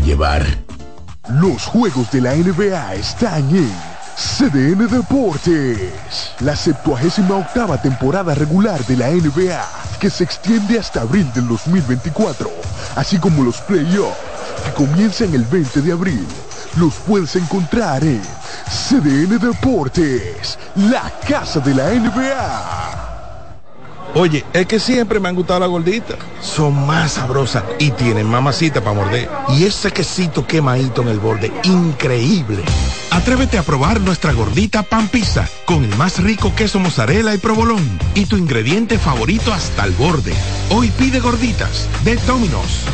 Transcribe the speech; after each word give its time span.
llevar. 0.00 0.44
Los 1.28 1.64
juegos 1.64 2.10
de 2.10 2.20
la 2.20 2.34
NBA 2.34 2.94
están 2.94 3.48
en 3.54 3.72
CDN 4.16 4.86
Deportes. 4.88 5.92
La 6.40 6.54
78 6.54 7.36
octava 7.36 7.80
temporada 7.80 8.34
regular 8.34 8.84
de 8.86 8.96
la 8.96 9.08
NBA, 9.08 9.64
que 9.98 10.10
se 10.10 10.24
extiende 10.24 10.78
hasta 10.78 11.00
abril 11.00 11.30
del 11.32 11.48
2024, 11.48 12.50
así 12.96 13.18
como 13.18 13.42
los 13.42 13.60
playoffs, 13.62 14.16
que 14.64 14.72
comienzan 14.72 15.34
el 15.34 15.44
20 15.44 15.80
de 15.82 15.92
abril. 15.92 16.26
Los 16.76 16.94
puedes 17.06 17.34
encontrar 17.36 18.04
en 18.04 18.22
CDN 18.68 19.38
Deportes, 19.38 20.58
la 20.76 21.10
casa 21.26 21.60
de 21.60 21.74
la 21.74 21.90
NBA. 21.90 22.83
Oye, 24.16 24.44
es 24.52 24.66
que 24.66 24.78
siempre 24.78 25.18
me 25.18 25.28
han 25.28 25.34
gustado 25.34 25.58
las 25.58 25.68
gorditas. 25.68 26.16
Son 26.40 26.86
más 26.86 27.14
sabrosas 27.14 27.64
y 27.80 27.90
tienen 27.90 28.28
mamacita 28.28 28.80
para 28.80 28.94
morder. 28.94 29.28
Y 29.48 29.64
ese 29.64 29.90
quesito 29.90 30.46
quemadito 30.46 31.02
en 31.02 31.08
el 31.08 31.18
borde, 31.18 31.52
increíble. 31.64 32.62
Atrévete 33.10 33.58
a 33.58 33.64
probar 33.64 34.00
nuestra 34.00 34.32
gordita 34.32 34.84
pan 34.84 35.08
pizza 35.08 35.48
con 35.64 35.82
el 35.82 35.96
más 35.96 36.22
rico 36.22 36.54
queso 36.54 36.78
mozzarella 36.78 37.34
y 37.34 37.38
provolón 37.38 37.98
y 38.14 38.26
tu 38.26 38.36
ingrediente 38.36 38.98
favorito 38.98 39.52
hasta 39.52 39.84
el 39.84 39.92
borde. 39.92 40.32
Hoy 40.70 40.90
pide 40.90 41.18
gorditas 41.18 41.88
de 42.04 42.14
Domino's. 42.16 42.84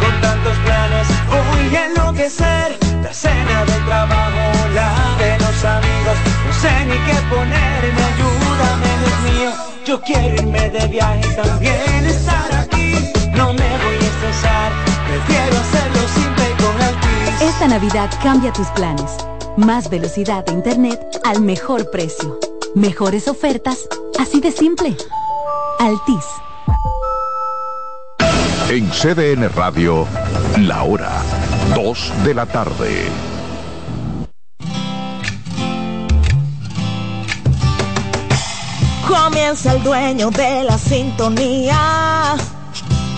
Con 0.00 0.20
tantos 0.20 0.58
planes 0.64 1.06
sé 6.66 6.86
ni 6.86 6.98
qué 7.06 7.16
ponerme, 7.30 8.02
ayúdame, 8.12 8.90
Dios 9.00 9.18
mío. 9.26 9.50
Yo 9.84 10.00
quiero 10.00 10.34
irme 10.34 10.70
de 10.70 10.86
viaje 10.88 11.20
y 11.20 11.36
también 11.36 12.06
estar 12.06 12.54
aquí. 12.54 12.94
No 13.34 13.52
me 13.52 13.68
voy 13.84 13.98
a 14.00 14.08
estresar, 14.12 14.72
prefiero 15.08 15.56
hacerlo 15.64 16.02
simple 16.18 16.44
y 16.50 16.62
con 16.62 16.82
Altis. 16.82 17.42
Esta 17.42 17.68
Navidad 17.68 18.10
cambia 18.22 18.52
tus 18.52 18.68
planes. 18.68 19.16
Más 19.56 19.88
velocidad 19.88 20.44
de 20.44 20.52
internet 20.52 21.00
al 21.24 21.40
mejor 21.40 21.90
precio. 21.90 22.38
Mejores 22.74 23.28
ofertas, 23.28 23.88
así 24.18 24.40
de 24.40 24.50
simple. 24.50 24.96
Altis. 25.78 26.24
En 28.68 28.90
CDN 28.90 29.48
Radio, 29.54 30.06
la 30.58 30.82
hora 30.82 31.22
2 31.74 32.24
de 32.24 32.34
la 32.34 32.46
tarde. 32.46 33.35
Comienza 39.06 39.72
el 39.72 39.82
dueño 39.84 40.30
de 40.30 40.64
la 40.64 40.76
sintonía. 40.76 42.34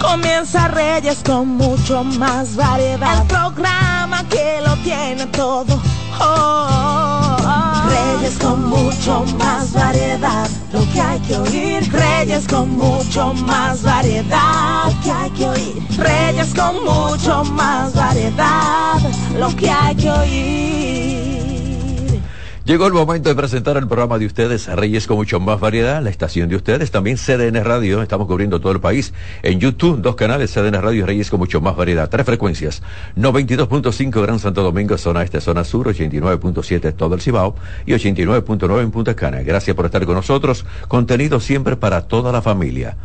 Comienza 0.01 0.69
Reyes 0.69 1.19
con 1.25 1.49
mucho 1.57 2.05
más 2.05 2.57
variedad. 2.57 3.23
El 3.23 3.27
programa 3.27 4.23
que 4.29 4.61
lo 4.65 4.77
tiene 4.83 5.27
todo. 5.27 5.81
Oh, 6.21 6.25
oh, 6.25 7.37
oh. 7.41 7.89
Reyes 7.89 8.39
con 8.39 8.69
mucho 8.69 9.25
más 9.39 9.73
variedad. 9.73 10.49
Lo 10.73 10.81
que 10.93 11.01
hay 11.01 11.21
que 11.21 11.37
oír. 11.39 11.93
Reyes 11.93 12.47
con 12.47 12.77
mucho 12.77 13.33
más 13.47 13.83
variedad. 13.83 14.85
Lo 14.87 15.01
que 15.01 15.11
hay 15.11 15.31
que 15.31 15.49
oír. 15.49 15.83
Reyes 15.97 16.55
con 16.55 16.85
mucho 16.85 17.45
más 17.45 17.95
variedad. 17.95 19.01
Lo 19.39 19.57
que 19.57 19.71
hay 19.71 19.95
que 19.97 20.11
oír. 20.11 21.28
Llegó 22.69 22.87
el 22.87 22.93
momento 22.93 23.31
de 23.31 23.35
presentar 23.35 23.79
el 23.79 23.87
programa 23.87 24.19
de 24.19 24.27
ustedes, 24.27 24.67
Reyes 24.67 25.07
con 25.07 25.17
mucho 25.17 25.41
más 25.41 25.59
variedad, 25.59 26.03
la 26.03 26.11
estación 26.11 26.51
de 26.51 26.57
ustedes, 26.57 26.91
también 26.91 27.17
CDN 27.17 27.65
Radio, 27.65 28.03
estamos 28.03 28.27
cubriendo 28.27 28.61
todo 28.61 28.73
el 28.73 28.79
país. 28.79 29.15
En 29.43 29.59
YouTube, 29.59 30.03
dos 30.03 30.17
canales, 30.17 30.53
CDN 30.53 30.83
Radio 30.83 30.99
y 30.99 31.03
Reyes 31.03 31.31
con 31.31 31.41
mucho 31.41 31.63
más 31.63 31.77
variedad, 31.77 32.11
tres 32.11 32.27
frecuencias, 32.27 32.83
92.5 33.17 34.21
Gran 34.21 34.39
Santo 34.39 34.63
Domingo, 34.63 34.99
zona 34.99 35.23
este, 35.23 35.41
zona 35.41 35.65
sur, 35.65 35.89
89.7 35.89 36.95
todo 36.95 37.15
el 37.15 37.23
Cibao 37.23 37.55
y 37.87 37.93
89.9 37.93 38.83
en 38.83 38.91
Punta 38.91 39.17
Cana. 39.17 39.41
Gracias 39.41 39.75
por 39.75 39.87
estar 39.87 40.05
con 40.05 40.17
nosotros, 40.17 40.67
contenido 40.89 41.41
siempre 41.41 41.75
para 41.77 42.03
toda 42.03 42.33
la 42.33 42.43
familia. 42.43 42.99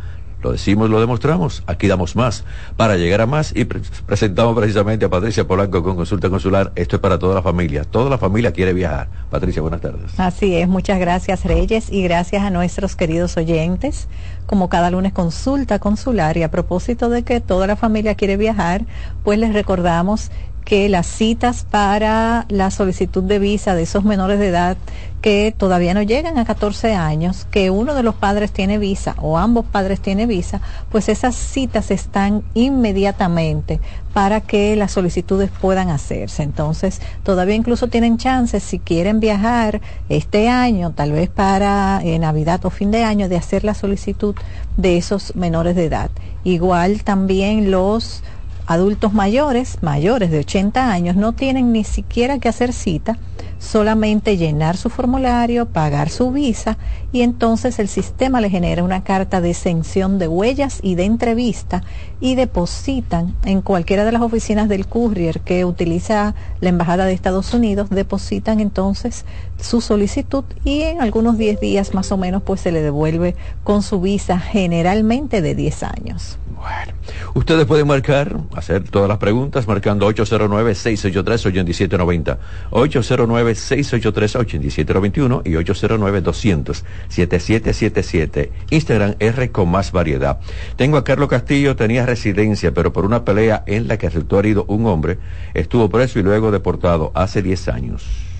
Lo 0.44 0.52
decimos, 0.52 0.90
lo 0.90 1.00
demostramos. 1.00 1.62
Aquí 1.66 1.88
damos 1.88 2.16
más 2.16 2.44
para 2.76 2.98
llegar 2.98 3.22
a 3.22 3.26
más 3.26 3.56
y 3.56 3.64
pre 3.64 3.80
presentamos 4.04 4.54
precisamente 4.54 5.06
a 5.06 5.08
Patricia 5.08 5.46
Polanco 5.46 5.82
con 5.82 5.96
consulta 5.96 6.28
consular. 6.28 6.70
Esto 6.76 6.96
es 6.96 7.00
para 7.00 7.18
toda 7.18 7.34
la 7.34 7.40
familia. 7.40 7.84
Toda 7.84 8.10
la 8.10 8.18
familia 8.18 8.52
quiere 8.52 8.74
viajar. 8.74 9.08
Patricia, 9.30 9.62
buenas 9.62 9.80
tardes. 9.80 10.12
Así 10.20 10.54
es. 10.54 10.68
Muchas 10.68 10.98
gracias, 10.98 11.46
Reyes, 11.46 11.90
y 11.90 12.02
gracias 12.02 12.42
a 12.42 12.50
nuestros 12.50 12.94
queridos 12.94 13.38
oyentes. 13.38 14.06
Como 14.44 14.68
cada 14.68 14.90
lunes, 14.90 15.14
consulta 15.14 15.78
consular. 15.78 16.36
Y 16.36 16.42
a 16.42 16.50
propósito 16.50 17.08
de 17.08 17.22
que 17.22 17.40
toda 17.40 17.66
la 17.66 17.76
familia 17.76 18.14
quiere 18.14 18.36
viajar, 18.36 18.84
pues 19.22 19.38
les 19.38 19.54
recordamos 19.54 20.30
que 20.64 20.88
las 20.88 21.06
citas 21.06 21.66
para 21.70 22.46
la 22.48 22.70
solicitud 22.70 23.22
de 23.22 23.38
visa 23.38 23.74
de 23.74 23.82
esos 23.82 24.04
menores 24.04 24.38
de 24.38 24.48
edad 24.48 24.76
que 25.24 25.54
todavía 25.56 25.94
no 25.94 26.02
llegan 26.02 26.36
a 26.36 26.44
14 26.44 26.94
años, 26.94 27.46
que 27.50 27.70
uno 27.70 27.94
de 27.94 28.02
los 28.02 28.14
padres 28.14 28.52
tiene 28.52 28.76
visa 28.76 29.14
o 29.22 29.38
ambos 29.38 29.64
padres 29.64 30.00
tienen 30.00 30.28
visa, 30.28 30.60
pues 30.90 31.08
esas 31.08 31.34
citas 31.34 31.90
están 31.90 32.42
inmediatamente 32.52 33.80
para 34.12 34.42
que 34.42 34.76
las 34.76 34.92
solicitudes 34.92 35.50
puedan 35.50 35.88
hacerse. 35.88 36.42
Entonces, 36.42 37.00
todavía 37.22 37.54
incluso 37.54 37.88
tienen 37.88 38.18
chances, 38.18 38.62
si 38.62 38.78
quieren 38.78 39.18
viajar 39.18 39.80
este 40.10 40.50
año, 40.50 40.92
tal 40.92 41.12
vez 41.12 41.30
para 41.30 42.02
eh, 42.04 42.18
Navidad 42.18 42.62
o 42.66 42.68
fin 42.68 42.90
de 42.90 43.02
año, 43.02 43.30
de 43.30 43.38
hacer 43.38 43.64
la 43.64 43.72
solicitud 43.72 44.34
de 44.76 44.98
esos 44.98 45.34
menores 45.36 45.74
de 45.74 45.86
edad. 45.86 46.10
Igual 46.44 47.02
también 47.02 47.70
los 47.70 48.22
adultos 48.66 49.12
mayores, 49.12 49.78
mayores 49.82 50.30
de 50.30 50.40
80 50.40 50.90
años, 50.90 51.16
no 51.16 51.32
tienen 51.32 51.72
ni 51.72 51.84
siquiera 51.84 52.38
que 52.38 52.48
hacer 52.48 52.72
cita, 52.72 53.18
solamente 53.58 54.36
llenar 54.36 54.76
su 54.76 54.90
formulario, 54.90 55.66
pagar 55.66 56.10
su 56.10 56.30
visa 56.30 56.76
y 57.12 57.22
entonces 57.22 57.78
el 57.78 57.88
sistema 57.88 58.40
le 58.40 58.50
genera 58.50 58.82
una 58.82 59.04
carta 59.04 59.40
de 59.40 59.50
exención 59.50 60.18
de 60.18 60.28
huellas 60.28 60.80
y 60.82 60.94
de 60.94 61.04
entrevista 61.04 61.82
y 62.20 62.34
depositan 62.34 63.34
en 63.44 63.62
cualquiera 63.62 64.04
de 64.04 64.12
las 64.12 64.22
oficinas 64.22 64.68
del 64.68 64.86
courier 64.86 65.40
que 65.40 65.64
utiliza 65.64 66.34
la 66.60 66.68
Embajada 66.68 67.06
de 67.06 67.12
Estados 67.12 67.54
Unidos, 67.54 67.90
depositan 67.90 68.60
entonces 68.60 69.24
su 69.60 69.80
solicitud 69.80 70.44
y 70.64 70.82
en 70.82 71.00
algunos 71.00 71.38
10 71.38 71.60
días 71.60 71.94
más 71.94 72.12
o 72.12 72.16
menos 72.16 72.42
pues 72.42 72.60
se 72.60 72.72
le 72.72 72.82
devuelve 72.82 73.34
con 73.62 73.82
su 73.82 74.00
visa 74.00 74.38
generalmente 74.38 75.42
de 75.42 75.54
10 75.54 75.82
años. 75.84 76.38
Bueno, 76.56 76.92
ustedes 77.34 77.66
pueden 77.66 77.86
marcar, 77.86 78.38
hacer 78.54 78.88
todas 78.88 79.06
las 79.08 79.18
preguntas 79.18 79.66
marcando 79.66 80.08
809-683-8790, 80.10 82.38
809-683-8791 82.70 85.42
y 85.44 85.50
809-200-7777. 85.52 88.50
Instagram 88.70 89.16
R 89.18 89.50
con 89.50 89.70
más 89.70 89.92
variedad. 89.92 90.40
Tengo 90.76 90.96
a 90.96 91.04
Carlos 91.04 91.28
Castillo, 91.28 91.76
tenía 91.76 92.06
residencia, 92.06 92.72
pero 92.72 92.90
por 92.92 93.04
una 93.04 93.24
pelea 93.24 93.62
en 93.66 93.88
la 93.88 93.98
que 93.98 94.08
resultó 94.08 94.38
herido 94.38 94.64
un 94.68 94.86
hombre, 94.86 95.18
estuvo 95.54 95.90
preso 95.90 96.18
y 96.18 96.22
luego 96.22 96.50
deportado 96.50 97.12
hace 97.14 97.42
10 97.42 97.68
años. 97.68 98.33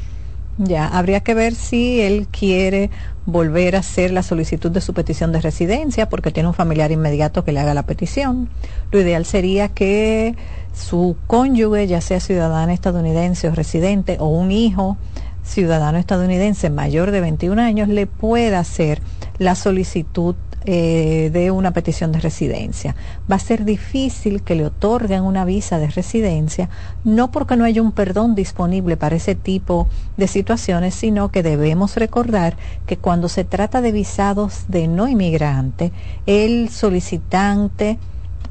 Ya, 0.59 0.87
habría 0.87 1.21
que 1.21 1.35
ver 1.35 1.55
si 1.55 2.01
él 2.01 2.29
quiere 2.31 2.91
volver 3.27 3.75
a 3.75 3.81
hacer 3.81 4.13
la 4.13 4.23
solicitud 4.23 4.71
de 4.71 4.81
su 4.81 4.95
petición 4.95 5.33
de 5.33 5.41
residencia 5.41 6.09
porque 6.09 6.31
tiene 6.31 6.49
un 6.49 6.55
familiar 6.55 6.93
inmediato 6.93 7.45
que 7.45 7.53
le 7.53 7.61
haga 7.61 7.75
la 7.75 7.85
petición. 7.85 8.49
Lo 8.93 9.01
ideal 9.01 9.25
sería 9.25 9.69
que 9.69 10.37
su 10.73 11.17
cónyuge, 11.27 11.87
ya 11.87 12.01
sea 12.01 12.21
ciudadano 12.21 12.73
estadounidense 12.73 13.49
o 13.49 13.55
residente, 13.55 14.17
o 14.21 14.27
un 14.29 14.53
hijo 14.53 14.97
ciudadano 15.43 15.99
estadounidense 15.99 16.71
mayor 16.71 17.11
de 17.11 17.21
21 17.21 17.61
años, 17.61 17.89
le 17.89 18.07
pueda 18.07 18.61
hacer 18.61 19.03
la 19.39 19.55
solicitud 19.55 20.35
eh, 20.67 21.29
de 21.31 21.51
una 21.51 21.73
petición 21.73 22.11
de 22.11 22.21
residencia. 22.21 22.97
Va 23.31 23.37
a 23.37 23.39
ser 23.39 23.67
difícil 23.67 24.43
que 24.43 24.55
le 24.55 24.65
otorguen 24.65 25.23
una 25.23 25.45
visa 25.45 25.79
de 25.79 25.89
residencia, 25.89 26.71
no 27.05 27.31
porque 27.31 27.57
no 27.57 27.65
haya 27.65 27.83
un 27.83 27.93
perdón 27.93 28.35
disponible 28.35 28.97
para 28.97 29.17
ese 29.17 29.35
tipo 29.35 29.89
de 30.17 30.27
situaciones, 30.27 30.95
sino 30.95 31.31
que 31.31 31.43
debemos 31.43 31.97
recordar 31.97 32.57
que 32.87 32.97
cuando 32.97 33.29
se 33.29 33.45
trata 33.45 33.83
de 33.83 33.93
visados 33.93 34.65
de 34.69 34.89
no 34.89 35.07
inmigrante, 35.07 35.93
el 36.25 36.71
solicitante 36.71 37.99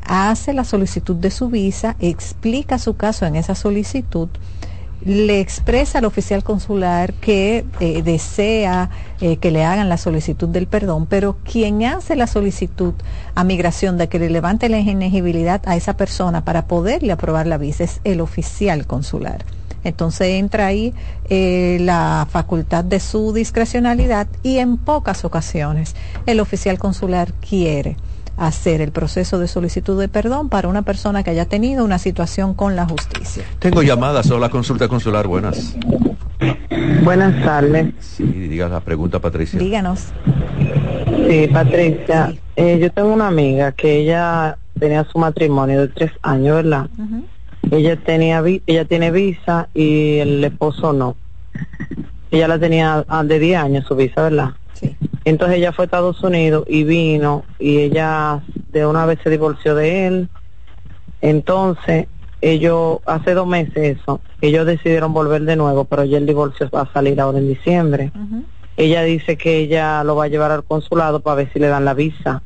hace 0.05 0.53
la 0.53 0.65
solicitud 0.65 1.15
de 1.15 1.31
su 1.31 1.49
visa, 1.49 1.95
explica 1.99 2.77
su 2.77 2.95
caso 2.95 3.25
en 3.25 3.35
esa 3.35 3.55
solicitud, 3.55 4.29
le 5.05 5.39
expresa 5.39 5.99
al 5.99 6.05
oficial 6.05 6.43
consular 6.43 7.13
que 7.13 7.65
eh, 7.79 8.01
desea 8.03 8.89
eh, 9.21 9.37
que 9.37 9.51
le 9.51 9.63
hagan 9.63 9.89
la 9.89 9.97
solicitud 9.97 10.47
del 10.47 10.67
perdón, 10.67 11.05
pero 11.05 11.37
quien 11.43 11.83
hace 11.83 12.15
la 12.15 12.27
solicitud 12.27 12.93
a 13.35 13.43
migración 13.43 13.97
de 13.97 14.07
que 14.07 14.19
le 14.19 14.29
levante 14.29 14.69
la 14.69 14.79
inegibilidad 14.79 15.61
a 15.65 15.75
esa 15.75 15.97
persona 15.97 16.45
para 16.45 16.67
poderle 16.67 17.11
aprobar 17.11 17.47
la 17.47 17.57
visa 17.57 17.83
es 17.83 18.01
el 18.03 18.21
oficial 18.21 18.87
consular. 18.87 19.45
Entonces 19.83 20.27
entra 20.29 20.67
ahí 20.67 20.93
eh, 21.29 21.77
la 21.81 22.25
facultad 22.29 22.85
de 22.85 22.99
su 22.99 23.33
discrecionalidad 23.33 24.27
y 24.41 24.59
en 24.59 24.77
pocas 24.77 25.25
ocasiones 25.25 25.95
el 26.25 26.39
oficial 26.39 26.79
consular 26.79 27.33
quiere 27.33 27.97
hacer 28.37 28.81
el 28.81 28.91
proceso 28.91 29.39
de 29.39 29.47
solicitud 29.47 29.99
de 29.99 30.07
perdón 30.07 30.49
para 30.49 30.67
una 30.67 30.81
persona 30.81 31.23
que 31.23 31.29
haya 31.29 31.45
tenido 31.45 31.85
una 31.85 31.99
situación 31.99 32.53
con 32.53 32.75
la 32.75 32.85
justicia. 32.85 33.43
Tengo 33.59 33.83
llamadas 33.83 34.29
o 34.31 34.39
la 34.39 34.49
consulta 34.49 34.87
consular. 34.87 35.27
Buenas. 35.27 35.75
Buenas 37.03 37.43
tardes. 37.43 37.93
Sí, 37.99 38.23
diga 38.23 38.67
la 38.69 38.79
pregunta, 38.79 39.19
Patricia. 39.19 39.59
Díganos. 39.59 40.07
Sí, 41.27 41.47
Patricia. 41.51 42.33
Eh, 42.55 42.79
yo 42.81 42.91
tengo 42.91 43.13
una 43.13 43.27
amiga 43.27 43.71
que 43.71 43.97
ella 43.97 44.57
tenía 44.79 45.05
su 45.05 45.17
matrimonio 45.17 45.81
de 45.81 45.87
tres 45.89 46.11
años, 46.21 46.57
¿verdad? 46.57 46.89
Ella 47.71 47.95
tenía 47.95 48.43
ella 48.67 48.85
tiene 48.85 49.11
visa 49.11 49.69
y 49.73 50.17
el 50.17 50.43
esposo 50.43 50.93
no. 50.93 51.15
Ella 52.31 52.47
la 52.47 52.59
tenía 52.59 53.05
ah, 53.07 53.23
de 53.23 53.39
10 53.39 53.59
años 53.59 53.85
su 53.87 53.95
visa, 53.95 54.23
¿verdad? 54.23 54.49
Entonces 55.25 55.57
ella 55.57 55.71
fue 55.71 55.83
a 55.83 55.85
Estados 55.85 56.21
Unidos 56.23 56.65
y 56.67 56.83
vino 56.83 57.45
y 57.59 57.79
ella 57.79 58.41
de 58.71 58.85
una 58.85 59.05
vez 59.05 59.19
se 59.23 59.29
divorció 59.29 59.73
de 59.75 60.07
él. 60.07 60.29
Entonces 61.21 62.07
ellos, 62.41 62.99
hace 63.05 63.33
dos 63.33 63.47
meses 63.47 63.97
eso, 63.99 64.19
ellos 64.41 64.65
decidieron 64.65 65.13
volver 65.13 65.43
de 65.43 65.55
nuevo, 65.55 65.85
pero 65.85 66.03
ya 66.03 66.17
el 66.17 66.25
divorcio 66.25 66.69
va 66.69 66.81
a 66.81 66.93
salir 66.93 67.21
ahora 67.21 67.37
en 67.37 67.47
diciembre. 67.47 68.11
Ella 68.75 69.03
dice 69.03 69.37
que 69.37 69.59
ella 69.59 70.03
lo 70.03 70.15
va 70.15 70.25
a 70.25 70.27
llevar 70.27 70.51
al 70.51 70.63
consulado 70.63 71.21
para 71.21 71.35
ver 71.35 71.53
si 71.53 71.59
le 71.59 71.67
dan 71.67 71.85
la 71.85 71.93
visa. 71.93 72.43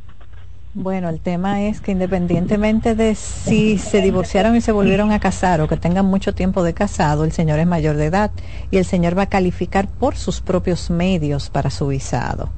Bueno, 0.75 1.09
el 1.09 1.19
tema 1.19 1.63
es 1.63 1.81
que 1.81 1.94
independientemente 1.94 2.94
de 2.94 3.15
si 3.15 3.80
se 3.80 4.00
divorciaron 4.03 4.56
y 4.56 4.62
se 4.62 4.71
volvieron 4.71 5.12
a 5.12 5.19
casar 5.19 5.59
o 5.62 5.68
que 5.68 5.77
tengan 5.77 6.06
mucho 6.06 6.35
tiempo 6.35 6.62
de 6.62 6.75
casado, 6.75 7.23
el 7.23 7.31
señor 7.31 7.57
es 7.57 7.65
mayor 7.65 7.95
de 7.95 8.06
edad 8.06 8.30
y 8.69 8.77
el 8.77 8.85
señor 8.85 9.18
va 9.18 9.23
a 9.23 9.30
calificar 9.30 9.88
por 9.88 10.15
sus 10.15 10.41
propios 10.41 10.91
medios 10.91 11.50
para 11.50 11.71
su 11.71 11.88
visado 11.88 12.51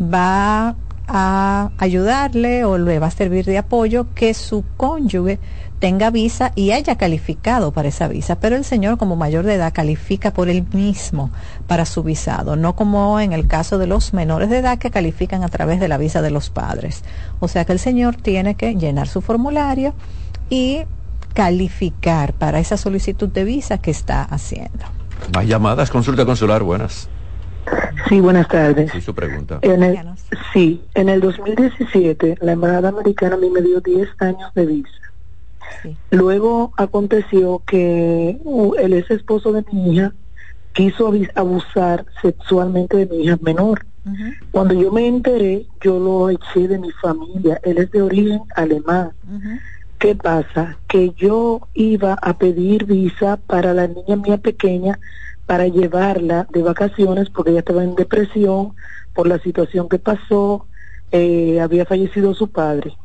va 0.00 0.76
a 1.12 1.70
ayudarle 1.78 2.64
o 2.64 2.78
le 2.78 2.98
va 2.98 3.08
a 3.08 3.10
servir 3.10 3.44
de 3.44 3.58
apoyo 3.58 4.06
que 4.14 4.32
su 4.32 4.64
cónyuge 4.76 5.40
tenga 5.80 6.10
visa 6.10 6.52
y 6.54 6.70
haya 6.70 6.96
calificado 6.96 7.72
para 7.72 7.88
esa 7.88 8.06
visa, 8.06 8.38
pero 8.38 8.54
el 8.54 8.64
señor 8.64 8.98
como 8.98 9.16
mayor 9.16 9.44
de 9.44 9.54
edad 9.54 9.72
califica 9.72 10.32
por 10.32 10.48
él 10.48 10.64
mismo 10.72 11.30
para 11.66 11.86
su 11.86 12.02
visado, 12.02 12.54
no 12.54 12.76
como 12.76 13.18
en 13.18 13.32
el 13.32 13.48
caso 13.48 13.78
de 13.78 13.86
los 13.86 14.12
menores 14.12 14.50
de 14.50 14.58
edad 14.58 14.78
que 14.78 14.90
califican 14.90 15.42
a 15.42 15.48
través 15.48 15.80
de 15.80 15.88
la 15.88 15.96
visa 15.96 16.22
de 16.22 16.30
los 16.30 16.50
padres. 16.50 17.02
O 17.40 17.48
sea 17.48 17.64
que 17.64 17.72
el 17.72 17.78
señor 17.78 18.16
tiene 18.16 18.54
que 18.54 18.74
llenar 18.74 19.08
su 19.08 19.22
formulario 19.22 19.94
y 20.50 20.82
calificar 21.34 22.34
para 22.34 22.60
esa 22.60 22.76
solicitud 22.76 23.28
de 23.28 23.44
visa 23.44 23.78
que 23.78 23.90
está 23.90 24.22
haciendo. 24.22 24.84
Más 25.34 25.46
llamadas, 25.46 25.90
consulta 25.90 26.26
consular, 26.26 26.62
buenas. 26.62 27.08
Sí, 28.08 28.20
buenas 28.20 28.48
tardes. 28.48 28.90
Sí, 28.92 29.00
su 29.00 29.14
pregunta. 29.14 29.58
En 29.62 29.82
el, 29.82 29.98
sí, 30.52 30.82
en 30.94 31.08
el 31.08 31.20
2017 31.20 32.38
la 32.40 32.52
Embajada 32.52 32.88
Americana 32.88 33.36
a 33.36 33.38
mí 33.38 33.50
me 33.50 33.62
dio 33.62 33.80
10 33.80 34.08
años 34.18 34.52
de 34.54 34.66
visa. 34.66 34.90
Luego 36.10 36.72
aconteció 36.76 37.62
que 37.66 38.38
uh, 38.42 38.74
el 38.74 38.94
ex 38.94 39.10
esposo 39.10 39.52
de 39.52 39.64
mi 39.72 39.94
hija 39.94 40.12
quiso 40.72 41.12
abusar 41.34 42.06
sexualmente 42.22 42.96
de 42.96 43.06
mi 43.06 43.24
hija 43.24 43.38
menor. 43.40 43.86
Cuando 44.50 44.74
yo 44.74 44.90
me 44.90 45.06
enteré, 45.06 45.66
yo 45.80 45.98
lo 45.98 46.30
eché 46.30 46.66
de 46.66 46.78
mi 46.78 46.90
familia. 46.90 47.60
Él 47.62 47.78
es 47.78 47.90
de 47.90 48.02
origen 48.02 48.40
alemán. 48.56 49.12
¿Qué 49.98 50.16
pasa? 50.16 50.78
Que 50.88 51.12
yo 51.16 51.68
iba 51.74 52.14
a 52.14 52.38
pedir 52.38 52.86
visa 52.86 53.36
para 53.36 53.74
la 53.74 53.86
niña 53.86 54.16
mía 54.16 54.38
pequeña 54.38 54.98
para 55.50 55.66
llevarla 55.66 56.46
de 56.52 56.62
vacaciones 56.62 57.28
porque 57.28 57.50
ella 57.50 57.58
estaba 57.58 57.82
en 57.82 57.96
depresión 57.96 58.76
por 59.12 59.26
la 59.26 59.40
situación 59.40 59.88
que 59.88 59.98
pasó, 59.98 60.66
eh, 61.10 61.58
había 61.60 61.84
fallecido 61.84 62.34
su 62.34 62.52
padre. 62.52 62.96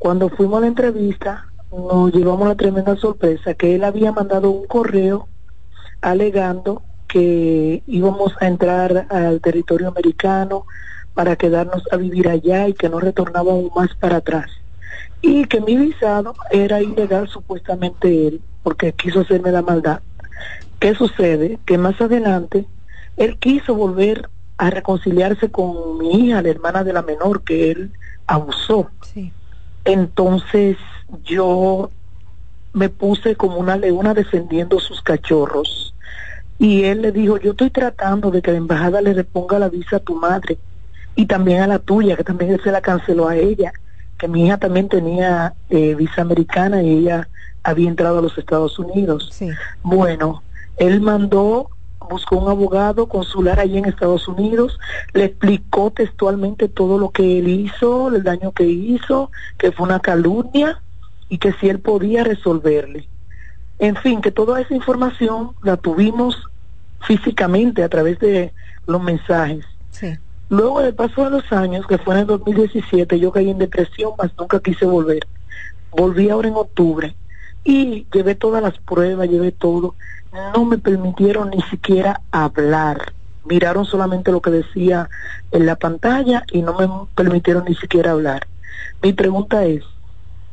Cuando 0.00 0.28
fuimos 0.28 0.58
a 0.58 0.60
la 0.62 0.66
entrevista, 0.66 1.46
nos 1.70 2.12
llevamos 2.12 2.48
la 2.48 2.56
tremenda 2.56 2.96
sorpresa 2.96 3.54
que 3.54 3.76
él 3.76 3.84
había 3.84 4.10
mandado 4.10 4.50
un 4.50 4.66
correo 4.66 5.28
alegando 6.00 6.82
que 7.06 7.84
íbamos 7.86 8.32
a 8.40 8.48
entrar 8.48 9.06
al 9.08 9.40
territorio 9.40 9.86
americano 9.86 10.66
para 11.14 11.36
quedarnos 11.36 11.84
a 11.92 11.96
vivir 11.98 12.28
allá 12.28 12.66
y 12.66 12.74
que 12.74 12.88
no 12.88 12.98
retornábamos 12.98 13.70
más 13.76 13.94
para 13.94 14.16
atrás. 14.16 14.50
Y 15.22 15.44
que 15.44 15.60
mi 15.60 15.76
visado 15.76 16.34
era 16.50 16.82
ilegal 16.82 17.28
supuestamente 17.28 18.26
él, 18.26 18.40
porque 18.64 18.92
quiso 18.92 19.20
hacerme 19.20 19.52
la 19.52 19.62
maldad. 19.62 20.00
¿Qué 20.78 20.94
sucede? 20.94 21.58
Que 21.64 21.78
más 21.78 22.00
adelante 22.00 22.66
él 23.16 23.38
quiso 23.38 23.74
volver 23.74 24.28
a 24.58 24.70
reconciliarse 24.70 25.50
con 25.50 25.98
mi 25.98 26.26
hija, 26.26 26.42
la 26.42 26.48
hermana 26.48 26.84
de 26.84 26.92
la 26.92 27.02
menor, 27.02 27.42
que 27.42 27.70
él 27.70 27.92
abusó. 28.26 28.90
Entonces 29.84 30.76
yo 31.24 31.90
me 32.72 32.88
puse 32.88 33.36
como 33.36 33.56
una 33.56 33.76
leona 33.76 34.14
defendiendo 34.14 34.78
sus 34.80 35.02
cachorros. 35.02 35.94
Y 36.58 36.84
él 36.84 37.02
le 37.02 37.12
dijo, 37.12 37.38
yo 37.38 37.52
estoy 37.52 37.70
tratando 37.70 38.30
de 38.30 38.42
que 38.42 38.50
la 38.50 38.58
embajada 38.58 39.00
le 39.00 39.12
reponga 39.12 39.58
la 39.58 39.68
visa 39.68 39.96
a 39.96 40.00
tu 40.00 40.14
madre 40.14 40.58
y 41.14 41.26
también 41.26 41.62
a 41.62 41.66
la 41.66 41.78
tuya, 41.78 42.16
que 42.16 42.24
también 42.24 42.52
él 42.52 42.60
se 42.62 42.72
la 42.72 42.80
canceló 42.80 43.28
a 43.28 43.36
ella, 43.36 43.72
que 44.18 44.28
mi 44.28 44.46
hija 44.46 44.58
también 44.58 44.88
tenía 44.88 45.54
eh, 45.68 45.94
visa 45.94 46.22
americana 46.22 46.82
y 46.82 46.98
ella 46.98 47.28
había 47.62 47.88
entrado 47.88 48.18
a 48.18 48.22
los 48.22 48.36
Estados 48.38 48.78
Unidos. 48.78 49.30
Bueno, 49.82 50.42
él 50.76 51.00
mandó, 51.00 51.70
buscó 52.08 52.36
un 52.36 52.48
abogado 52.48 53.08
consular 53.08 53.58
allí 53.60 53.78
en 53.78 53.86
Estados 53.86 54.28
Unidos, 54.28 54.78
le 55.12 55.24
explicó 55.24 55.90
textualmente 55.90 56.68
todo 56.68 56.98
lo 56.98 57.10
que 57.10 57.38
él 57.38 57.48
hizo, 57.48 58.14
el 58.14 58.22
daño 58.22 58.52
que 58.52 58.64
hizo, 58.64 59.30
que 59.58 59.72
fue 59.72 59.86
una 59.86 60.00
calumnia 60.00 60.80
y 61.28 61.38
que 61.38 61.52
si 61.54 61.68
él 61.68 61.80
podía 61.80 62.24
resolverle. 62.24 63.08
En 63.78 63.96
fin, 63.96 64.20
que 64.20 64.30
toda 64.30 64.60
esa 64.60 64.74
información 64.74 65.52
la 65.62 65.76
tuvimos 65.76 66.44
físicamente 67.02 67.82
a 67.82 67.88
través 67.88 68.18
de 68.18 68.52
los 68.86 69.02
mensajes. 69.02 69.64
Luego 70.48 70.80
del 70.80 70.94
paso 70.94 71.24
de 71.24 71.30
los 71.30 71.52
años, 71.52 71.86
que 71.86 71.98
fue 71.98 72.14
en 72.14 72.20
el 72.20 72.26
2017, 72.26 73.18
yo 73.18 73.32
caí 73.32 73.50
en 73.50 73.58
depresión, 73.58 74.12
mas 74.16 74.30
nunca 74.38 74.60
quise 74.60 74.86
volver. 74.86 75.26
Volví 75.90 76.30
ahora 76.30 76.48
en 76.48 76.54
octubre 76.54 77.14
y 77.66 78.06
llevé 78.12 78.34
todas 78.34 78.62
las 78.62 78.78
pruebas, 78.78 79.28
llevé 79.28 79.52
todo 79.52 79.94
no 80.54 80.64
me 80.64 80.78
permitieron 80.78 81.50
ni 81.50 81.62
siquiera 81.62 82.20
hablar. 82.30 83.12
Miraron 83.44 83.84
solamente 83.84 84.32
lo 84.32 84.40
que 84.40 84.50
decía 84.50 85.08
en 85.52 85.66
la 85.66 85.76
pantalla 85.76 86.44
y 86.52 86.62
no 86.62 86.74
me 86.74 86.88
permitieron 87.14 87.64
ni 87.64 87.74
siquiera 87.74 88.12
hablar. 88.12 88.46
Mi 89.02 89.12
pregunta 89.12 89.64
es, 89.64 89.84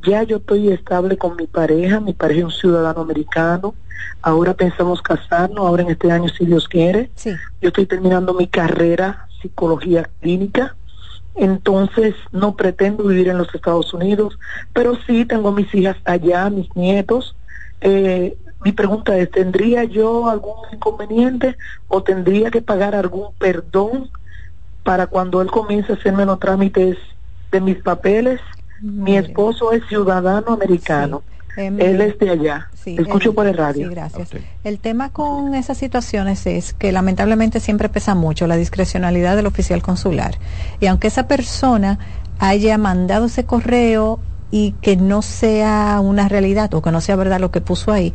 ya 0.05 0.23
yo 0.23 0.37
estoy 0.37 0.69
estable 0.69 1.17
con 1.17 1.35
mi 1.35 1.47
pareja, 1.47 1.99
mi 1.99 2.13
pareja 2.13 2.39
es 2.39 2.45
un 2.45 2.51
ciudadano 2.51 3.01
americano, 3.01 3.73
ahora 4.21 4.53
pensamos 4.53 5.01
casarnos, 5.01 5.65
ahora 5.65 5.83
en 5.83 5.91
este 5.91 6.11
año 6.11 6.29
si 6.29 6.45
Dios 6.45 6.67
quiere. 6.67 7.09
Yo 7.23 7.69
estoy 7.69 7.85
terminando 7.85 8.33
mi 8.33 8.47
carrera 8.47 9.27
psicología 9.41 10.09
clínica, 10.21 10.75
entonces 11.35 12.15
no 12.31 12.55
pretendo 12.55 13.05
vivir 13.05 13.29
en 13.29 13.37
los 13.37 13.53
Estados 13.53 13.93
Unidos, 13.93 14.37
pero 14.73 14.97
sí 15.07 15.25
tengo 15.25 15.51
mis 15.51 15.73
hijas 15.73 15.97
allá, 16.05 16.49
mis 16.49 16.73
nietos. 16.75 17.35
Eh, 17.81 18.37
mi 18.63 18.71
pregunta 18.71 19.17
es, 19.17 19.29
¿tendría 19.31 19.83
yo 19.83 20.29
algún 20.29 20.55
inconveniente 20.71 21.57
o 21.87 22.01
tendría 22.03 22.49
que 22.49 22.61
pagar 22.61 22.95
algún 22.95 23.33
perdón 23.37 24.09
para 24.83 25.07
cuando 25.07 25.41
él 25.41 25.49
comience 25.51 25.91
a 25.91 25.95
hacerme 25.95 26.25
los 26.25 26.39
trámites 26.39 26.97
de 27.51 27.61
mis 27.61 27.77
papeles? 27.81 28.39
Mi 28.81 29.17
esposo 29.17 29.71
es 29.71 29.85
ciudadano 29.87 30.53
americano. 30.53 31.23
Em, 31.55 31.79
él 31.79 32.01
es 32.01 32.17
de 32.19 32.29
allá. 32.29 32.69
Escucho 32.85 33.33
por 33.33 33.47
el 33.47 33.57
radio. 33.57 33.89
gracias. 33.89 34.29
El 34.63 34.79
tema 34.79 35.09
con 35.09 35.55
esas 35.55 35.77
situaciones 35.77 36.45
es 36.45 36.73
que 36.73 36.91
lamentablemente 36.91 37.59
siempre 37.59 37.89
pesa 37.89 38.15
mucho 38.15 38.47
la 38.47 38.55
discrecionalidad 38.55 39.35
del 39.35 39.47
oficial 39.47 39.81
consular. 39.81 40.37
Y 40.79 40.87
aunque 40.87 41.07
esa 41.07 41.27
persona 41.27 41.99
haya 42.39 42.77
mandado 42.77 43.25
ese 43.25 43.45
correo 43.45 44.19
y 44.51 44.73
que 44.81 44.95
no 44.95 45.21
sea 45.21 45.99
una 46.01 46.27
realidad 46.27 46.73
o 46.73 46.81
que 46.81 46.91
no 46.91 47.01
sea 47.01 47.15
verdad 47.15 47.39
lo 47.39 47.51
que 47.51 47.61
puso 47.61 47.91
ahí, 47.91 48.13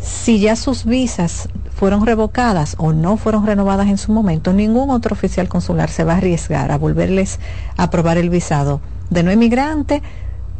si 0.00 0.40
ya 0.40 0.56
sus 0.56 0.84
visas 0.84 1.48
fueron 1.74 2.04
revocadas 2.04 2.74
o 2.78 2.92
no 2.92 3.16
fueron 3.16 3.46
renovadas 3.46 3.88
en 3.88 3.98
su 3.98 4.12
momento, 4.12 4.52
ningún 4.52 4.90
otro 4.90 5.14
oficial 5.14 5.48
consular 5.48 5.90
se 5.90 6.04
va 6.04 6.14
a 6.14 6.16
arriesgar 6.16 6.72
a 6.72 6.78
volverles 6.78 7.38
a 7.76 7.84
aprobar 7.84 8.18
el 8.18 8.30
visado 8.30 8.80
de 9.10 9.22
no 9.22 9.32
inmigrante 9.32 10.02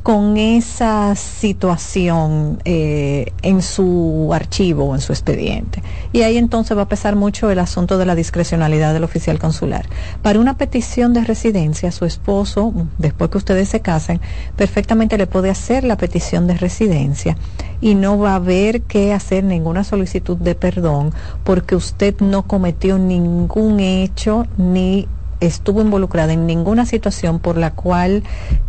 con 0.02 0.38
esa 0.38 1.14
situación 1.14 2.60
eh, 2.64 3.32
en 3.42 3.60
su 3.60 4.30
archivo 4.32 4.84
o 4.84 4.94
en 4.94 5.00
su 5.00 5.12
expediente. 5.12 5.82
Y 6.12 6.22
ahí 6.22 6.38
entonces 6.38 6.76
va 6.76 6.82
a 6.82 6.88
pesar 6.88 7.16
mucho 7.16 7.50
el 7.50 7.58
asunto 7.58 7.98
de 7.98 8.06
la 8.06 8.14
discrecionalidad 8.14 8.94
del 8.94 9.04
oficial 9.04 9.38
consular. 9.38 9.86
Para 10.22 10.40
una 10.40 10.56
petición 10.56 11.12
de 11.12 11.24
residencia, 11.24 11.92
su 11.92 12.06
esposo, 12.06 12.72
después 12.98 13.30
que 13.30 13.38
ustedes 13.38 13.68
se 13.68 13.80
casen, 13.80 14.20
perfectamente 14.56 15.18
le 15.18 15.26
puede 15.26 15.50
hacer 15.50 15.84
la 15.84 15.96
petición 15.96 16.46
de 16.46 16.54
residencia 16.54 17.36
y 17.80 17.94
no 17.94 18.18
va 18.18 18.32
a 18.32 18.36
haber 18.36 18.82
que 18.82 19.12
hacer 19.12 19.44
ninguna 19.44 19.84
solicitud 19.84 20.36
de 20.36 20.54
perdón 20.54 21.12
porque 21.44 21.76
usted 21.76 22.14
no 22.20 22.42
cometió 22.42 22.98
ningún 22.98 23.80
hecho 23.80 24.46
ni 24.56 25.08
estuvo 25.40 25.80
involucrada 25.80 26.32
en 26.32 26.46
ninguna 26.46 26.86
situación 26.86 27.38
por 27.38 27.56
la 27.56 27.72
cual 27.72 28.22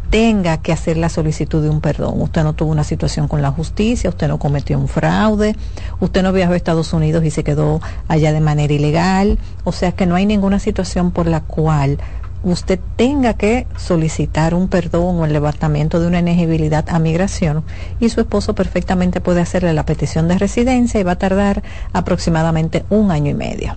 tenga 0.09 0.57
que 0.57 0.73
hacer 0.73 0.97
la 0.97 1.09
solicitud 1.09 1.63
de 1.63 1.69
un 1.69 1.79
perdón. 1.79 2.21
Usted 2.21 2.43
no 2.43 2.53
tuvo 2.53 2.71
una 2.71 2.83
situación 2.83 3.27
con 3.27 3.41
la 3.41 3.51
justicia, 3.51 4.09
usted 4.09 4.27
no 4.27 4.39
cometió 4.39 4.77
un 4.77 4.89
fraude, 4.89 5.55
usted 5.99 6.21
no 6.21 6.33
viajó 6.33 6.53
a 6.53 6.57
Estados 6.57 6.91
Unidos 6.91 7.23
y 7.23 7.31
se 7.31 7.43
quedó 7.43 7.79
allá 8.09 8.33
de 8.33 8.41
manera 8.41 8.73
ilegal, 8.73 9.39
o 9.63 9.71
sea 9.71 9.93
que 9.93 10.05
no 10.05 10.15
hay 10.15 10.25
ninguna 10.25 10.59
situación 10.59 11.11
por 11.11 11.27
la 11.27 11.41
cual 11.41 11.97
usted 12.43 12.79
tenga 12.97 13.35
que 13.35 13.67
solicitar 13.77 14.53
un 14.53 14.67
perdón 14.67 15.19
o 15.19 15.25
el 15.25 15.31
levantamiento 15.31 15.99
de 15.99 16.07
una 16.07 16.19
inegibilidad 16.19 16.89
a 16.89 16.99
migración 16.99 17.63
y 17.99 18.09
su 18.09 18.19
esposo 18.19 18.53
perfectamente 18.53 19.21
puede 19.21 19.41
hacerle 19.41 19.73
la 19.73 19.85
petición 19.85 20.27
de 20.27 20.37
residencia 20.37 20.99
y 20.99 21.03
va 21.03 21.13
a 21.13 21.19
tardar 21.19 21.63
aproximadamente 21.93 22.83
un 22.89 23.11
año 23.11 23.29
y 23.29 23.35
medio. 23.35 23.75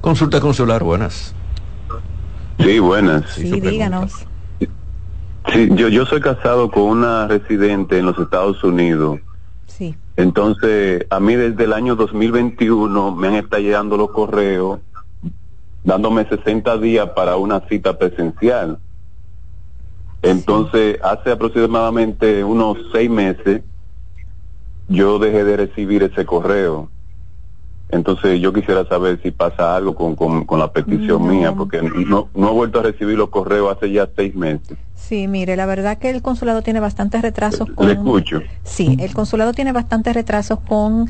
Consulta 0.00 0.40
consular, 0.40 0.82
buenas. 0.82 1.35
Sí, 2.58 2.78
buenas. 2.78 3.30
Sí, 3.32 3.60
díganos. 3.60 4.26
Sí, 5.52 5.68
yo, 5.74 5.88
yo 5.88 6.06
soy 6.06 6.20
casado 6.20 6.70
con 6.70 6.84
una 6.84 7.28
residente 7.28 7.98
en 7.98 8.06
los 8.06 8.18
Estados 8.18 8.62
Unidos. 8.64 9.20
Sí. 9.66 9.94
Entonces, 10.16 11.06
a 11.10 11.20
mí 11.20 11.34
desde 11.36 11.64
el 11.64 11.72
año 11.72 11.94
2021 11.94 13.14
me 13.14 13.28
han 13.28 13.34
estado 13.34 13.62
llegando 13.62 13.96
los 13.96 14.10
correos 14.10 14.80
dándome 15.84 16.28
60 16.28 16.78
días 16.78 17.10
para 17.10 17.36
una 17.36 17.60
cita 17.68 17.96
presencial. 17.96 18.78
Entonces, 20.20 20.98
hace 21.02 21.30
aproximadamente 21.30 22.42
unos 22.42 22.76
seis 22.90 23.08
meses, 23.08 23.62
yo 24.88 25.20
dejé 25.20 25.44
de 25.44 25.56
recibir 25.56 26.02
ese 26.02 26.26
correo. 26.26 26.90
Entonces 27.88 28.40
yo 28.40 28.52
quisiera 28.52 28.84
saber 28.86 29.20
si 29.22 29.30
pasa 29.30 29.76
algo 29.76 29.94
con, 29.94 30.44
con, 30.44 30.58
la 30.58 30.72
petición 30.72 31.28
mía, 31.28 31.52
porque 31.52 31.80
no, 31.82 32.28
no 32.34 32.48
he 32.48 32.52
vuelto 32.52 32.80
a 32.80 32.82
recibir 32.82 33.16
los 33.16 33.28
correos 33.28 33.76
hace 33.76 33.92
ya 33.92 34.08
seis 34.16 34.34
meses. 34.34 34.76
Sí, 34.94 35.28
mire, 35.28 35.54
la 35.54 35.66
verdad 35.66 35.98
que 35.98 36.10
el 36.10 36.20
consulado 36.20 36.62
tiene 36.62 36.80
bastantes 36.80 37.22
retrasos 37.22 37.68
con... 37.70 37.86
Le 37.86 37.92
escucho. 37.92 38.42
Sí, 38.64 38.96
el 38.98 39.14
consulado 39.14 39.52
tiene 39.52 39.70
bastantes 39.70 40.14
retrasos 40.14 40.58
con 40.60 41.08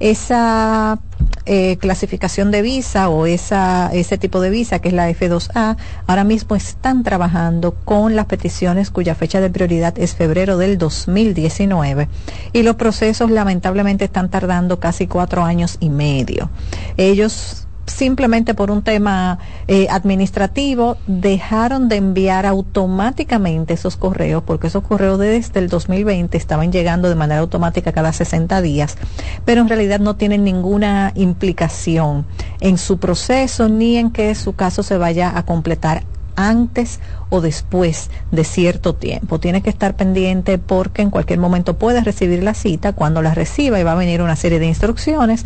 esa 0.00 0.98
eh, 1.46 1.76
clasificación 1.78 2.50
de 2.50 2.62
visa 2.62 3.08
o 3.08 3.26
esa, 3.26 3.90
ese 3.92 4.18
tipo 4.18 4.40
de 4.40 4.50
visa 4.50 4.80
que 4.80 4.88
es 4.88 4.94
la 4.94 5.10
F2A, 5.10 5.76
ahora 6.06 6.24
mismo 6.24 6.56
están 6.56 7.02
trabajando 7.02 7.74
con 7.84 8.16
las 8.16 8.26
peticiones 8.26 8.90
cuya 8.90 9.14
fecha 9.14 9.40
de 9.40 9.50
prioridad 9.50 9.98
es 9.98 10.14
febrero 10.14 10.58
del 10.58 10.78
2019 10.78 12.08
y 12.52 12.62
los 12.62 12.76
procesos 12.76 13.30
lamentablemente 13.30 14.04
están 14.04 14.30
tardando 14.30 14.78
casi 14.78 15.06
cuatro 15.06 15.44
años 15.44 15.76
y 15.80 15.90
medio. 15.90 16.50
Ellos 16.96 17.67
simplemente 17.88 18.54
por 18.54 18.70
un 18.70 18.82
tema 18.82 19.38
eh, 19.66 19.88
administrativo 19.90 20.96
dejaron 21.06 21.88
de 21.88 21.96
enviar 21.96 22.46
automáticamente 22.46 23.74
esos 23.74 23.96
correos, 23.96 24.42
porque 24.44 24.68
esos 24.68 24.84
correos 24.84 25.18
desde 25.18 25.58
el 25.60 25.68
2020 25.68 26.36
estaban 26.36 26.70
llegando 26.70 27.08
de 27.08 27.14
manera 27.14 27.40
automática 27.40 27.92
cada 27.92 28.12
60 28.12 28.62
días, 28.62 28.96
pero 29.44 29.60
en 29.60 29.68
realidad 29.68 30.00
no 30.00 30.16
tienen 30.16 30.44
ninguna 30.44 31.12
implicación 31.14 32.26
en 32.60 32.78
su 32.78 32.98
proceso 32.98 33.68
ni 33.68 33.96
en 33.96 34.10
que 34.10 34.34
su 34.34 34.54
caso 34.54 34.82
se 34.82 34.98
vaya 34.98 35.36
a 35.36 35.44
completar 35.44 36.04
antes 36.38 37.00
o 37.30 37.40
después 37.40 38.10
de 38.30 38.44
cierto 38.44 38.94
tiempo. 38.94 39.40
Tiene 39.40 39.60
que 39.60 39.70
estar 39.70 39.96
pendiente 39.96 40.56
porque 40.56 41.02
en 41.02 41.10
cualquier 41.10 41.40
momento 41.40 41.74
puede 41.74 42.00
recibir 42.02 42.42
la 42.42 42.54
cita. 42.54 42.92
Cuando 42.92 43.20
la 43.22 43.34
reciba 43.34 43.80
y 43.80 43.82
va 43.82 43.92
a 43.92 43.96
venir 43.96 44.22
una 44.22 44.36
serie 44.36 44.60
de 44.60 44.66
instrucciones 44.66 45.44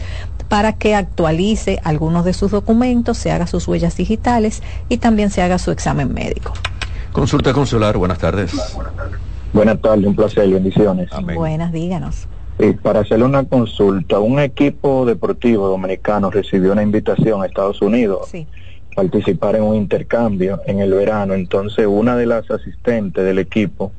para 0.49 0.75
que 0.75 0.95
actualice 0.95 1.81
algunos 1.83 2.27
de 2.27 2.35
sus 2.35 2.51
documentos, 2.51 3.17
se 3.17 3.33
haga 3.33 3.47
sus 3.47 3.67
huellas 3.67 3.97
digitales 3.97 4.63
y 4.91 4.99
también 4.99 5.31
se 5.31 5.41
haga 5.41 5.59
su 5.59 5.71
examen 5.71 6.13
médico. 6.13 6.53
Consulta 7.13 7.55
consular, 7.55 7.97
buenas 7.97 8.19
tardes. 8.19 8.53
Buenas 9.55 9.81
tardes, 9.81 10.07
un 10.07 10.15
placer, 10.15 10.49
bendiciones. 10.49 11.09
Buenas, 11.35 11.73
díganos. 11.73 12.27
para 12.83 13.01
hacerle 13.01 13.25
una 13.25 13.45
consulta, 13.45 14.19
un 14.19 14.41
equipo 14.41 15.07
deportivo 15.07 15.69
dominicano 15.69 16.31
recibió 16.31 16.73
una 16.73 16.83
invitación 16.83 17.43
a 17.43 17.47
Estados 17.47 17.81
Unidos 17.81 18.29
sí. 18.31 18.47
Participar 18.95 19.57
en 19.57 19.63
un 19.63 19.77
intercambio 19.77 20.61
en 20.67 20.81
el 20.81 20.93
verano. 20.93 21.35
Entonces, 21.35 21.87
una 21.87 22.17
de 22.17 22.27
las 22.27 22.51
asistentes 22.51 23.25
del 23.25 23.39
equipo 23.39 23.93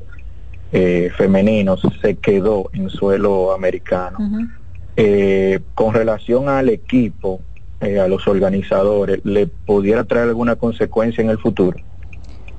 eh, 0.72 1.10
femenino 1.16 1.76
se 1.76 2.16
quedó 2.16 2.70
en 2.72 2.90
suelo 2.90 3.52
americano. 3.52 4.18
Eh, 4.96 5.60
con 5.74 5.94
relación 5.94 6.48
al 6.48 6.68
equipo, 6.68 7.40
eh, 7.80 7.98
a 7.98 8.08
los 8.08 8.26
organizadores, 8.28 9.20
¿le 9.24 9.46
pudiera 9.46 10.04
traer 10.04 10.28
alguna 10.28 10.56
consecuencia 10.56 11.22
en 11.22 11.30
el 11.30 11.38
futuro? 11.38 11.76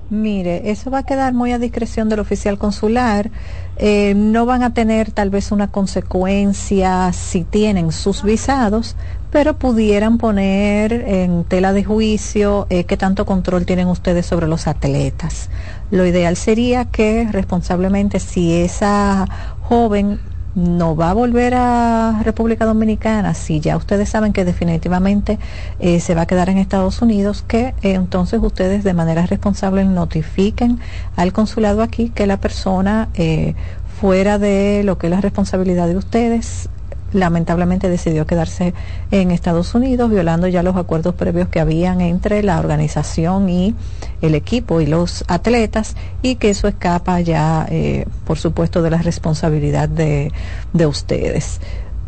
Mire, 0.09 0.69
eso 0.69 0.91
va 0.91 0.99
a 0.99 1.03
quedar 1.03 1.33
muy 1.33 1.51
a 1.51 1.57
discreción 1.57 2.09
del 2.09 2.19
oficial 2.19 2.59
consular. 2.59 3.31
Eh, 3.77 4.13
no 4.15 4.45
van 4.45 4.61
a 4.61 4.71
tener 4.71 5.11
tal 5.11 5.31
vez 5.31 5.51
una 5.51 5.71
consecuencia 5.71 7.11
si 7.11 7.43
tienen 7.43 7.91
sus 7.91 8.21
visados, 8.21 8.95
pero 9.31 9.57
pudieran 9.57 10.19
poner 10.19 10.93
en 10.93 11.43
tela 11.43 11.73
de 11.73 11.83
juicio 11.83 12.67
eh, 12.69 12.83
qué 12.83 12.97
tanto 12.97 13.25
control 13.25 13.65
tienen 13.65 13.87
ustedes 13.87 14.27
sobre 14.27 14.47
los 14.47 14.67
atletas. 14.67 15.49
Lo 15.89 16.05
ideal 16.05 16.35
sería 16.35 16.85
que 16.85 17.27
responsablemente 17.31 18.19
si 18.19 18.53
esa 18.53 19.27
joven 19.61 20.19
no 20.55 20.95
va 20.95 21.11
a 21.11 21.13
volver 21.13 21.53
a 21.55 22.21
República 22.23 22.65
Dominicana, 22.65 23.33
si 23.33 23.59
ya 23.59 23.75
ustedes 23.75 24.09
saben 24.09 24.33
que 24.33 24.45
definitivamente 24.45 25.37
eh, 25.79 25.99
se 25.99 26.15
va 26.15 26.21
a 26.21 26.25
quedar 26.25 26.49
en 26.49 26.57
Estados 26.57 27.01
Unidos, 27.01 27.43
que 27.45 27.75
eh, 27.81 27.93
entonces 27.93 28.39
ustedes 28.41 28.83
de 28.83 28.93
manera 28.93 29.25
responsable 29.25 29.83
notifiquen 29.83 30.79
al 31.17 31.33
consulado 31.33 31.81
aquí 31.81 32.09
que 32.09 32.25
la 32.25 32.37
persona 32.37 33.09
eh, 33.15 33.53
fuera 33.99 34.39
de 34.39 34.83
lo 34.83 34.97
que 34.97 35.07
es 35.07 35.11
la 35.11 35.21
responsabilidad 35.21 35.87
de 35.87 35.97
ustedes 35.97 36.69
lamentablemente 37.13 37.89
decidió 37.89 38.25
quedarse 38.25 38.73
en 39.11 39.31
Estados 39.31 39.73
Unidos, 39.75 40.09
violando 40.09 40.47
ya 40.47 40.63
los 40.63 40.75
acuerdos 40.75 41.15
previos 41.15 41.47
que 41.49 41.59
habían 41.59 42.01
entre 42.01 42.43
la 42.43 42.59
organización 42.59 43.49
y 43.49 43.75
el 44.21 44.35
equipo 44.35 44.81
y 44.81 44.85
los 44.85 45.23
atletas, 45.27 45.95
y 46.21 46.35
que 46.35 46.49
eso 46.49 46.67
escapa 46.67 47.19
ya, 47.21 47.65
eh, 47.69 48.05
por 48.25 48.37
supuesto, 48.37 48.81
de 48.81 48.89
la 48.89 49.01
responsabilidad 49.01 49.87
de, 49.89 50.31
de 50.73 50.85
ustedes. 50.85 51.61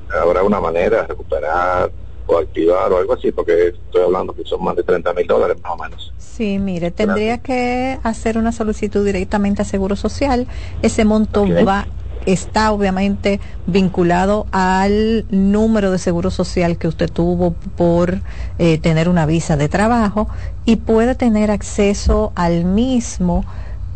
¿habrá 0.10 0.44
una 0.44 0.60
manera 0.60 1.02
de 1.02 1.08
recuperar 1.08 1.92
o 2.30 2.38
activar 2.38 2.92
o 2.94 2.98
algo 2.98 3.14
así, 3.14 3.32
porque 3.32 3.70
estoy 3.70 4.04
hablando 4.04 4.34
que 4.34 4.44
son 4.46 4.64
más 4.64 4.76
de 4.76 4.84
30 4.84 5.14
mil 5.14 5.26
dólares 5.26 5.58
más 5.64 5.72
o 5.74 5.78
menos. 5.78 6.14
Sí, 6.18 6.60
mire, 6.60 6.92
tendría 6.92 7.40
que 7.40 7.98
hacer 8.04 8.38
una 8.38 8.52
solicitud 8.52 9.04
directamente 9.04 9.64
a 9.64 9.66
Seguro 9.66 9.96
Social. 9.96 10.48
Ese 10.82 11.06
monto 11.06 11.46
va 11.66 11.88
está 12.26 12.72
obviamente 12.72 13.40
vinculado 13.66 14.46
al 14.52 15.26
número 15.32 15.90
de 15.90 15.98
seguro 15.98 16.30
social 16.30 16.78
que 16.78 16.88
usted 16.88 17.10
tuvo 17.10 17.54
por 17.78 18.20
eh, 18.60 18.78
tener 18.78 19.10
una 19.10 19.26
visa 19.26 19.58
de 19.58 19.70
trabajo 19.70 20.28
y 20.66 20.76
puede 20.76 21.16
tener 21.16 21.50
acceso 21.50 22.32
al 22.36 22.66
mismo 22.66 23.46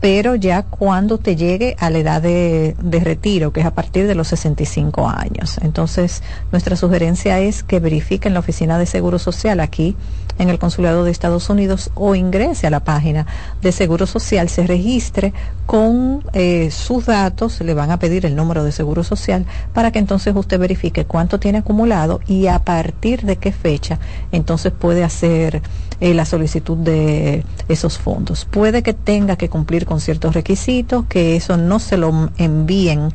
pero 0.04 0.36
ya 0.36 0.64
cuando 0.64 1.18
te 1.18 1.38
llegue 1.38 1.78
a 1.80 1.90
la 1.90 2.00
edad 2.00 2.22
de, 2.22 2.76
retiro, 3.06 3.54
que 3.54 3.62
es 3.62 3.66
a 3.66 3.74
partir 3.74 4.06
de 4.06 4.16
los 4.16 4.28
65 4.28 5.08
años. 5.08 5.58
Entonces, 5.62 6.24
nuestra 6.52 6.76
sugerencia 6.76 7.40
es 7.40 7.64
que 7.64 7.80
verifiquen 7.80 8.34
la 8.34 8.42
oficina 8.42 8.78
de 8.78 8.86
Seguro 8.86 9.18
Social 9.18 9.62
aquí 9.62 9.96
en 10.40 10.50
el 10.50 10.60
Consulado 10.60 11.04
de 11.04 11.12
Estados 11.12 11.50
Unidos 11.50 11.92
o 11.96 12.16
ingrese 12.16 12.68
a 12.68 12.70
la 12.70 12.84
página 12.84 13.26
de 13.62 13.72
Seguro 13.72 14.08
Social, 14.08 14.50
se 14.50 14.66
registre 14.66 15.34
con 15.66 16.24
eh, 16.34 16.70
sus 16.72 17.06
datos, 17.06 17.62
le 17.62 17.74
van 17.74 17.92
a 17.92 18.00
pedir 18.00 18.26
el 18.26 18.36
número 18.36 18.64
de 18.64 18.72
Seguro 18.72 19.04
Social 19.04 19.46
para 19.74 19.92
que 19.92 20.00
entonces 20.00 20.36
usted 20.36 20.60
verifique 20.60 21.06
cuánto 21.06 21.40
tiene 21.40 21.60
acumulado 21.60 22.20
y 22.28 22.48
a 22.48 22.60
partir 22.60 23.22
de 23.22 23.38
qué 23.38 23.52
fecha 23.52 24.00
entonces 24.32 24.72
puede 24.72 25.04
hacer 25.04 25.62
eh, 26.00 26.14
la 26.14 26.26
solicitud 26.26 26.78
de 26.78 27.46
esos 27.70 27.98
fondos. 27.98 28.46
Puede 28.46 28.84
que 28.84 28.94
tenga 28.94 29.38
que 29.38 29.50
cumplir 29.50 29.86
con 29.86 30.02
ciertos 30.02 30.34
requisitos, 30.34 31.06
que 31.06 31.36
eso 31.36 31.56
no 31.56 31.80
se 31.80 31.98
lo 31.98 32.30
envíen 32.38 33.14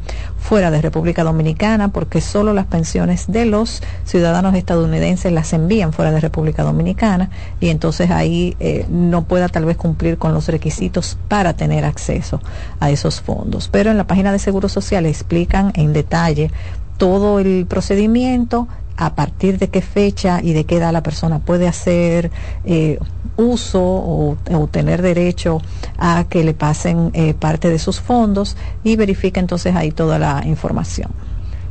fuera 0.49 0.71
de 0.71 0.81
República 0.81 1.25
Dominicana, 1.25 1.89
porque 1.89 2.23
solo 2.23 2.55
las 2.55 2.65
pensiones 2.65 3.27
de 3.31 3.45
los 3.45 3.83
ciudadanos 4.07 4.55
estadounidenses 4.55 5.31
las 5.31 5.53
envían 5.53 5.93
fuera 5.93 6.11
de 6.11 6.21
República 6.21 6.63
Dominicana 6.63 7.29
y 7.61 7.69
entonces 7.69 8.11
ahí 8.11 8.57
eh, 8.59 8.87
no 8.89 9.25
pueda 9.25 9.51
tal 9.51 9.67
vez 9.67 9.77
cumplir 9.77 10.17
con 10.17 10.33
los 10.33 10.49
requisitos 10.49 11.19
para 11.29 11.53
tener 11.53 11.85
acceso 11.85 12.41
a 12.81 12.89
esos 12.89 13.21
fondos. 13.21 13.69
Pero 13.69 13.91
en 13.91 13.99
la 13.99 14.07
página 14.07 14.33
de 14.33 14.39
Seguro 14.39 14.71
Social 14.71 15.05
explican 15.05 15.71
en 15.75 15.93
detalle 15.93 16.51
todo 16.97 17.41
el 17.41 17.67
procedimiento, 17.67 18.69
a 18.99 19.15
partir 19.15 19.59
de 19.59 19.69
qué 19.69 19.81
fecha 19.81 20.41
y 20.43 20.53
de 20.53 20.65
qué 20.65 20.77
edad 20.77 20.93
la 20.93 21.03
persona 21.03 21.39
puede 21.39 21.69
hacer 21.69 22.31
eh, 22.65 22.99
uso 23.37 23.81
o, 23.81 24.37
tener 24.71 25.01
derecho 25.01 25.63
a 25.97 26.25
que 26.29 26.43
le 26.43 26.53
pasen 26.53 27.11
eh, 27.15 27.33
parte 27.33 27.71
de 27.71 27.79
sus 27.79 28.01
fondos 28.01 28.57
y 28.83 28.97
verifica 28.97 29.39
entonces 29.39 29.77
ahí 29.77 29.93
toda 29.93 30.19
la 30.19 30.43
información. 30.45 31.13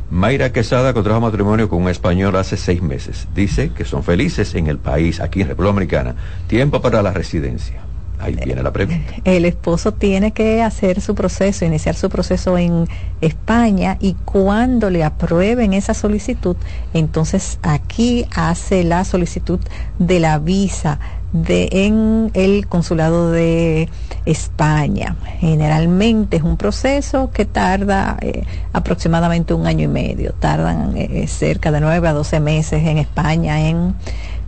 Mayra 0.10 0.54
Quesada 0.54 0.94
contrajo 0.94 1.20
matrimonio 1.20 1.68
con 1.68 1.82
un 1.82 1.90
español 1.90 2.38
hace 2.38 2.56
seis 2.56 2.82
meses. 2.82 3.28
Dice 3.36 3.72
que 3.76 3.84
son 3.84 4.04
felices 4.04 4.56
en 4.56 4.68
el 4.68 4.78
país, 4.78 5.20
aquí 5.20 5.42
en 5.42 5.50
República 5.50 5.74
Dominicana. 5.74 6.16
Tiempo 6.48 6.82
para 6.82 7.02
la 7.02 7.12
residencia. 7.12 7.87
Ahí 8.20 8.36
viene 8.44 8.64
la 8.64 8.72
pregunta. 8.72 9.14
El 9.24 9.46
esposo 9.46 9.94
tiene 9.94 10.32
que 10.32 10.64
hacer 10.64 11.02
su 11.02 11.14
proceso, 11.14 11.66
iniciar 11.66 11.96
su 11.96 12.10
proceso 12.10 12.58
en 12.58 12.88
España 13.22 13.98
y 14.00 14.14
cuando 14.26 14.90
le 14.90 15.04
aprueben 15.04 15.74
esa 15.74 15.94
solicitud, 15.94 16.56
entonces 16.94 17.60
aquí 17.62 18.26
hace 18.36 18.84
la 18.84 19.06
solicitud 19.06 19.60
de 20.00 20.20
la 20.20 20.40
visa 20.40 21.00
de 21.32 21.70
en 21.72 22.32
el 22.34 22.68
consulado 22.68 23.32
de 23.32 23.90
España. 24.26 25.16
Generalmente 25.40 26.38
es 26.38 26.44
un 26.44 26.58
proceso 26.58 27.32
que 27.32 27.46
tarda 27.46 28.18
eh, 28.22 28.44
aproximadamente 28.74 29.54
un 29.54 29.68
año 29.68 29.84
y 29.84 29.90
medio. 29.90 30.34
Tardan 30.34 30.96
eh, 30.96 31.28
cerca 31.28 31.72
de 31.72 31.82
nueve 31.82 32.08
a 32.08 32.14
doce 32.14 32.40
meses 32.40 32.84
en 32.84 32.98
España 32.98 33.68
en 33.68 33.96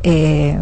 eh, 0.03 0.57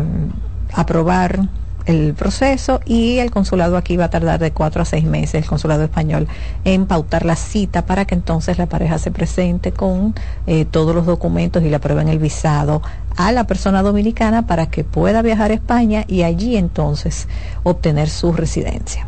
aprobar 0.74 1.48
el 1.88 2.14
proceso 2.14 2.82
y 2.86 3.18
el 3.20 3.32
consulado 3.32 3.78
aquí 3.78 3.98
va 3.98 4.06
a 4.06 4.10
tardar 4.10 4.40
de 4.40 4.52
cuatro 4.52 4.82
a 4.82 4.86
seis 4.86 5.06
meses, 5.06 5.36
el 5.36 5.46
consulado 5.46 5.84
español, 5.84 6.28
en 6.66 6.86
pautar 6.86 7.26
la 7.26 7.36
cita 7.36 7.86
para 7.86 8.06
que 8.06 8.14
entonces 8.14 8.58
la 8.58 8.68
pareja 8.68 9.00
se 9.00 9.10
presente 9.10 9.72
con 9.72 10.14
eh, 10.46 10.66
todos 10.66 10.94
los 10.94 11.06
documentos 11.06 11.64
y 11.64 11.70
le 11.70 11.78
aprueben 11.78 12.10
el 12.10 12.20
visado 12.20 12.82
a 13.16 13.32
la 13.32 13.48
persona 13.48 13.82
dominicana 13.82 14.46
para 14.46 14.70
que 14.70 14.84
pueda 14.84 15.22
viajar 15.22 15.52
a 15.52 15.56
España 15.56 16.04
y 16.08 16.24
allí 16.24 16.58
entonces 16.58 17.28
obtener 17.64 18.10
su 18.10 18.34
residencia. 18.34 19.08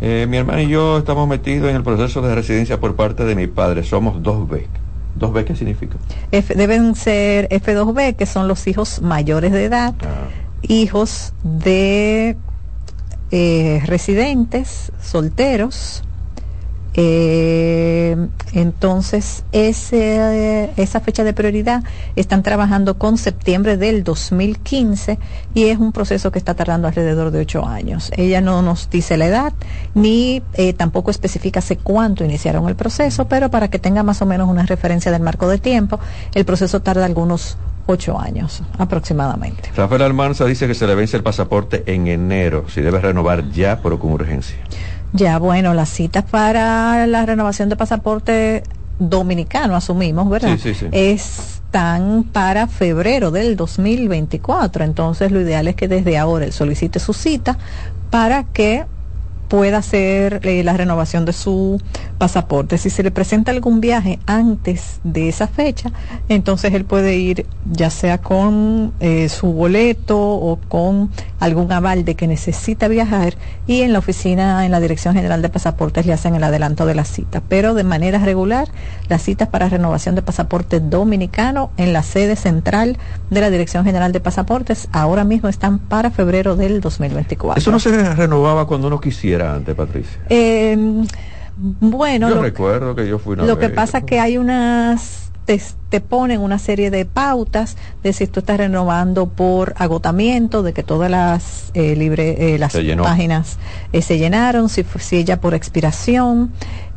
Eh, 0.00 0.26
mi 0.28 0.38
hermano 0.38 0.62
y 0.62 0.68
yo 0.68 0.98
estamos 0.98 1.28
metidos 1.28 1.68
en 1.70 1.76
el 1.76 1.84
proceso 1.84 2.22
de 2.22 2.34
residencia 2.34 2.80
por 2.80 2.96
parte 2.96 3.24
de 3.24 3.36
mi 3.36 3.46
padre. 3.46 3.84
Somos 3.84 4.22
dos 4.22 4.48
B. 4.48 4.66
¿Dos 5.14 5.32
B 5.32 5.44
qué 5.44 5.54
significa? 5.54 5.98
deben 6.30 6.94
ser 6.94 7.48
F2B, 7.50 8.16
que 8.16 8.24
son 8.24 8.48
los 8.48 8.66
hijos 8.66 9.02
mayores 9.02 9.52
de 9.52 9.66
edad. 9.66 9.94
Ah 10.00 10.42
hijos 10.62 11.32
de 11.42 12.36
eh, 13.30 13.82
residentes 13.86 14.92
solteros. 15.00 16.02
Eh, 16.94 18.14
entonces, 18.52 19.44
ese, 19.52 20.70
esa 20.76 21.00
fecha 21.00 21.24
de 21.24 21.32
prioridad 21.32 21.82
están 22.16 22.42
trabajando 22.42 22.98
con 22.98 23.16
septiembre 23.16 23.78
del 23.78 24.04
2015 24.04 25.18
y 25.54 25.64
es 25.68 25.78
un 25.78 25.92
proceso 25.92 26.30
que 26.30 26.38
está 26.38 26.52
tardando 26.52 26.88
alrededor 26.88 27.30
de 27.30 27.40
ocho 27.40 27.64
años. 27.64 28.10
Ella 28.14 28.42
no 28.42 28.60
nos 28.60 28.90
dice 28.90 29.16
la 29.16 29.26
edad 29.26 29.54
ni 29.94 30.42
eh, 30.52 30.74
tampoco 30.74 31.10
especifica 31.10 31.60
hace 31.60 31.78
cuánto 31.78 32.24
iniciaron 32.24 32.68
el 32.68 32.76
proceso, 32.76 33.26
pero 33.26 33.50
para 33.50 33.68
que 33.68 33.78
tenga 33.78 34.02
más 34.02 34.20
o 34.20 34.26
menos 34.26 34.50
una 34.50 34.66
referencia 34.66 35.10
del 35.10 35.22
marco 35.22 35.48
de 35.48 35.56
tiempo, 35.56 35.98
el 36.34 36.44
proceso 36.44 36.82
tarda 36.82 37.06
algunos 37.06 37.56
ocho 37.86 38.18
años 38.18 38.62
aproximadamente. 38.78 39.70
Rafael 39.76 40.02
Almanza 40.02 40.44
dice 40.44 40.66
que 40.66 40.74
se 40.74 40.86
le 40.86 40.94
vence 40.94 41.16
el 41.16 41.22
pasaporte 41.22 41.82
en 41.86 42.06
enero, 42.06 42.66
si 42.68 42.80
debe 42.80 43.00
renovar 43.00 43.50
ya, 43.50 43.80
pero 43.82 43.98
con 43.98 44.12
urgencia. 44.12 44.56
Ya, 45.12 45.38
bueno, 45.38 45.74
las 45.74 45.90
citas 45.90 46.24
para 46.24 47.06
la 47.06 47.26
renovación 47.26 47.68
de 47.68 47.76
pasaporte 47.76 48.62
dominicano, 48.98 49.76
asumimos, 49.76 50.28
¿verdad? 50.30 50.56
Sí, 50.56 50.74
sí, 50.74 50.74
sí. 50.74 50.86
Están 50.92 52.24
para 52.24 52.66
febrero 52.66 53.30
del 53.30 53.56
2024, 53.56 54.84
entonces 54.84 55.32
lo 55.32 55.40
ideal 55.40 55.68
es 55.68 55.76
que 55.76 55.88
desde 55.88 56.18
ahora 56.18 56.44
él 56.44 56.52
solicite 56.52 56.98
su 56.98 57.12
cita 57.12 57.58
para 58.10 58.44
que 58.44 58.84
pueda 59.52 59.76
hacer 59.76 60.40
eh, 60.44 60.64
la 60.64 60.72
renovación 60.72 61.26
de 61.26 61.34
su 61.34 61.78
pasaporte. 62.16 62.78
Si 62.78 62.88
se 62.88 63.02
le 63.02 63.10
presenta 63.10 63.50
algún 63.50 63.82
viaje 63.82 64.18
antes 64.24 64.98
de 65.04 65.28
esa 65.28 65.46
fecha, 65.46 65.92
entonces 66.30 66.72
él 66.72 66.86
puede 66.86 67.18
ir 67.18 67.44
ya 67.70 67.90
sea 67.90 68.16
con 68.16 68.94
eh, 69.00 69.28
su 69.28 69.52
boleto 69.52 70.18
o 70.18 70.58
con 70.70 71.10
algún 71.38 71.70
aval 71.70 72.06
de 72.06 72.14
que 72.14 72.26
necesita 72.26 72.88
viajar 72.88 73.34
y 73.66 73.82
en 73.82 73.92
la 73.92 73.98
oficina, 73.98 74.64
en 74.64 74.70
la 74.70 74.80
Dirección 74.80 75.12
General 75.14 75.42
de 75.42 75.50
Pasaportes 75.50 76.06
le 76.06 76.14
hacen 76.14 76.34
el 76.34 76.44
adelanto 76.44 76.86
de 76.86 76.94
la 76.94 77.04
cita. 77.04 77.42
Pero 77.46 77.74
de 77.74 77.84
manera 77.84 78.20
regular, 78.20 78.68
las 79.10 79.20
citas 79.20 79.48
para 79.48 79.68
renovación 79.68 80.14
de 80.14 80.22
pasaporte 80.22 80.80
dominicano 80.80 81.72
en 81.76 81.92
la 81.92 82.02
sede 82.02 82.36
central 82.36 82.96
de 83.28 83.40
la 83.42 83.50
Dirección 83.50 83.84
General 83.84 84.12
de 84.12 84.20
Pasaportes 84.20 84.88
ahora 84.92 85.24
mismo 85.24 85.50
están 85.50 85.78
para 85.78 86.10
febrero 86.10 86.56
del 86.56 86.80
2024. 86.80 87.60
Eso 87.60 87.70
no 87.70 87.78
se 87.78 88.14
renovaba 88.14 88.66
cuando 88.66 88.86
uno 88.86 88.98
quisiera 88.98 89.41
antes, 89.46 89.74
Patricia? 89.74 90.20
Eh, 90.28 90.76
Bueno, 91.56 92.28
yo 92.28 92.36
lo, 92.36 92.42
recuerdo 92.42 92.94
que 92.94 93.06
yo 93.06 93.18
fui 93.18 93.34
una 93.34 93.44
lo 93.44 93.58
que 93.58 93.68
vez. 93.68 93.76
pasa 93.76 93.98
es 93.98 94.04
que 94.04 94.18
hay 94.18 94.38
unas 94.38 95.30
te, 95.44 95.60
te, 95.88 96.00
ponen 96.00 96.40
una 96.40 96.58
serie 96.58 96.90
de 96.90 97.04
pautas 97.04 97.76
de 98.02 98.12
si 98.12 98.26
tú 98.26 98.40
estás 98.40 98.58
renovando 98.58 99.26
por 99.26 99.74
agotamiento, 99.76 100.62
de 100.62 100.72
que 100.72 100.82
todas 100.82 101.10
las 101.10 101.70
eh, 101.74 101.96
libre, 101.96 102.54
eh, 102.54 102.58
las 102.58 102.76
páginas 103.02 103.58
eh, 103.92 104.02
se 104.02 104.18
llenaron, 104.18 104.68
si, 104.68 104.84
si 104.98 105.16
ella 105.16 105.40
por 105.40 105.54
expiración, 105.54 106.52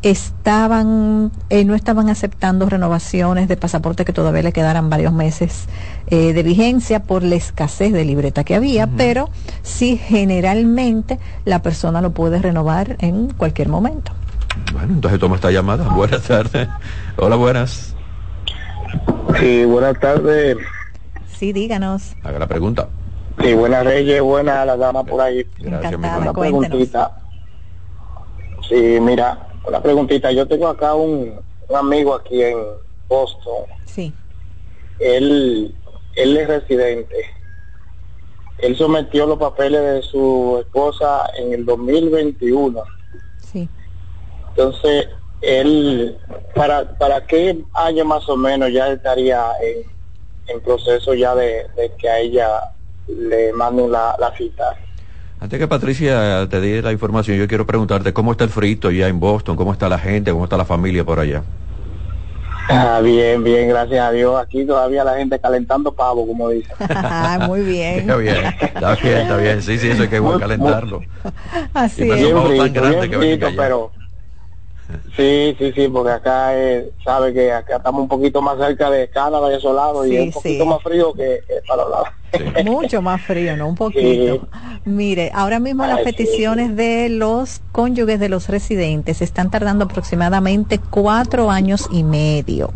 estaban 0.05 1.31
eh, 1.49 1.65
no 1.65 1.73
estaban 1.73 2.09
aceptando 2.09 2.69
renovaciones 2.69 3.47
de 3.47 3.57
pasaporte 3.57 4.05
que 4.05 4.13
todavía 4.13 4.43
le 4.43 4.53
quedaran 4.53 4.87
varios 4.87 5.11
meses 5.11 5.65
eh, 6.11 6.31
de 6.31 6.43
vigencia 6.43 7.01
por 7.01 7.23
la 7.23 7.33
escasez 7.33 7.91
de 7.91 8.05
libreta 8.05 8.43
que 8.43 8.53
había, 8.53 8.85
uh 8.85 8.87
-huh. 8.87 8.97
pero 8.97 9.29
sí 9.63 9.97
generalmente 9.97 11.17
la 11.43 11.63
persona 11.63 12.01
lo 12.01 12.11
puede 12.11 12.39
renovar 12.39 12.97
en 12.99 13.31
cualquier 13.31 13.67
momento. 13.69 14.11
Bueno, 14.73 14.93
entonces 14.93 15.19
toma 15.19 15.35
esta 15.37 15.49
llamada. 15.49 15.89
Buenas 15.95 16.21
tardes. 16.21 16.67
Hola, 17.17 17.35
buenas. 17.35 17.95
Sí, 19.39 19.65
buenas 19.65 19.99
tardes. 19.99 20.57
Sí, 21.35 21.51
díganos. 21.51 22.15
Haga 22.23 22.37
la 22.37 22.47
pregunta. 22.47 22.87
Sí, 23.41 23.55
buenas 23.55 23.83
reyes, 23.83 24.21
buenas 24.21 24.67
la 24.67 24.77
dama 24.77 25.03
por 25.03 25.19
ahí. 25.19 25.45
Gracias, 25.57 25.99
mi 25.99 26.07
Una 26.07 26.31
preguntita. 26.31 27.11
Sí, 28.69 28.99
mira, 29.01 29.47
una 29.67 29.81
preguntita. 29.81 30.31
Yo 30.31 30.47
tengo 30.47 30.67
acá 30.67 30.93
un, 30.93 31.39
un, 31.69 31.75
amigo 31.75 32.15
aquí 32.15 32.41
en 32.41 32.57
Boston. 33.07 33.65
Sí. 33.85 34.13
Él, 34.99 35.75
él 36.15 36.37
es 36.37 36.47
residente. 36.47 37.15
Él 38.59 38.77
sometió 38.77 39.25
los 39.25 39.37
papeles 39.37 39.81
de 39.81 40.01
su 40.01 40.57
esposa 40.59 41.29
en 41.37 41.53
el 41.53 41.65
2021. 41.65 42.83
Sí. 43.39 43.67
Entonces, 44.49 45.09
él, 45.41 46.17
¿para, 46.55 46.97
para 46.97 47.25
qué 47.27 47.61
año 47.73 48.05
más 48.05 48.27
o 48.29 48.37
menos 48.37 48.71
ya 48.71 48.87
estaría 48.89 49.51
en, 49.61 49.83
en 50.47 50.61
proceso 50.61 51.13
ya 51.13 51.35
de, 51.35 51.67
de, 51.75 51.91
que 51.97 52.09
a 52.09 52.19
ella 52.19 52.71
le 53.07 53.51
manden 53.53 53.91
la, 53.91 54.15
la 54.17 54.35
cita? 54.37 54.77
Antes 55.39 55.59
que 55.59 55.67
Patricia 55.67 56.47
te 56.49 56.61
dé 56.61 56.81
la 56.81 56.91
información, 56.91 57.37
yo 57.37 57.47
quiero 57.47 57.65
preguntarte 57.65 58.13
cómo 58.13 58.31
está 58.31 58.45
el 58.45 58.49
frito 58.49 58.89
ya 58.89 59.07
en 59.07 59.19
Boston, 59.19 59.55
cómo 59.55 59.73
está 59.73 59.89
la 59.89 59.99
gente, 59.99 60.31
cómo 60.31 60.45
está 60.45 60.57
la 60.57 60.65
familia 60.65 61.03
por 61.03 61.19
allá. 61.19 61.43
Ah, 62.67 62.99
bien, 63.03 63.43
bien, 63.43 63.69
gracias 63.69 63.99
a 63.99 64.11
Dios. 64.11 64.41
Aquí 64.41 64.65
todavía 64.65 65.03
la 65.03 65.17
gente 65.17 65.37
calentando 65.37 65.91
pavo, 65.91 66.25
como 66.25 66.49
dice. 66.49 66.73
muy 67.47 67.61
bien. 67.61 67.99
Está 67.99 68.15
bien, 68.15 68.35
está 68.45 68.95
bien, 68.95 69.17
está 69.17 69.37
bien. 69.37 69.61
Sí, 69.61 69.77
sí, 69.77 69.89
eso 69.89 70.03
hay 70.03 70.09
que 70.09 70.21
calentarlo. 70.39 71.01
Así 71.73 72.05
y 72.05 72.09
es. 72.09 72.17
Bien 72.17 72.43
frito, 72.43 72.63
tan 72.63 72.73
grande 72.73 73.09
que 73.09 73.17
frito, 73.17 73.47
pero 73.55 73.91
Sí, 75.15 75.55
sí, 75.57 75.71
sí, 75.73 75.87
porque 75.87 76.11
acá 76.11 76.55
eh, 76.55 76.91
sabe 77.03 77.33
que 77.33 77.51
acá 77.51 77.77
estamos 77.77 78.01
un 78.01 78.07
poquito 78.07 78.41
más 78.41 78.57
cerca 78.57 78.89
de 78.89 79.09
Canadá 79.09 79.51
y 79.51 79.55
esos 79.55 79.75
lados 79.75 80.05
sí, 80.05 80.13
y 80.13 80.17
es 80.17 80.25
un 80.27 80.31
poquito 80.31 80.63
sí. 80.63 80.69
más 80.69 80.83
frío 80.83 81.13
que, 81.13 81.41
que 81.47 81.55
para 81.67 81.83
los 81.83 81.91
lados. 81.91 82.07
Sí. 82.33 82.63
Mucho 82.65 83.01
más 83.01 83.21
frío, 83.21 83.55
¿no? 83.55 83.69
Un 83.69 83.75
poquito. 83.75 84.35
Sí. 84.35 84.41
Mire, 84.85 85.31
ahora 85.33 85.59
mismo 85.59 85.85
las 85.85 86.01
peticiones 86.01 86.75
de 86.75 87.09
los 87.09 87.61
cónyuges 87.71 88.19
de 88.19 88.29
los 88.29 88.49
residentes 88.49 89.21
están 89.21 89.49
tardando 89.49 89.85
aproximadamente 89.85 90.79
cuatro 90.79 91.49
años 91.49 91.87
y 91.91 92.03
medio. 92.03 92.73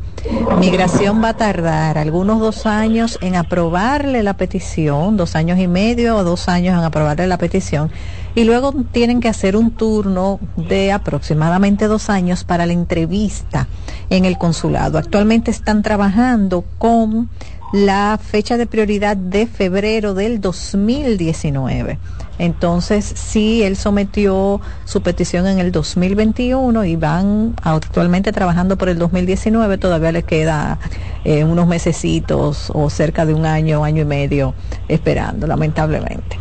Migración 0.60 1.24
va 1.24 1.30
a 1.30 1.38
tardar 1.38 1.98
algunos 1.98 2.40
dos 2.40 2.66
años 2.66 3.20
en 3.22 3.36
aprobarle 3.36 4.24
la 4.24 4.36
petición, 4.36 5.18
dos 5.18 5.36
años 5.36 5.60
y 5.60 5.68
medio 5.68 6.18
o 6.18 6.24
dos 6.24 6.50
años 6.50 6.78
en 6.78 6.84
aprobarle 6.84 7.28
la 7.28 7.38
petición 7.38 7.92
y 8.36 8.44
luego 8.44 8.74
tienen 8.92 9.20
que 9.20 9.28
hacer 9.28 9.56
un 9.56 9.72
turno 9.72 10.40
de 10.56 10.92
aproximadamente 10.92 11.88
dos 11.88 12.10
años 12.10 12.44
para 12.44 12.66
la 12.66 12.74
entrevista 12.74 13.68
en 14.10 14.26
el 14.26 14.38
consulado. 14.38 14.98
Actualmente 14.98 15.52
están 15.52 15.84
trabajando 15.84 16.64
con 16.78 17.30
la 17.72 18.20
fecha 18.22 18.58
de 18.58 18.66
prioridad 18.66 19.16
de 19.18 19.48
febrero 19.48 20.14
del 20.14 20.42
2019. 20.42 22.00
Entonces, 22.40 23.06
sí, 23.06 23.64
él 23.64 23.76
sometió 23.76 24.62
su 24.86 25.02
petición 25.02 25.46
en 25.46 25.60
el 25.60 25.72
2021 25.72 26.86
y 26.86 26.96
van 26.96 27.54
actualmente 27.62 28.32
trabajando 28.32 28.78
por 28.78 28.88
el 28.90 28.98
2019. 28.98 29.78
Todavía 29.78 30.14
le 30.14 30.24
queda 30.24 30.80
eh, 31.26 31.44
unos 31.44 31.68
mesecitos 31.68 32.72
o 32.74 32.90
cerca 32.90 33.26
de 33.26 33.34
un 33.34 33.46
año, 33.46 33.84
año 33.84 34.04
y 34.04 34.06
medio 34.06 34.54
esperando, 34.88 35.48
lamentablemente. 35.48 36.40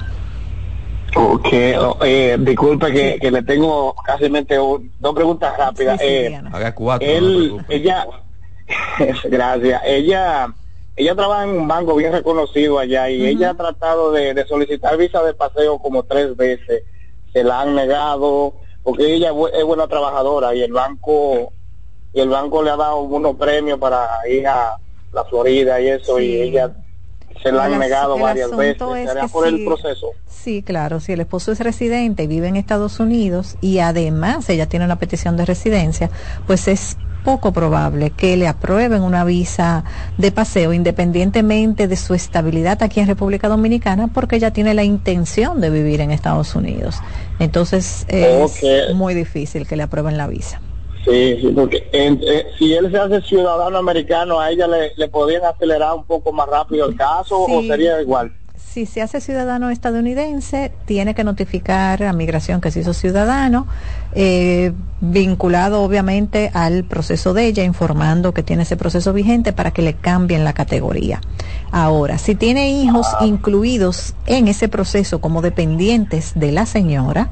Ok, 1.17 1.49
eh, 1.53 2.37
disculpe 2.38 2.93
que, 2.93 3.14
sí. 3.14 3.19
que, 3.19 3.31
le 3.31 3.43
tengo 3.43 3.95
casi 4.05 4.29
dos 4.29 5.14
preguntas 5.14 5.57
rápidas. 5.59 5.99
Sí, 6.01 6.07
sí, 6.07 6.12
eh, 6.12 6.43
haga 6.53 6.75
cuatro. 6.75 7.09
Él, 7.09 7.57
no 7.57 7.64
ella, 7.69 8.07
gracias. 9.25 9.83
Ella, 9.85 10.55
ella 10.98 11.14
trabaja 11.14 11.44
en 11.44 11.50
un 11.50 11.68
banco 11.68 11.94
bien 11.94 12.12
reconocido 12.12 12.78
allá 12.78 13.08
y 13.08 13.20
uh 13.20 13.24
-huh. 13.24 13.28
ella 13.28 13.50
ha 13.50 13.54
tratado 13.54 14.12
de, 14.12 14.34
de, 14.34 14.46
solicitar 14.46 14.96
visa 14.96 15.22
de 15.22 15.32
paseo 15.32 15.78
como 15.78 16.02
tres 16.02 16.37
veces. 16.37 16.82
Se 17.32 17.44
la 17.44 17.61
han 17.61 17.74
negado 17.74 18.54
porque 18.82 19.14
ella 19.14 19.32
es 19.52 19.64
buena 19.64 19.87
trabajadora 19.87 20.54
y 20.54 20.62
el 20.62 20.72
banco 20.72 21.52
y 22.12 22.20
el 22.20 22.28
banco 22.28 22.62
le 22.62 22.70
ha 22.70 22.76
dado 22.76 23.00
unos 23.00 23.37
premios 23.37 23.78
para 23.78 24.08
ir 24.28 24.46
a 24.46 24.76
la 25.12 25.24
Florida 25.24 25.80
y 25.80 25.88
eso 25.88 26.18
y 26.18 26.40
ella 26.40 26.72
se 27.42 27.52
la 27.52 27.64
han 27.64 27.78
negado 27.78 28.18
varias 28.18 28.54
veces. 28.56 28.78
¿Será 29.06 29.28
por 29.28 29.48
sí, 29.48 29.54
el 29.54 29.64
proceso? 29.64 30.08
Sí, 30.26 30.62
claro. 30.62 31.00
Si 31.00 31.12
el 31.12 31.20
esposo 31.20 31.52
es 31.52 31.61
residente 31.61 32.24
y 32.24 32.26
vive 32.26 32.48
en 32.48 32.56
Estados 32.56 32.98
Unidos 33.00 33.56
y 33.61 33.78
además 33.78 34.48
ella 34.48 34.66
tiene 34.66 34.84
una 34.84 34.98
petición 34.98 35.37
de 35.37 35.44
residencia, 35.44 36.11
pues 36.46 36.66
es 36.68 36.96
poco 37.24 37.52
probable 37.52 38.11
que 38.11 38.37
le 38.37 38.48
aprueben 38.48 39.02
una 39.02 39.24
visa 39.24 39.85
de 40.16 40.33
paseo 40.33 40.72
independientemente 40.72 41.88
de 41.88 41.96
su 41.96 42.14
estabilidad 42.14 42.83
aquí 42.83 43.00
en 43.00 43.07
República 43.07 43.48
Dominicana 43.48 44.09
porque 44.09 44.37
ella 44.37 44.52
tiene 44.52 44.74
la 44.74 44.85
intención 44.85 45.61
de 45.61 45.70
vivir 45.70 46.00
en 46.00 46.11
Estados 46.11 46.54
Unidos. 46.54 47.00
Entonces 47.38 48.07
es 48.09 48.59
okay. 48.59 48.94
muy 48.94 49.14
difícil 49.14 49.66
que 49.66 49.76
le 49.76 49.83
aprueben 49.83 50.16
la 50.16 50.26
visa. 50.26 50.61
Sí, 51.04 51.38
sí 51.40 51.52
porque 51.54 51.88
en, 51.92 52.20
eh, 52.26 52.46
si 52.59 52.74
él 52.74 52.90
se 52.90 52.98
hace 52.98 53.22
ciudadano 53.22 53.78
americano, 53.78 54.40
a 54.40 54.50
ella 54.50 54.66
le, 54.66 54.92
le 54.96 55.09
podrían 55.09 55.44
acelerar 55.44 55.94
un 55.94 56.04
poco 56.04 56.33
más 56.33 56.48
rápido 56.48 56.87
el 56.88 56.96
caso 56.96 57.44
sí. 57.46 57.52
o 57.54 57.62
sería 57.62 58.00
igual. 58.00 58.33
Si 58.57 58.87
se 58.87 59.00
hace 59.00 59.20
ciudadano 59.20 59.70
estadounidense, 59.70 60.72
tiene 60.85 61.14
que 61.14 61.24
notificar 61.24 62.02
a 62.02 62.12
migración 62.12 62.61
que 62.61 62.70
se 62.70 62.81
hizo 62.81 62.92
ciudadano, 62.92 63.66
eh, 64.14 64.72
vinculado 65.00 65.82
obviamente 65.82 66.50
al 66.54 66.84
proceso 66.84 67.34
de 67.34 67.46
ella, 67.46 67.64
informando 67.64 68.34
que 68.34 68.42
tiene 68.42 68.64
ese 68.64 68.76
proceso 68.76 69.12
vigente 69.12 69.52
para 69.52 69.70
que 69.70 69.82
le 69.82 69.94
cambien 69.94 70.44
la 70.44 70.52
categoría. 70.52 71.20
Ahora, 71.70 72.18
si 72.18 72.34
tiene 72.34 72.70
hijos 72.70 73.06
ah. 73.18 73.26
incluidos 73.26 74.14
en 74.26 74.48
ese 74.48 74.68
proceso 74.68 75.20
como 75.20 75.42
dependientes 75.42 76.32
de 76.34 76.52
la 76.52 76.66
señora, 76.66 77.30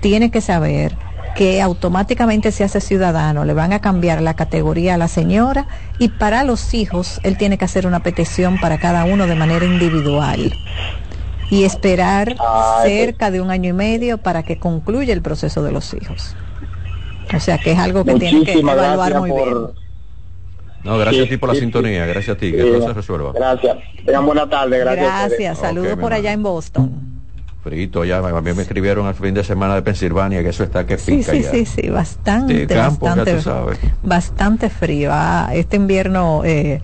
tiene 0.00 0.30
que 0.30 0.40
saber 0.40 0.96
que 1.34 1.62
automáticamente 1.62 2.50
se 2.50 2.64
hace 2.64 2.80
ciudadano, 2.80 3.44
le 3.44 3.54
van 3.54 3.72
a 3.72 3.80
cambiar 3.80 4.20
la 4.20 4.34
categoría 4.34 4.94
a 4.94 4.98
la 4.98 5.08
señora 5.08 5.66
y 5.98 6.08
para 6.08 6.42
los 6.42 6.74
hijos 6.74 7.20
él 7.22 7.36
tiene 7.36 7.58
que 7.58 7.64
hacer 7.64 7.86
una 7.86 8.02
petición 8.02 8.58
para 8.58 8.78
cada 8.78 9.04
uno 9.04 9.26
de 9.26 9.36
manera 9.36 9.64
individual 9.64 10.52
y 11.50 11.64
esperar 11.64 12.34
Ay, 12.40 12.90
cerca 12.90 13.30
de 13.30 13.40
un 13.40 13.50
año 13.50 13.70
y 13.70 13.72
medio 13.72 14.18
para 14.18 14.42
que 14.42 14.58
concluya 14.58 15.14
el 15.14 15.22
proceso 15.22 15.62
de 15.62 15.72
los 15.72 15.94
hijos. 15.94 16.34
O 17.34 17.40
sea 17.40 17.58
que 17.58 17.72
es 17.72 17.78
algo 17.78 18.04
que 18.04 18.14
tiene 18.14 18.44
que 18.44 18.52
evaluar 18.58 19.20
muy 19.20 19.30
por... 19.30 19.44
bien. 19.44 19.88
No, 20.84 20.96
gracias 20.96 21.22
sí, 21.22 21.26
a 21.26 21.28
ti 21.30 21.36
por 21.36 21.48
la 21.48 21.54
sí, 21.56 21.60
sintonía, 21.60 22.06
gracias 22.06 22.36
a 22.36 22.38
ti, 22.38 22.52
que 22.52 22.62
sí, 22.62 22.70
todo 22.70 22.86
se 22.86 22.92
resuelva. 22.94 23.32
Gracias. 23.32 23.76
Tengan 24.06 24.26
buena 24.26 24.48
tarde, 24.48 24.78
gracias. 24.78 25.06
Gracias, 25.06 25.58
saludos 25.58 25.92
okay, 25.92 26.02
por 26.02 26.12
allá 26.12 26.32
en 26.32 26.42
Boston 26.42 27.18
frito 27.68 28.04
ya 28.04 28.18
a 28.18 28.40
mí 28.40 28.52
me 28.54 28.62
escribieron 28.62 29.06
al 29.06 29.14
fin 29.14 29.34
de 29.34 29.44
semana 29.44 29.74
de 29.74 29.82
Pensilvania 29.82 30.42
que 30.42 30.50
eso 30.50 30.64
está 30.64 30.86
que 30.86 30.96
pica 30.96 31.32
sí, 31.32 31.42
sí, 31.42 31.42
ya. 31.42 31.50
sí, 31.50 31.66
sí, 31.66 31.88
bastante, 31.90 32.66
de 32.66 32.66
campo, 32.66 33.06
bastante, 33.06 33.30
ya 33.30 33.36
tú 33.36 33.42
sabes. 33.42 33.78
bastante 34.02 34.70
frío. 34.70 35.10
Ah, 35.12 35.50
este 35.52 35.76
invierno 35.76 36.42
eh, 36.44 36.80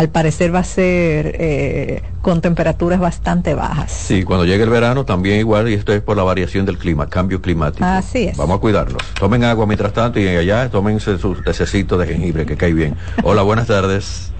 al 0.00 0.08
parecer 0.08 0.54
va 0.54 0.60
a 0.60 0.64
ser 0.64 1.36
eh, 1.38 2.02
con 2.22 2.40
temperaturas 2.40 2.98
bastante 3.00 3.52
bajas. 3.54 3.92
Sí, 3.92 4.22
cuando 4.22 4.46
llegue 4.46 4.64
el 4.64 4.70
verano 4.70 5.04
también 5.04 5.38
igual 5.40 5.68
y 5.68 5.74
esto 5.74 5.92
es 5.92 6.00
por 6.00 6.16
la 6.16 6.22
variación 6.22 6.64
del 6.64 6.78
clima, 6.78 7.06
cambio 7.06 7.42
climático. 7.42 7.84
Así 7.84 8.28
es. 8.28 8.36
Vamos 8.38 8.56
a 8.56 8.60
cuidarnos. 8.60 9.02
Tomen 9.18 9.44
agua 9.44 9.66
mientras 9.66 9.92
tanto 9.92 10.18
y 10.18 10.26
allá 10.26 10.70
tómense 10.70 11.18
su 11.18 11.34
tececito 11.34 11.98
de 11.98 12.06
jengibre 12.06 12.46
que 12.46 12.56
cae 12.56 12.72
bien. 12.72 12.96
Hola, 13.24 13.42
buenas 13.42 13.66
tardes. 13.66 14.32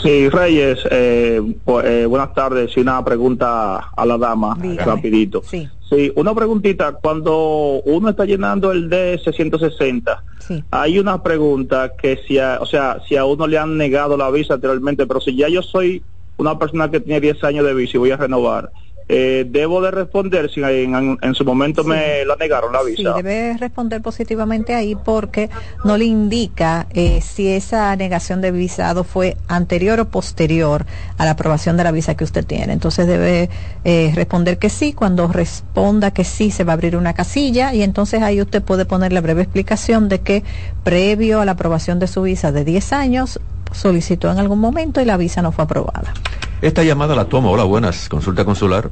Sí, 0.00 0.28
Reyes, 0.28 0.78
eh, 0.92 1.40
eh, 1.84 2.06
buenas 2.08 2.32
tardes. 2.32 2.70
Y 2.76 2.80
una 2.80 3.04
pregunta 3.04 3.78
a 3.96 4.06
la 4.06 4.16
dama, 4.16 4.56
Dígame. 4.60 4.84
rapidito. 4.92 5.42
Sí. 5.44 5.68
Sí. 5.90 6.12
una 6.16 6.34
preguntita. 6.34 6.92
Cuando 6.92 7.82
uno 7.84 8.08
está 8.08 8.24
llenando 8.24 8.72
el 8.72 8.88
D660, 8.88 10.18
sí. 10.38 10.64
hay 10.70 10.98
una 10.98 11.22
pregunta 11.22 11.92
que 12.00 12.20
si 12.26 12.38
a, 12.38 12.58
o 12.60 12.66
sea, 12.66 12.98
si 13.08 13.16
a 13.16 13.24
uno 13.24 13.46
le 13.46 13.58
han 13.58 13.76
negado 13.76 14.16
la 14.16 14.30
visa 14.30 14.54
anteriormente, 14.54 15.06
pero 15.06 15.20
si 15.20 15.36
ya 15.36 15.48
yo 15.48 15.62
soy 15.62 16.02
una 16.36 16.58
persona 16.58 16.90
que 16.90 17.00
tiene 17.00 17.20
10 17.20 17.44
años 17.44 17.66
de 17.66 17.74
visa 17.74 17.96
y 17.96 18.00
voy 18.00 18.10
a 18.10 18.16
renovar, 18.16 18.72
eh, 19.12 19.44
debo 19.44 19.82
de 19.82 19.90
responder 19.90 20.48
si 20.52 20.62
en, 20.62 21.18
en, 21.20 21.34
su 21.34 21.44
momento 21.44 21.82
me 21.82 22.24
la 22.24 22.36
negaron 22.36 22.72
la 22.72 22.80
visa. 22.84 23.16
Sí, 23.16 23.22
debe 23.22 23.56
responder 23.58 24.00
positivamente 24.02 24.72
ahí 24.72 24.94
porque 24.94 25.50
no 25.84 25.98
le 25.98 26.04
indica 26.04 26.86
eh, 26.90 27.20
si 27.20 27.48
esa 27.48 27.96
negación 27.96 28.40
de 28.40 28.52
visado 28.52 29.02
fue 29.02 29.36
anterior 29.48 29.98
o 29.98 30.08
posterior 30.08 30.86
a 31.18 31.24
la 31.24 31.32
aprobación 31.32 31.76
de 31.76 31.82
la 31.82 31.90
visa 31.90 32.16
que 32.16 32.22
usted 32.22 32.46
tiene. 32.46 32.72
Entonces 32.72 33.08
debe 33.08 33.50
eh, 33.82 34.12
responder 34.14 34.58
que 34.58 34.70
sí. 34.70 34.92
Cuando 34.92 35.26
responda 35.26 36.12
que 36.12 36.22
sí, 36.22 36.52
se 36.52 36.62
va 36.62 36.72
a 36.72 36.74
abrir 36.74 36.96
una 36.96 37.12
casilla 37.12 37.74
y 37.74 37.82
entonces 37.82 38.22
ahí 38.22 38.40
usted 38.40 38.62
puede 38.62 38.84
poner 38.84 39.12
la 39.12 39.20
breve 39.20 39.42
explicación 39.42 40.08
de 40.08 40.20
que 40.20 40.44
previo 40.84 41.40
a 41.40 41.44
la 41.44 41.52
aprobación 41.52 41.98
de 41.98 42.06
su 42.06 42.22
visa 42.22 42.52
de 42.52 42.64
10 42.64 42.92
años 42.92 43.40
solicitó 43.72 44.30
en 44.30 44.38
algún 44.38 44.60
momento 44.60 45.00
y 45.00 45.04
la 45.04 45.16
visa 45.16 45.42
no 45.42 45.50
fue 45.50 45.64
aprobada. 45.64 46.14
Esta 46.62 46.84
llamada 46.84 47.16
la 47.16 47.24
tomo. 47.24 47.50
Hola, 47.50 47.64
buenas. 47.64 48.08
Consulta 48.08 48.44
consular. 48.44 48.90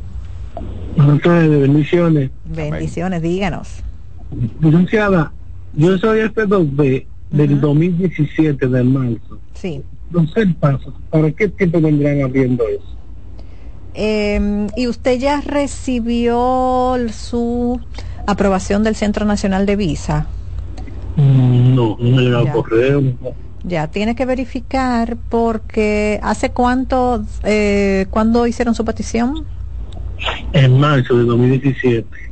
Buenas 0.96 1.20
tardes, 1.20 1.60
bendiciones. 1.60 2.30
Bendiciones, 2.46 3.22
díganos. 3.22 3.82
Licenciada, 4.60 5.32
yo 5.74 5.96
soy 5.98 6.20
este 6.20 6.46
2B 6.46 7.06
del 7.30 7.60
2017 7.60 8.66
de 8.66 8.84
marzo. 8.84 9.38
Sí. 9.54 9.82
No 10.10 10.26
sé 10.28 10.40
el 10.40 10.54
paso. 10.54 10.94
¿Para 11.10 11.30
qué 11.30 11.48
tiempo 11.48 11.80
vendrán 11.80 12.22
abriendo 12.22 12.64
eso? 12.66 12.96
Eh, 13.94 14.66
¿Y 14.76 14.86
usted 14.86 15.18
ya 15.18 15.40
recibió 15.42 16.96
su 17.12 17.80
aprobación 18.26 18.82
del 18.82 18.96
Centro 18.96 19.26
Nacional 19.26 19.66
de 19.66 19.76
Visa? 19.76 20.26
Mm, 21.16 21.74
no, 21.74 21.96
no 22.00 22.10
me 22.10 22.18
ha 22.18 22.20
llegado 22.20 22.62
correo. 22.62 23.02
Ya, 23.64 23.88
tiene 23.88 24.14
que 24.14 24.24
verificar 24.24 25.16
porque 25.28 26.20
¿hace 26.22 26.50
cuánto, 26.50 27.24
eh, 27.44 28.06
cuándo 28.10 28.46
hicieron 28.46 28.74
su 28.74 28.84
petición? 28.84 29.46
En 30.52 30.78
marzo 30.78 31.16
de 31.16 31.24
2017. 31.24 32.27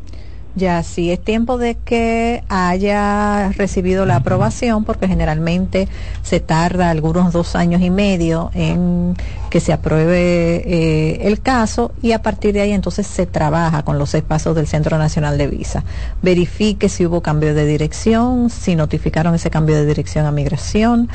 Ya, 0.56 0.82
sí, 0.82 1.10
es 1.12 1.22
tiempo 1.22 1.58
de 1.58 1.74
que 1.74 2.42
haya 2.48 3.50
recibido 3.50 4.06
la 4.06 4.16
aprobación, 4.16 4.84
porque 4.84 5.06
generalmente 5.06 5.86
se 6.22 6.40
tarda 6.40 6.88
algunos 6.88 7.30
dos 7.34 7.54
años 7.54 7.82
y 7.82 7.90
medio 7.90 8.50
en 8.54 9.14
que 9.50 9.60
se 9.60 9.74
apruebe 9.74 10.62
eh, 10.64 11.28
el 11.28 11.42
caso 11.42 11.92
y 12.00 12.12
a 12.12 12.22
partir 12.22 12.54
de 12.54 12.62
ahí 12.62 12.72
entonces 12.72 13.06
se 13.06 13.26
trabaja 13.26 13.82
con 13.82 13.98
los 13.98 14.08
seis 14.08 14.24
pasos 14.24 14.56
del 14.56 14.66
Centro 14.66 14.96
Nacional 14.96 15.36
de 15.36 15.46
Visa. 15.46 15.84
Verifique 16.22 16.88
si 16.88 17.04
hubo 17.04 17.20
cambio 17.20 17.54
de 17.54 17.66
dirección, 17.66 18.48
si 18.48 18.76
notificaron 18.76 19.34
ese 19.34 19.50
cambio 19.50 19.76
de 19.76 19.84
dirección 19.84 20.24
a 20.24 20.32
migración, 20.32 21.10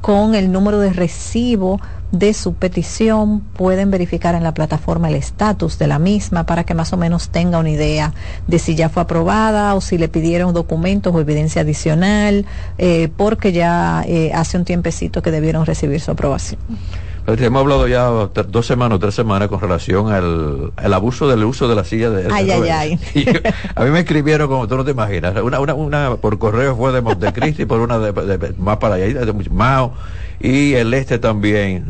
con 0.00 0.36
el 0.36 0.52
número 0.52 0.78
de 0.78 0.92
recibo 0.92 1.80
de 2.18 2.32
su 2.34 2.54
petición, 2.54 3.40
pueden 3.40 3.90
verificar 3.90 4.34
en 4.34 4.42
la 4.42 4.54
plataforma 4.54 5.08
el 5.08 5.14
estatus 5.14 5.78
de 5.78 5.86
la 5.86 5.98
misma 5.98 6.46
para 6.46 6.64
que 6.64 6.74
más 6.74 6.92
o 6.92 6.96
menos 6.96 7.28
tenga 7.30 7.58
una 7.58 7.70
idea 7.70 8.14
de 8.46 8.58
si 8.58 8.74
ya 8.74 8.88
fue 8.88 9.02
aprobada 9.02 9.74
o 9.74 9.80
si 9.80 9.98
le 9.98 10.08
pidieron 10.08 10.54
documentos 10.54 11.14
o 11.14 11.20
evidencia 11.20 11.62
adicional, 11.62 12.46
eh, 12.78 13.08
porque 13.16 13.52
ya 13.52 14.04
eh, 14.06 14.32
hace 14.34 14.56
un 14.56 14.64
tiempecito 14.64 15.22
que 15.22 15.30
debieron 15.30 15.66
recibir 15.66 16.00
su 16.00 16.10
aprobación. 16.10 16.60
Hemos 17.26 17.60
hablado 17.60 17.88
ya 17.88 18.04
dos 18.04 18.66
semanas 18.66 18.96
o 18.96 18.98
tres 18.98 19.14
semanas 19.14 19.48
con 19.48 19.58
relación 19.58 20.12
al, 20.12 20.92
abuso 20.92 21.26
del 21.26 21.42
uso 21.44 21.66
de 21.68 21.74
la 21.74 21.82
silla 21.82 22.10
de... 22.10 22.28
Ay, 22.30 22.50
ay, 22.50 22.68
ay. 22.68 22.98
a 23.74 23.84
mí 23.84 23.90
me 23.90 24.00
escribieron 24.00 24.46
como 24.46 24.68
tú 24.68 24.76
no 24.76 24.84
te 24.84 24.90
imaginas. 24.90 25.34
Una, 25.42 25.58
una, 25.58 25.72
una 25.72 26.16
por 26.16 26.38
correo 26.38 26.76
fue 26.76 26.92
de 26.92 27.00
Montecristi, 27.00 27.64
por 27.64 27.80
una 27.80 27.98
de, 27.98 28.54
más 28.58 28.76
para 28.76 28.96
allá, 28.96 29.24
de 29.24 29.32
Mao, 29.50 29.94
y 30.44 30.74
el 30.74 30.92
este 30.92 31.18
también 31.18 31.86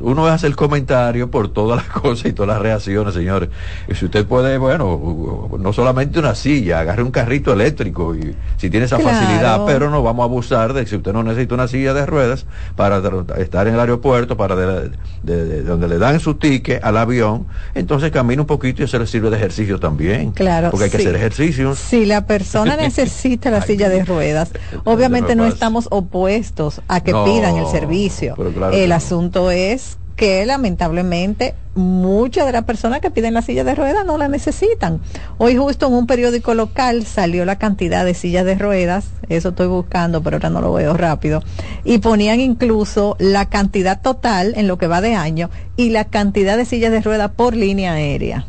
uno 0.00 0.26
hace 0.26 0.46
el 0.46 0.56
comentario 0.56 1.30
por 1.30 1.52
todas 1.52 1.84
las 1.84 1.86
cosas 2.00 2.26
y 2.26 2.32
todas 2.32 2.54
las 2.54 2.62
reacciones, 2.62 3.14
señores. 3.14 3.50
Y 3.88 3.94
si 3.94 4.06
usted 4.06 4.26
puede, 4.26 4.58
bueno, 4.58 5.48
no 5.58 5.72
solamente 5.72 6.18
una 6.18 6.34
silla, 6.34 6.80
agarre 6.80 7.02
un 7.02 7.10
carrito 7.10 7.52
eléctrico 7.52 8.14
y 8.14 8.34
si 8.56 8.70
tiene 8.70 8.86
esa 8.86 8.98
facilidad, 8.98 9.64
pero 9.66 9.90
no 9.90 10.02
vamos 10.02 10.22
a 10.22 10.24
abusar 10.24 10.72
de 10.72 10.84
que 10.84 10.90
si 10.90 10.96
usted 10.96 11.12
no 11.12 11.22
necesita 11.22 11.54
una 11.54 11.68
silla 11.68 11.94
de 11.94 12.06
ruedas 12.06 12.46
para 12.76 13.00
estar 13.38 13.66
en 13.68 13.74
el 13.74 13.80
aeropuerto, 13.80 14.36
para 14.36 14.56
de, 14.56 15.62
donde 15.62 15.88
le 15.88 15.98
dan 15.98 16.20
su 16.20 16.34
ticket 16.34 16.82
al 16.82 16.96
avión, 16.96 17.46
entonces 17.74 18.10
camina 18.10 18.42
un 18.42 18.46
poquito 18.46 18.82
y 18.82 18.84
eso 18.86 18.98
le 18.98 19.06
sirve 19.06 19.30
de 19.30 19.36
ejercicio 19.36 19.78
también. 19.78 20.32
Claro. 20.32 20.70
Porque 20.70 20.84
hay 20.84 20.90
que 20.90 20.98
hacer 20.98 21.14
ejercicio. 21.14 21.74
Si 21.74 22.06
la 22.06 22.26
persona 22.26 22.76
necesita 22.80 23.50
la 23.50 23.62
silla 23.62 23.88
de 23.88 24.04
ruedas, 24.04 24.50
obviamente 24.84 25.34
no, 25.36 25.46
estamos 25.46 25.88
opuestos 25.90 26.80
a 26.88 27.00
que 27.00 27.12
pidan 27.12 27.56
el 27.56 27.66
servicio. 27.66 28.36
el 28.72 28.92
asunto 28.92 29.50
es 29.50 29.89
que 30.20 30.44
lamentablemente 30.44 31.54
muchas 31.74 32.44
de 32.44 32.52
las 32.52 32.64
personas 32.64 33.00
que 33.00 33.10
piden 33.10 33.32
la 33.32 33.40
silla 33.40 33.64
de 33.64 33.74
ruedas 33.74 34.04
no 34.04 34.18
la 34.18 34.28
necesitan. 34.28 35.00
Hoy 35.38 35.56
justo 35.56 35.86
en 35.86 35.94
un 35.94 36.06
periódico 36.06 36.52
local 36.52 37.06
salió 37.06 37.46
la 37.46 37.56
cantidad 37.56 38.04
de 38.04 38.12
sillas 38.12 38.44
de 38.44 38.54
ruedas, 38.54 39.06
eso 39.30 39.48
estoy 39.48 39.68
buscando, 39.68 40.22
pero 40.22 40.36
ahora 40.36 40.50
no 40.50 40.60
lo 40.60 40.74
veo 40.74 40.92
rápido, 40.92 41.42
y 41.84 42.00
ponían 42.00 42.38
incluso 42.38 43.16
la 43.18 43.48
cantidad 43.48 44.02
total 44.02 44.52
en 44.56 44.68
lo 44.68 44.76
que 44.76 44.88
va 44.88 45.00
de 45.00 45.14
año 45.14 45.48
y 45.78 45.88
la 45.88 46.04
cantidad 46.04 46.58
de 46.58 46.66
sillas 46.66 46.92
de 46.92 47.00
ruedas 47.00 47.30
por 47.30 47.56
línea 47.56 47.94
aérea 47.94 48.44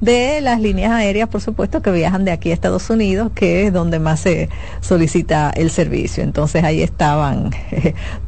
de 0.00 0.40
las 0.40 0.60
líneas 0.60 0.92
aéreas, 0.92 1.28
por 1.28 1.40
supuesto, 1.40 1.82
que 1.82 1.90
viajan 1.90 2.24
de 2.24 2.30
aquí 2.30 2.50
a 2.50 2.54
Estados 2.54 2.88
Unidos, 2.90 3.32
que 3.34 3.66
es 3.66 3.72
donde 3.72 3.98
más 3.98 4.20
se 4.20 4.48
solicita 4.80 5.50
el 5.50 5.70
servicio. 5.70 6.22
Entonces 6.22 6.64
ahí 6.64 6.82
estaban 6.82 7.50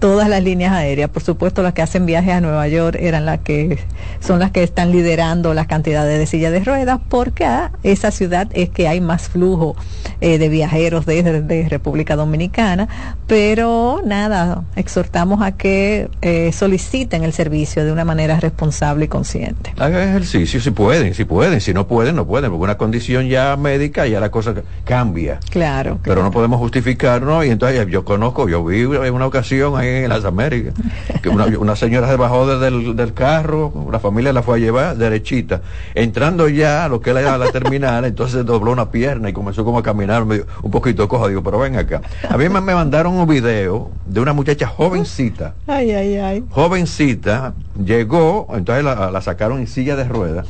todas 0.00 0.28
las 0.28 0.42
líneas 0.42 0.72
aéreas. 0.72 1.10
Por 1.10 1.22
supuesto, 1.22 1.62
las 1.62 1.72
que 1.74 1.82
hacen 1.82 2.06
viajes 2.06 2.34
a 2.34 2.40
Nueva 2.40 2.66
York 2.68 2.96
eran 3.00 3.24
las 3.24 3.40
que 3.40 3.78
son 4.20 4.40
las 4.40 4.50
que 4.50 4.62
están 4.62 4.90
liderando 4.90 5.54
las 5.54 5.66
cantidades 5.66 6.18
de 6.18 6.26
sillas 6.26 6.52
de 6.52 6.60
ruedas, 6.60 7.00
porque 7.08 7.44
a 7.44 7.72
esa 7.82 8.10
ciudad 8.10 8.48
es 8.52 8.70
que 8.70 8.88
hay 8.88 9.00
más 9.00 9.28
flujo 9.28 9.76
eh, 10.20 10.38
de 10.38 10.48
viajeros 10.48 11.06
desde 11.06 11.68
República 11.68 12.16
Dominicana. 12.16 12.88
Pero 13.26 14.02
nada, 14.04 14.64
exhortamos 14.74 15.42
a 15.42 15.52
que 15.52 16.08
eh, 16.22 16.50
soliciten 16.52 17.22
el 17.22 17.32
servicio 17.32 17.84
de 17.84 17.92
una 17.92 18.04
manera 18.04 18.40
responsable 18.40 19.04
y 19.04 19.08
consciente. 19.08 19.72
Hagan 19.78 20.08
ejercicio 20.08 20.60
si 20.60 20.70
pueden, 20.70 21.14
si 21.14 21.24
pueden 21.24 21.59
si 21.60 21.74
no 21.74 21.86
pueden, 21.86 22.16
no 22.16 22.26
pueden, 22.26 22.50
porque 22.50 22.64
una 22.64 22.76
condición 22.76 23.28
ya 23.28 23.56
médica 23.56 24.06
ya 24.06 24.20
la 24.20 24.30
cosa 24.30 24.54
cambia. 24.84 25.40
Claro. 25.50 25.98
Pero 26.02 26.22
no 26.22 26.30
podemos 26.30 26.58
justificarnos 26.58 27.44
y 27.44 27.50
entonces 27.50 27.86
yo 27.88 28.04
conozco, 28.04 28.48
yo 28.48 28.64
vi 28.64 28.82
en 28.82 29.14
una 29.14 29.26
ocasión 29.26 29.76
ahí 29.76 30.04
en 30.04 30.08
las 30.08 30.24
Américas, 30.24 30.74
que 31.22 31.28
una, 31.28 31.76
señora 31.76 32.08
se 32.08 32.16
bajó 32.16 32.46
del, 32.46 32.96
del, 32.96 33.14
carro, 33.14 33.72
la 33.90 33.98
familia 33.98 34.32
la 34.32 34.42
fue 34.42 34.56
a 34.56 34.58
llevar 34.60 34.96
derechita, 34.96 35.62
entrando 35.94 36.48
ya 36.48 36.84
a 36.84 36.88
lo 36.88 37.00
que 37.00 37.10
era 37.10 37.36
la 37.38 37.50
terminal, 37.50 38.04
entonces 38.04 38.44
dobló 38.44 38.72
una 38.72 38.90
pierna 38.90 39.28
y 39.28 39.32
comenzó 39.32 39.64
como 39.64 39.78
a 39.78 39.82
caminar 39.82 40.22
un 40.22 40.70
poquito 40.70 41.08
cojo, 41.08 41.28
digo, 41.28 41.42
pero 41.42 41.58
ven 41.58 41.76
acá. 41.76 42.00
A 42.28 42.36
mí 42.36 42.48
me, 42.48 42.60
me 42.60 42.74
mandaron 42.74 43.14
un 43.14 43.28
video 43.28 43.90
de 44.06 44.20
una 44.20 44.32
muchacha 44.32 44.66
jovencita. 44.66 45.54
Ay, 45.66 45.90
ay, 45.92 46.16
ay. 46.16 46.44
Jovencita, 46.50 47.54
llegó, 47.84 48.48
entonces 48.54 48.84
la, 48.84 49.10
la 49.10 49.20
sacaron 49.20 49.58
en 49.58 49.66
silla 49.66 49.96
de 49.96 50.04
ruedas 50.04 50.46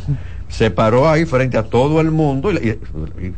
se 0.50 0.70
paró 0.70 1.08
ahí 1.08 1.24
frente 1.24 1.56
a 1.56 1.62
todo 1.62 2.00
el 2.00 2.10
mundo 2.10 2.52
y, 2.52 2.78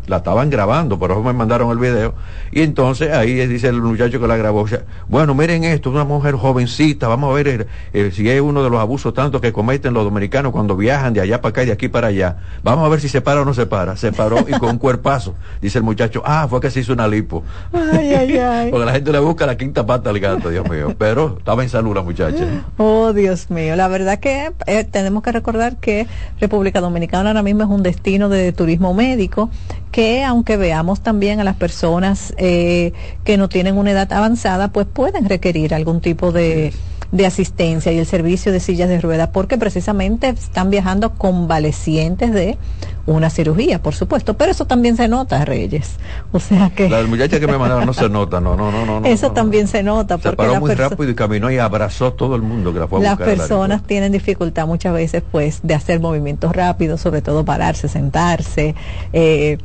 la 0.06 0.16
estaban 0.16 0.50
grabando, 0.50 0.98
por 0.98 1.12
eso 1.12 1.22
me 1.22 1.32
mandaron 1.32 1.70
el 1.70 1.78
video. 1.78 2.14
Y 2.50 2.62
entonces 2.62 3.12
ahí 3.12 3.34
dice 3.46 3.68
el 3.68 3.80
muchacho 3.80 4.18
que 4.18 4.26
la 4.26 4.36
grabó, 4.36 4.66
bueno, 5.08 5.34
miren 5.34 5.64
esto, 5.64 5.90
una 5.90 6.04
mujer 6.04 6.34
jovencita, 6.34 7.08
vamos 7.08 7.30
a 7.30 7.34
ver 7.34 7.48
eh, 7.48 7.66
eh, 7.92 8.10
si 8.12 8.28
es 8.28 8.40
uno 8.40 8.64
de 8.64 8.70
los 8.70 8.80
abusos 8.80 9.14
tantos 9.14 9.40
que 9.40 9.52
cometen 9.52 9.94
los 9.94 10.04
dominicanos 10.04 10.52
cuando 10.52 10.76
viajan 10.76 11.12
de 11.12 11.20
allá 11.20 11.40
para 11.40 11.50
acá 11.50 11.62
y 11.62 11.66
de 11.66 11.72
aquí 11.72 11.88
para 11.88 12.08
allá. 12.08 12.38
Vamos 12.62 12.86
a 12.86 12.88
ver 12.88 13.00
si 13.00 13.08
se 13.08 13.20
para 13.20 13.42
o 13.42 13.44
no 13.44 13.54
se 13.54 13.66
para. 13.66 13.96
Se 13.96 14.12
paró 14.12 14.38
y 14.48 14.52
con 14.52 14.70
un 14.70 14.78
cuerpazo. 14.78 15.34
Dice 15.60 15.78
el 15.78 15.84
muchacho, 15.84 16.22
ah, 16.24 16.46
fue 16.48 16.60
que 16.60 16.70
se 16.70 16.80
hizo 16.80 16.92
una 16.92 17.06
lipo. 17.06 17.44
Ay, 17.72 18.14
ay, 18.14 18.38
ay. 18.38 18.70
Porque 18.72 18.86
la 18.86 18.92
gente 18.92 19.12
le 19.12 19.18
busca 19.18 19.46
la 19.46 19.56
quinta 19.56 19.84
pata 19.84 20.10
al 20.10 20.18
gato, 20.18 20.48
Dios 20.48 20.68
mío. 20.68 20.94
Pero 20.98 21.36
estaba 21.38 21.62
en 21.62 21.68
salud 21.68 21.94
la 21.94 22.02
muchacha. 22.02 22.64
Oh, 22.78 23.12
Dios 23.12 23.50
mío. 23.50 23.76
La 23.76 23.88
verdad 23.88 24.18
que 24.18 24.52
eh, 24.66 24.84
tenemos 24.84 25.22
que 25.22 25.32
recordar 25.32 25.76
que 25.76 26.06
República 26.40 26.80
Dominicana 27.02 27.30
ahora 27.30 27.42
mismo 27.42 27.64
es 27.64 27.68
un 27.68 27.82
destino 27.82 28.28
de 28.28 28.52
turismo 28.52 28.94
médico 28.94 29.50
que 29.92 30.24
aunque 30.24 30.56
veamos 30.56 31.02
también 31.02 31.38
a 31.38 31.44
las 31.44 31.54
personas 31.54 32.34
eh, 32.38 32.92
que 33.22 33.36
no 33.36 33.48
tienen 33.48 33.78
una 33.78 33.92
edad 33.92 34.12
avanzada, 34.12 34.72
pues 34.72 34.86
pueden 34.92 35.28
requerir 35.28 35.74
algún 35.74 36.00
tipo 36.00 36.32
de, 36.32 36.72
de 37.12 37.26
asistencia 37.26 37.92
y 37.92 37.98
el 37.98 38.06
servicio 38.06 38.52
de 38.52 38.58
sillas 38.58 38.88
de 38.88 39.00
ruedas, 39.00 39.28
porque 39.32 39.58
precisamente 39.58 40.30
están 40.30 40.70
viajando 40.70 41.12
convalecientes 41.12 42.32
de 42.32 42.56
una 43.04 43.28
cirugía, 43.28 43.82
por 43.82 43.94
supuesto, 43.94 44.34
pero 44.38 44.50
eso 44.50 44.66
también 44.66 44.96
se 44.96 45.08
nota, 45.08 45.44
Reyes. 45.44 45.96
O 46.32 46.40
sea 46.40 46.70
que... 46.70 46.88
La 46.88 47.02
muchacha 47.02 47.38
que 47.38 47.46
me 47.46 47.58
mandaron 47.58 47.84
no 47.84 47.92
se 47.92 48.08
nota, 48.08 48.40
no, 48.40 48.56
no, 48.56 48.72
no, 48.72 48.86
no. 48.86 49.06
Eso 49.06 49.32
también 49.32 49.68
se 49.68 49.82
nota. 49.82 50.18
Se 50.18 50.32
paró 50.32 50.58
muy 50.58 50.74
rápido 50.74 51.10
y 51.10 51.14
caminó 51.14 51.50
y 51.50 51.58
abrazó 51.58 52.14
todo 52.14 52.34
el 52.34 52.42
mundo 52.42 52.72
que 52.72 52.80
la 52.80 52.88
fue 52.88 53.00
a 53.00 53.02
Las 53.02 53.18
personas 53.18 53.82
tienen 53.82 54.10
dificultad 54.10 54.66
muchas 54.66 54.94
veces, 54.94 55.22
pues, 55.30 55.60
de 55.62 55.74
hacer 55.74 56.00
movimientos 56.00 56.56
rápidos, 56.56 57.02
sobre 57.02 57.20
todo 57.20 57.44
pararse, 57.44 57.88
sentarse, 57.88 58.74
eh, 59.12 59.58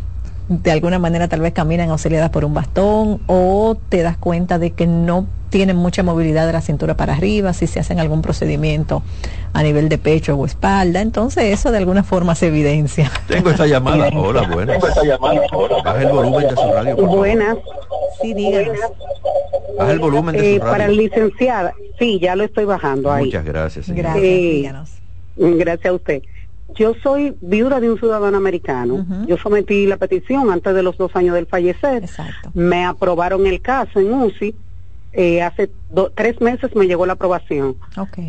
de 0.49 0.71
alguna 0.71 0.97
manera 0.99 1.27
tal 1.27 1.41
vez 1.41 1.53
caminan 1.53 1.89
auxiliadas 1.89 2.29
por 2.29 2.45
un 2.45 2.53
bastón 2.53 3.19
o 3.27 3.77
te 3.89 4.01
das 4.01 4.17
cuenta 4.17 4.57
de 4.59 4.71
que 4.71 4.87
no 4.87 5.27
tienen 5.49 5.75
mucha 5.77 6.03
movilidad 6.03 6.45
de 6.45 6.53
la 6.53 6.61
cintura 6.61 6.95
para 6.97 7.13
arriba, 7.13 7.53
si 7.53 7.67
se 7.67 7.79
hacen 7.79 7.99
algún 7.99 8.21
procedimiento 8.21 9.01
a 9.53 9.63
nivel 9.63 9.87
de 9.89 9.97
pecho 9.97 10.35
o 10.35 10.45
espalda, 10.45 11.01
entonces 11.01 11.45
eso 11.45 11.71
de 11.71 11.77
alguna 11.77 12.03
forma 12.03 12.35
se 12.35 12.47
evidencia. 12.47 13.09
Tengo 13.27 13.49
esta 13.49 13.65
llamada, 13.65 14.09
hola, 14.15 14.41
buenas. 14.43 14.75
Tengo 14.75 14.87
esta 14.87 15.03
llamada, 15.03 15.41
hola. 15.53 15.81
Baja 15.83 16.01
el 16.01 16.09
volumen 16.09 16.41
de 16.49 16.55
su 16.55 16.71
radio. 16.71 16.95
buenas. 17.07 17.57
Sí, 18.21 18.33
díganos. 18.33 18.77
Baja 19.77 19.91
el 19.91 19.99
volumen 19.99 20.35
de 20.35 20.39
su 20.41 20.45
Eh, 20.45 20.59
radio. 20.59 20.71
para 20.71 20.85
el 20.85 20.97
licenciado, 20.97 21.71
sí, 21.99 22.19
ya 22.21 22.35
lo 22.35 22.43
estoy 22.43 22.65
bajando 22.65 23.11
ahí. 23.11 23.25
Muchas 23.25 23.45
gracias. 23.45 23.85
señora. 23.85 24.09
Gracias, 24.13 24.23
díganos. 24.23 24.89
Gracias 25.37 25.85
a 25.85 25.93
usted. 25.93 26.21
Yo 26.75 26.93
soy 27.01 27.35
viuda 27.41 27.79
de 27.79 27.89
un 27.89 27.97
ciudadano 27.97 28.37
americano. 28.37 29.05
Yo 29.27 29.37
sometí 29.37 29.87
la 29.87 29.97
petición 29.97 30.51
antes 30.51 30.73
de 30.75 30.83
los 30.83 30.97
dos 30.97 31.15
años 31.15 31.33
del 31.35 31.45
fallecer. 31.47 32.03
Me 32.53 32.85
aprobaron 32.85 33.45
el 33.47 33.61
caso 33.61 33.99
en 33.99 34.13
UCI. 34.13 34.55
Eh, 35.13 35.41
hace 35.41 35.71
do- 35.89 36.11
tres 36.13 36.39
meses 36.41 36.75
me 36.75 36.85
llegó 36.85 37.05
la 37.05 37.13
aprobación. 37.13 37.77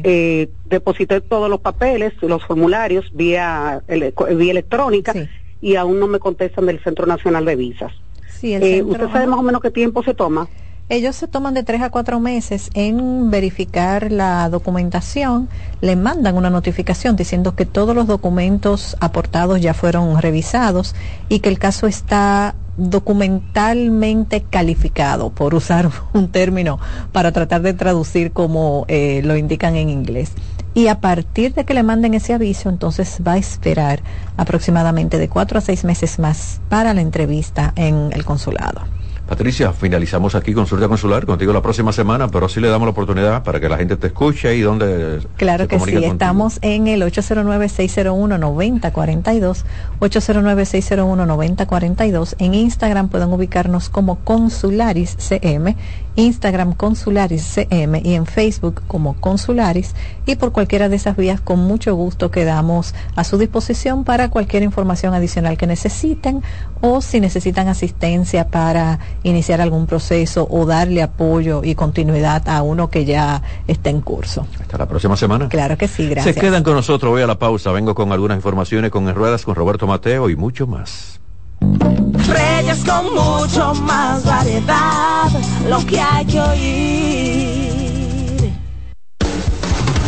Eh, 0.05 0.49
deposité 0.67 1.21
todos 1.21 1.51
los 1.51 1.61
papeles, 1.61 2.15
los 2.23 2.43
formularios 2.45 3.11
vía, 3.13 3.83
ele- 3.89 4.15
vía 4.37 4.51
electrónica 4.53 5.13
y 5.61 5.75
aún 5.75 5.99
no 5.99 6.07
me 6.07 6.19
contestan 6.19 6.67
del 6.67 6.79
Centro 6.83 7.05
Nacional 7.05 7.45
de 7.45 7.57
Visas. 7.57 7.93
Sí, 8.29 8.55
el 8.55 8.63
Eh, 8.63 8.77
centro- 8.77 8.93
¿Usted 8.93 9.09
sabe 9.13 9.27
más 9.27 9.39
o 9.41 9.43
menos 9.43 9.61
qué 9.61 9.71
tiempo 9.71 10.03
se 10.03 10.15
toma? 10.15 10.49
Ellos 10.91 11.17
se 11.17 11.29
toman 11.29 11.53
de 11.53 11.65
tres 11.65 11.83
a 11.83 11.91
cuatro 11.91 12.19
meses 12.19 12.71
en 12.73 13.31
verificar 13.31 14.11
la 14.11 14.49
documentación, 14.49 15.51
le 15.83 15.97
mandan 15.97 16.35
una 16.35 16.49
notificación 16.49 17.15
diciendo 17.15 17.55
que 17.55 17.67
todos 17.67 17.95
los 17.95 18.07
documentos 18.07 18.97
aportados 18.99 19.61
ya 19.61 19.75
fueron 19.75 20.19
revisados 20.19 20.95
y 21.29 21.41
que 21.41 21.51
el 21.51 21.59
caso 21.59 21.89
está 21.89 22.55
documentalmente 22.79 24.45
calificado, 24.49 25.29
por 25.29 25.55
usar 25.55 25.91
un 26.15 26.29
término 26.29 26.79
para 27.13 27.33
tratar 27.33 27.61
de 27.61 27.75
traducir 27.75 28.33
como 28.33 28.87
eh, 28.89 29.21
lo 29.25 29.37
indican 29.37 29.77
en 29.77 29.91
inglés. 29.91 30.33
Y 30.73 30.87
a 30.87 31.01
partir 31.01 31.53
de 31.53 31.67
que 31.67 31.75
le 31.75 31.83
manden 31.83 32.15
ese 32.15 32.33
aviso, 32.33 32.71
entonces 32.71 33.19
va 33.27 33.33
a 33.33 33.39
esperar 33.39 34.01
aproximadamente 34.39 35.19
de 35.19 35.29
cuatro 35.29 35.59
a 35.59 35.61
seis 35.61 35.85
meses 35.85 36.19
más 36.19 36.63
para 36.71 36.95
la 36.95 37.03
entrevista 37.03 37.75
en 37.77 38.11
el 38.15 38.25
consulado. 38.25 38.98
Patricia, 39.29 39.73
finalizamos 39.75 40.35
aquí 40.35 40.55
consulta 40.55 40.89
consular 40.89 41.27
contigo 41.27 41.53
la 41.53 41.61
próxima 41.61 41.93
semana, 41.93 42.29
pero 42.29 42.49
sí 42.49 42.61
le 42.61 42.69
damos 42.69 42.87
la 42.87 42.93
oportunidad 42.93 43.43
para 43.43 43.61
que 43.61 43.69
la 43.69 43.77
gente 43.77 43.99
te 43.99 44.07
escuche 44.07 44.57
y 44.57 44.63
donde 44.63 45.21
Claro 45.37 45.65
se 45.65 45.69
que 45.69 45.79
sí, 45.79 45.93
contigo. 45.93 46.13
estamos 46.13 46.59
en 46.63 46.87
el 46.87 47.03
809-601-9042, 47.03 49.65
809-601-9042. 50.01 52.37
En 52.39 52.55
Instagram 52.55 53.11
pueden 53.11 53.31
ubicarnos 53.31 53.91
como 53.91 54.17
Consularis 54.25 55.19
CM, 55.19 55.77
Instagram 56.19 56.73
Consularis 56.73 57.45
CM 57.45 58.03
y 58.05 58.15
en 58.15 58.27
Facebook 58.27 58.83
como 58.89 59.15
Consularis. 59.21 59.95
Y 60.27 60.35
por 60.35 60.51
cualquiera 60.51 60.89
de 60.89 60.97
esas 60.97 61.17
vías, 61.17 61.41
con 61.41 61.61
mucho 61.61 61.95
gusto 61.95 62.33
quedamos 62.33 62.93
a 63.15 63.23
su 63.23 63.39
disposición 63.39 64.03
para 64.03 64.29
cualquier 64.29 64.65
información 64.65 65.15
adicional 65.15 65.57
que 65.57 65.69
necesiten 65.69 66.43
o 66.81 67.01
si 67.01 67.21
necesitan 67.21 67.69
asistencia 67.69 68.49
para 68.49 68.99
iniciar 69.23 69.61
algún 69.61 69.87
proceso 69.87 70.49
o 70.51 70.67
darle 70.67 71.03
apoyo 71.03 71.63
y 71.63 71.77
continuidad 71.77 72.49
a 72.49 72.63
uno 72.63 72.91
que 72.91 73.05
ya 73.05 73.43
está 73.69 73.91
en 73.91 74.01
curso. 74.01 74.45
Hasta 74.61 74.77
la 74.77 74.87
próxima 74.87 75.17
semana. 75.17 75.49
Claro 75.49 75.79
que 75.79 75.87
sí, 75.87 76.09
gracias. 76.09 76.35
Se 76.35 76.41
quedan 76.41 76.65
con 76.65 76.75
nosotros, 76.75 77.13
voy 77.13 77.23
a 77.23 77.29
la 77.29 77.39
pausa, 77.39 77.71
vengo 77.71 77.95
con 77.95 78.11
algunas 78.11 78.37
informaciones 78.37 78.91
con 78.91 79.09
Ruedas 79.15 79.45
con 79.45 79.55
Roberto 79.55 79.87
Mateo 79.87 80.29
y 80.31 80.35
mucho 80.35 80.67
más. 80.67 81.18
Reyes 81.61 82.85
con 82.85 83.15
mucho 83.15 83.75
más 83.75 84.25
variedad, 84.25 85.29
lo 85.69 85.85
que 85.87 86.01
hay 86.01 86.25
que 86.27 86.41
oír. 86.41 87.69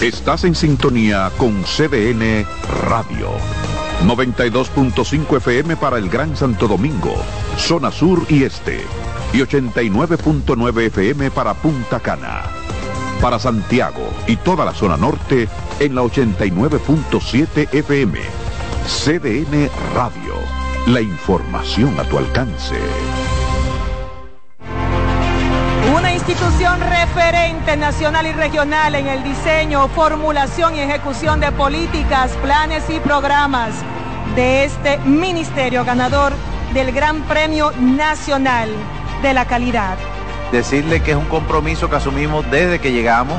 Estás 0.01 0.45
en 0.45 0.55
sintonía 0.55 1.31
con 1.37 1.63
CDN 1.63 2.47
Radio. 2.89 3.31
92.5 4.05 5.37
FM 5.37 5.77
para 5.77 5.99
el 5.99 6.09
Gran 6.09 6.35
Santo 6.35 6.67
Domingo, 6.67 7.15
zona 7.59 7.91
sur 7.91 8.25
y 8.31 8.45
este. 8.45 8.81
Y 9.33 9.41
89.9 9.41 10.87
FM 10.87 11.31
para 11.31 11.53
Punta 11.55 12.01
Cana. 12.01 12.45
Para 13.21 13.39
Santiago 13.39 14.09
y 14.27 14.37
toda 14.37 14.65
la 14.65 14.73
zona 14.73 14.97
norte 14.97 15.49
en 15.79 15.95
la 15.95 16.03
89.7 16.03 17.69
FM. 17.75 18.19
CDN 18.87 19.69
Radio. 19.95 20.69
La 20.87 21.03
información 21.03 22.01
a 22.01 22.05
tu 22.05 22.16
alcance. 22.16 22.75
Una 25.95 26.12
institución 26.12 26.81
referente 26.81 27.77
nacional 27.77 28.27
y 28.27 28.33
regional 28.33 28.95
en 28.95 29.07
el 29.07 29.23
diseño, 29.23 29.87
formulación 29.88 30.75
y 30.75 30.81
ejecución 30.81 31.38
de 31.38 31.53
políticas, 31.53 32.33
planes 32.43 32.88
y 32.88 32.99
programas 32.99 33.75
de 34.35 34.64
este 34.64 34.99
ministerio 35.01 35.85
ganador 35.85 36.33
del 36.73 36.93
Gran 36.93 37.23
Premio 37.23 37.73
Nacional 37.79 38.71
de 39.23 39.35
la 39.35 39.45
Calidad. 39.45 39.99
decirle 40.51 41.03
que 41.03 41.11
es 41.11 41.16
un 41.16 41.27
compromiso 41.27 41.90
que 41.90 41.97
asumimos 41.97 42.51
desde 42.51 42.81
que 42.81 42.90
llegamos 42.90 43.38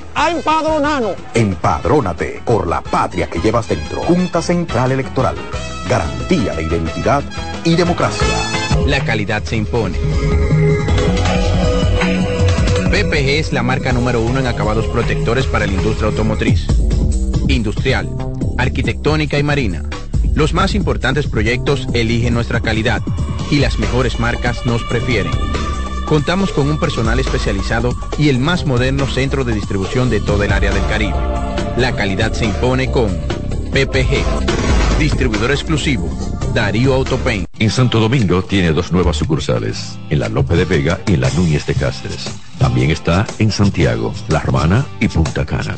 a 0.15 0.31
empadronarnos. 0.31 1.15
Empadrónate 1.33 2.41
por 2.45 2.67
la 2.67 2.81
patria 2.81 3.27
que 3.27 3.39
llevas 3.39 3.67
dentro. 3.67 4.01
Junta 4.03 4.41
Central 4.41 4.91
Electoral. 4.91 5.35
Garantía 5.89 6.53
de 6.55 6.63
identidad 6.63 7.23
y 7.63 7.75
democracia. 7.75 8.27
La 8.85 9.03
calidad 9.03 9.43
se 9.43 9.57
impone. 9.57 9.97
PPG 12.91 13.39
es 13.39 13.53
la 13.53 13.63
marca 13.63 13.93
número 13.93 14.21
uno 14.21 14.39
en 14.39 14.47
acabados 14.47 14.85
protectores 14.87 15.45
para 15.45 15.65
la 15.65 15.73
industria 15.73 16.09
automotriz, 16.09 16.67
industrial, 17.47 18.09
arquitectónica 18.57 19.39
y 19.39 19.43
marina. 19.43 19.83
Los 20.33 20.53
más 20.53 20.75
importantes 20.75 21.27
proyectos 21.27 21.87
eligen 21.93 22.33
nuestra 22.33 22.59
calidad 22.59 23.01
y 23.49 23.59
las 23.59 23.79
mejores 23.79 24.19
marcas 24.19 24.65
nos 24.65 24.83
prefieren. 24.83 25.31
Contamos 26.11 26.51
con 26.51 26.69
un 26.69 26.77
personal 26.77 27.21
especializado 27.21 27.95
y 28.17 28.27
el 28.27 28.37
más 28.37 28.65
moderno 28.65 29.07
centro 29.07 29.45
de 29.45 29.53
distribución 29.53 30.09
de 30.09 30.19
todo 30.19 30.43
el 30.43 30.51
área 30.51 30.73
del 30.73 30.85
Caribe. 30.87 31.15
La 31.77 31.95
calidad 31.95 32.33
se 32.33 32.43
impone 32.43 32.91
con 32.91 33.17
PPG, 33.71 34.99
distribuidor 34.99 35.51
exclusivo, 35.51 36.09
Darío 36.53 36.95
Autopain. 36.95 37.45
En 37.59 37.69
Santo 37.69 38.01
Domingo 38.01 38.43
tiene 38.43 38.73
dos 38.73 38.91
nuevas 38.91 39.15
sucursales, 39.15 39.97
en 40.09 40.19
la 40.19 40.27
Lope 40.27 40.57
de 40.57 40.65
Vega 40.65 40.99
y 41.07 41.13
en 41.13 41.21
la 41.21 41.29
Núñez 41.29 41.65
de 41.65 41.75
Cáceres. 41.75 42.29
También 42.59 42.91
está 42.91 43.25
en 43.39 43.49
Santiago, 43.49 44.13
La 44.27 44.41
Romana 44.41 44.85
y 44.99 45.07
Punta 45.07 45.45
Cana. 45.45 45.77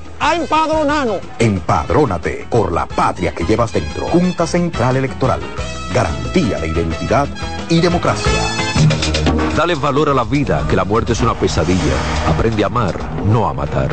A 0.23 0.35
empadronarnos. 0.35 1.19
Empadrónate 1.39 2.45
por 2.47 2.71
la 2.71 2.85
patria 2.85 3.33
que 3.33 3.43
llevas 3.43 3.73
dentro. 3.73 4.05
Junta 4.05 4.45
Central 4.45 4.95
Electoral. 4.95 5.39
Garantía 5.95 6.59
de 6.59 6.67
identidad 6.67 7.27
y 7.69 7.81
democracia. 7.81 8.31
Dale 9.57 9.73
valor 9.73 10.09
a 10.09 10.13
la 10.13 10.23
vida, 10.23 10.63
que 10.69 10.75
la 10.75 10.85
muerte 10.85 11.13
es 11.13 11.21
una 11.21 11.33
pesadilla. 11.33 11.95
Aprende 12.27 12.63
a 12.63 12.67
amar, 12.67 12.93
no 13.25 13.49
a 13.49 13.53
matar. 13.53 13.89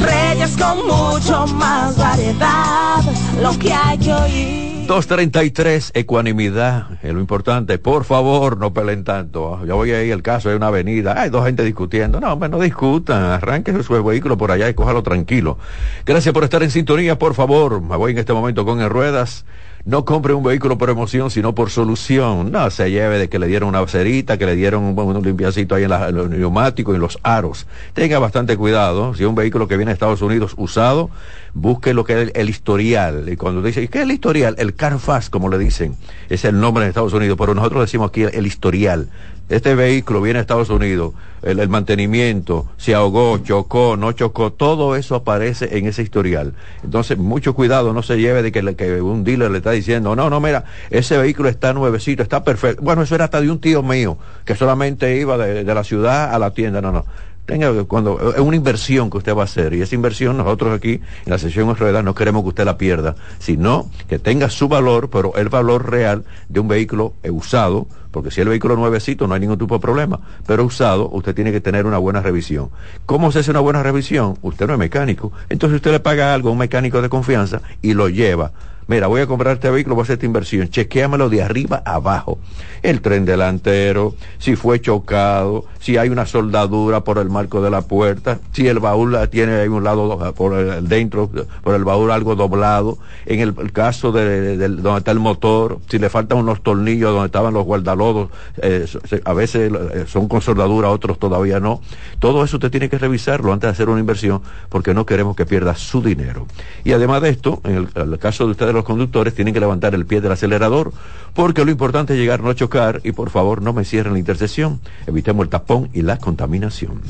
Reyes 0.00 0.56
con 0.58 0.86
mucho 0.86 1.46
más 1.46 1.96
variedad, 1.96 3.02
lo 3.40 3.58
que 3.58 3.72
hay 3.72 3.96
que 3.96 4.12
oír. 4.12 4.69
233, 4.90 5.92
ecuanimidad, 5.94 6.98
es 7.00 7.14
lo 7.14 7.20
importante. 7.20 7.78
Por 7.78 8.02
favor, 8.02 8.58
no 8.58 8.74
peleen 8.74 9.04
tanto. 9.04 9.64
Yo 9.64 9.76
voy 9.76 9.92
ahí, 9.92 10.10
el 10.10 10.20
caso 10.20 10.48
de 10.48 10.56
una 10.56 10.66
avenida, 10.66 11.14
hay 11.16 11.30
dos 11.30 11.46
gente 11.46 11.62
discutiendo. 11.62 12.18
No, 12.18 12.32
hombre, 12.32 12.48
no 12.48 12.58
discutan, 12.58 13.22
arranquen 13.22 13.80
su 13.84 14.02
vehículo 14.02 14.36
por 14.36 14.50
allá 14.50 14.68
y 14.68 14.74
cójalo 14.74 15.04
tranquilo. 15.04 15.58
Gracias 16.04 16.34
por 16.34 16.42
estar 16.42 16.64
en 16.64 16.72
sintonía, 16.72 17.16
por 17.20 17.34
favor. 17.34 17.80
Me 17.80 17.94
voy 17.94 18.10
en 18.10 18.18
este 18.18 18.32
momento 18.32 18.64
con 18.64 18.80
en 18.80 18.90
ruedas. 18.90 19.44
No 19.86 20.04
compre 20.04 20.34
un 20.34 20.42
vehículo 20.42 20.76
por 20.76 20.90
emoción, 20.90 21.30
sino 21.30 21.54
por 21.54 21.70
solución. 21.70 22.52
No 22.52 22.70
se 22.70 22.90
lleve 22.90 23.18
de 23.18 23.28
que 23.30 23.38
le 23.38 23.46
dieron 23.46 23.70
una 23.70 23.86
cerita, 23.86 24.36
que 24.36 24.44
le 24.44 24.54
dieron 24.54 24.84
un, 24.84 24.98
un 24.98 25.22
limpiacito 25.22 25.74
ahí 25.74 25.84
en, 25.84 25.90
la, 25.90 26.10
los 26.10 26.28
neumáticos 26.28 26.94
y 26.94 26.98
los 26.98 27.18
aros. 27.22 27.66
Tenga 27.94 28.18
bastante 28.18 28.58
cuidado. 28.58 29.14
Si 29.14 29.22
es 29.22 29.28
un 29.28 29.34
vehículo 29.34 29.68
que 29.68 29.78
viene 29.78 29.90
de 29.90 29.94
Estados 29.94 30.20
Unidos 30.20 30.52
usado, 30.58 31.08
busque 31.54 31.94
lo 31.94 32.04
que 32.04 32.22
es 32.22 32.32
el, 32.34 32.50
historial. 32.50 33.26
Y 33.30 33.36
cuando 33.36 33.62
dice, 33.62 33.88
¿qué 33.88 33.98
es 33.98 34.04
el 34.04 34.10
historial? 34.10 34.54
El 34.58 34.74
Carfax, 34.74 35.30
como 35.30 35.48
le 35.48 35.56
dicen. 35.56 35.96
Es 36.28 36.44
el 36.44 36.60
nombre 36.60 36.84
en 36.84 36.90
Estados 36.90 37.14
Unidos, 37.14 37.38
pero 37.38 37.54
nosotros 37.54 37.80
decimos 37.82 38.10
aquí 38.10 38.24
el, 38.24 38.34
el 38.34 38.46
historial. 38.46 39.08
Este 39.50 39.74
vehículo 39.74 40.22
viene 40.22 40.38
a 40.38 40.42
Estados 40.42 40.70
Unidos, 40.70 41.12
el, 41.42 41.68
mantenimiento, 41.68 42.68
se 42.76 42.94
ahogó, 42.94 43.38
chocó, 43.38 43.96
no 43.96 44.12
chocó, 44.12 44.52
todo 44.52 44.94
eso 44.94 45.16
aparece 45.16 45.76
en 45.76 45.86
ese 45.86 46.02
historial. 46.02 46.54
Entonces, 46.84 47.18
mucho 47.18 47.52
cuidado, 47.52 47.92
no 47.92 48.04
se 48.04 48.18
lleve 48.20 48.44
de 48.44 48.52
que, 48.52 49.00
un 49.02 49.24
dealer 49.24 49.50
le 49.50 49.60
diciendo, 49.72 50.16
no, 50.16 50.30
no, 50.30 50.40
mira, 50.40 50.64
ese 50.90 51.18
vehículo 51.18 51.48
está 51.48 51.72
nuevecito, 51.72 52.22
está 52.22 52.44
perfecto. 52.44 52.82
Bueno, 52.82 53.02
eso 53.02 53.14
era 53.14 53.24
hasta 53.24 53.40
de 53.40 53.50
un 53.50 53.60
tío 53.60 53.82
mío, 53.82 54.18
que 54.44 54.54
solamente 54.54 55.16
iba 55.16 55.36
de, 55.36 55.64
la 55.64 55.84
ciudad 55.84 56.34
a 56.34 56.38
la 56.38 56.50
tienda, 56.52 56.80
no, 56.80 56.92
no 56.92 57.04
tenga 57.50 57.84
cuando 57.84 58.32
es 58.32 58.40
una 58.40 58.56
inversión 58.56 59.10
que 59.10 59.18
usted 59.18 59.34
va 59.34 59.42
a 59.42 59.44
hacer 59.44 59.74
y 59.74 59.82
esa 59.82 59.96
inversión 59.96 60.36
nosotros 60.36 60.72
aquí 60.72 60.92
en 60.92 61.30
la 61.30 61.38
sesión 61.38 61.66
de 61.68 61.74
ruedas 61.74 62.04
no 62.04 62.14
queremos 62.14 62.42
que 62.42 62.50
usted 62.50 62.64
la 62.64 62.78
pierda, 62.78 63.16
sino 63.40 63.90
que 64.08 64.20
tenga 64.20 64.48
su 64.50 64.68
valor, 64.68 65.10
pero 65.10 65.34
el 65.34 65.48
valor 65.48 65.90
real 65.90 66.24
de 66.48 66.60
un 66.60 66.68
vehículo 66.68 67.14
usado, 67.28 67.88
porque 68.12 68.30
si 68.30 68.40
el 68.40 68.48
vehículo 68.48 68.76
nuevecito 68.76 69.26
no 69.26 69.34
hay 69.34 69.40
ningún 69.40 69.58
tipo 69.58 69.74
de 69.74 69.80
problema, 69.80 70.20
pero 70.46 70.64
usado 70.64 71.08
usted 71.10 71.34
tiene 71.34 71.50
que 71.50 71.60
tener 71.60 71.86
una 71.86 71.98
buena 71.98 72.22
revisión. 72.22 72.70
¿Cómo 73.04 73.32
se 73.32 73.40
hace 73.40 73.50
una 73.50 73.60
buena 73.60 73.82
revisión? 73.82 74.38
Usted 74.42 74.68
no 74.68 74.74
es 74.74 74.78
mecánico, 74.78 75.32
entonces 75.48 75.76
usted 75.76 75.90
le 75.90 76.00
paga 76.00 76.32
algo 76.32 76.50
a 76.50 76.52
un 76.52 76.58
mecánico 76.58 77.02
de 77.02 77.08
confianza 77.08 77.62
y 77.82 77.94
lo 77.94 78.08
lleva 78.08 78.52
mira, 78.90 79.06
voy 79.06 79.20
a 79.20 79.26
comprar 79.28 79.54
este 79.54 79.70
vehículo, 79.70 79.94
voy 79.94 80.02
a 80.02 80.04
hacer 80.04 80.14
esta 80.14 80.26
inversión, 80.26 80.68
chequéamelo 80.68 81.28
de 81.28 81.42
arriba 81.42 81.80
abajo. 81.86 82.40
El 82.82 83.00
tren 83.00 83.24
delantero, 83.24 84.16
si 84.38 84.56
fue 84.56 84.80
chocado, 84.80 85.64
si 85.78 85.96
hay 85.96 86.08
una 86.08 86.26
soldadura 86.26 87.04
por 87.04 87.18
el 87.18 87.30
marco 87.30 87.62
de 87.62 87.70
la 87.70 87.82
puerta, 87.82 88.40
si 88.52 88.66
el 88.66 88.80
baúl 88.80 89.16
tiene 89.30 89.52
ahí 89.60 89.68
un 89.68 89.84
lado 89.84 90.34
por 90.34 90.58
el, 90.58 90.88
dentro, 90.88 91.30
por 91.62 91.74
el 91.76 91.84
baúl 91.84 92.10
algo 92.10 92.34
doblado, 92.34 92.98
en 93.26 93.38
el, 93.38 93.54
caso 93.72 94.10
de, 94.10 94.56
de, 94.56 94.68
donde 94.68 94.98
está 94.98 95.12
el 95.12 95.20
motor, 95.20 95.78
si 95.88 96.00
le 96.00 96.10
faltan 96.10 96.38
unos 96.38 96.60
tornillos 96.60 97.12
donde 97.12 97.26
estaban 97.26 97.54
los 97.54 97.64
guardalodos, 97.64 98.30
eh, 98.56 98.86
a 99.24 99.32
veces 99.34 99.70
son 100.08 100.26
con 100.26 100.40
soldadura, 100.40 100.90
otros 100.90 101.20
todavía 101.20 101.60
no. 101.60 101.80
Todo 102.18 102.42
eso 102.42 102.56
usted 102.56 102.72
tiene 102.72 102.88
que 102.88 102.98
revisarlo 102.98 103.52
antes 103.52 103.68
de 103.68 103.72
hacer 103.72 103.88
una 103.88 104.00
inversión, 104.00 104.42
porque 104.68 104.94
no 104.94 105.06
queremos 105.06 105.36
que 105.36 105.46
pierda 105.46 105.76
su 105.76 106.02
dinero. 106.02 106.48
Y 106.82 106.90
además 106.90 107.22
de 107.22 107.28
esto, 107.28 107.60
en 107.62 107.76
el, 107.76 107.88
el 107.94 108.18
caso 108.18 108.46
de 108.46 108.50
ustedes 108.50 108.79
los 108.80 108.86
conductores 108.86 109.34
tienen 109.34 109.52
que 109.52 109.60
levantar 109.60 109.94
el 109.94 110.06
pie 110.06 110.22
del 110.22 110.32
acelerador, 110.32 110.92
porque 111.34 111.64
lo 111.64 111.70
importante 111.70 112.14
es 112.14 112.18
llegar, 112.18 112.40
no 112.42 112.52
chocar, 112.54 113.00
y 113.04 113.12
por 113.12 113.28
favor 113.28 113.60
no 113.60 113.74
me 113.74 113.84
cierren 113.84 114.14
la 114.14 114.18
intersección. 114.18 114.80
Evitemos 115.06 115.44
el 115.44 115.50
tapón 115.50 115.90
y 115.92 116.00
la 116.00 116.16
contaminación. 116.16 117.02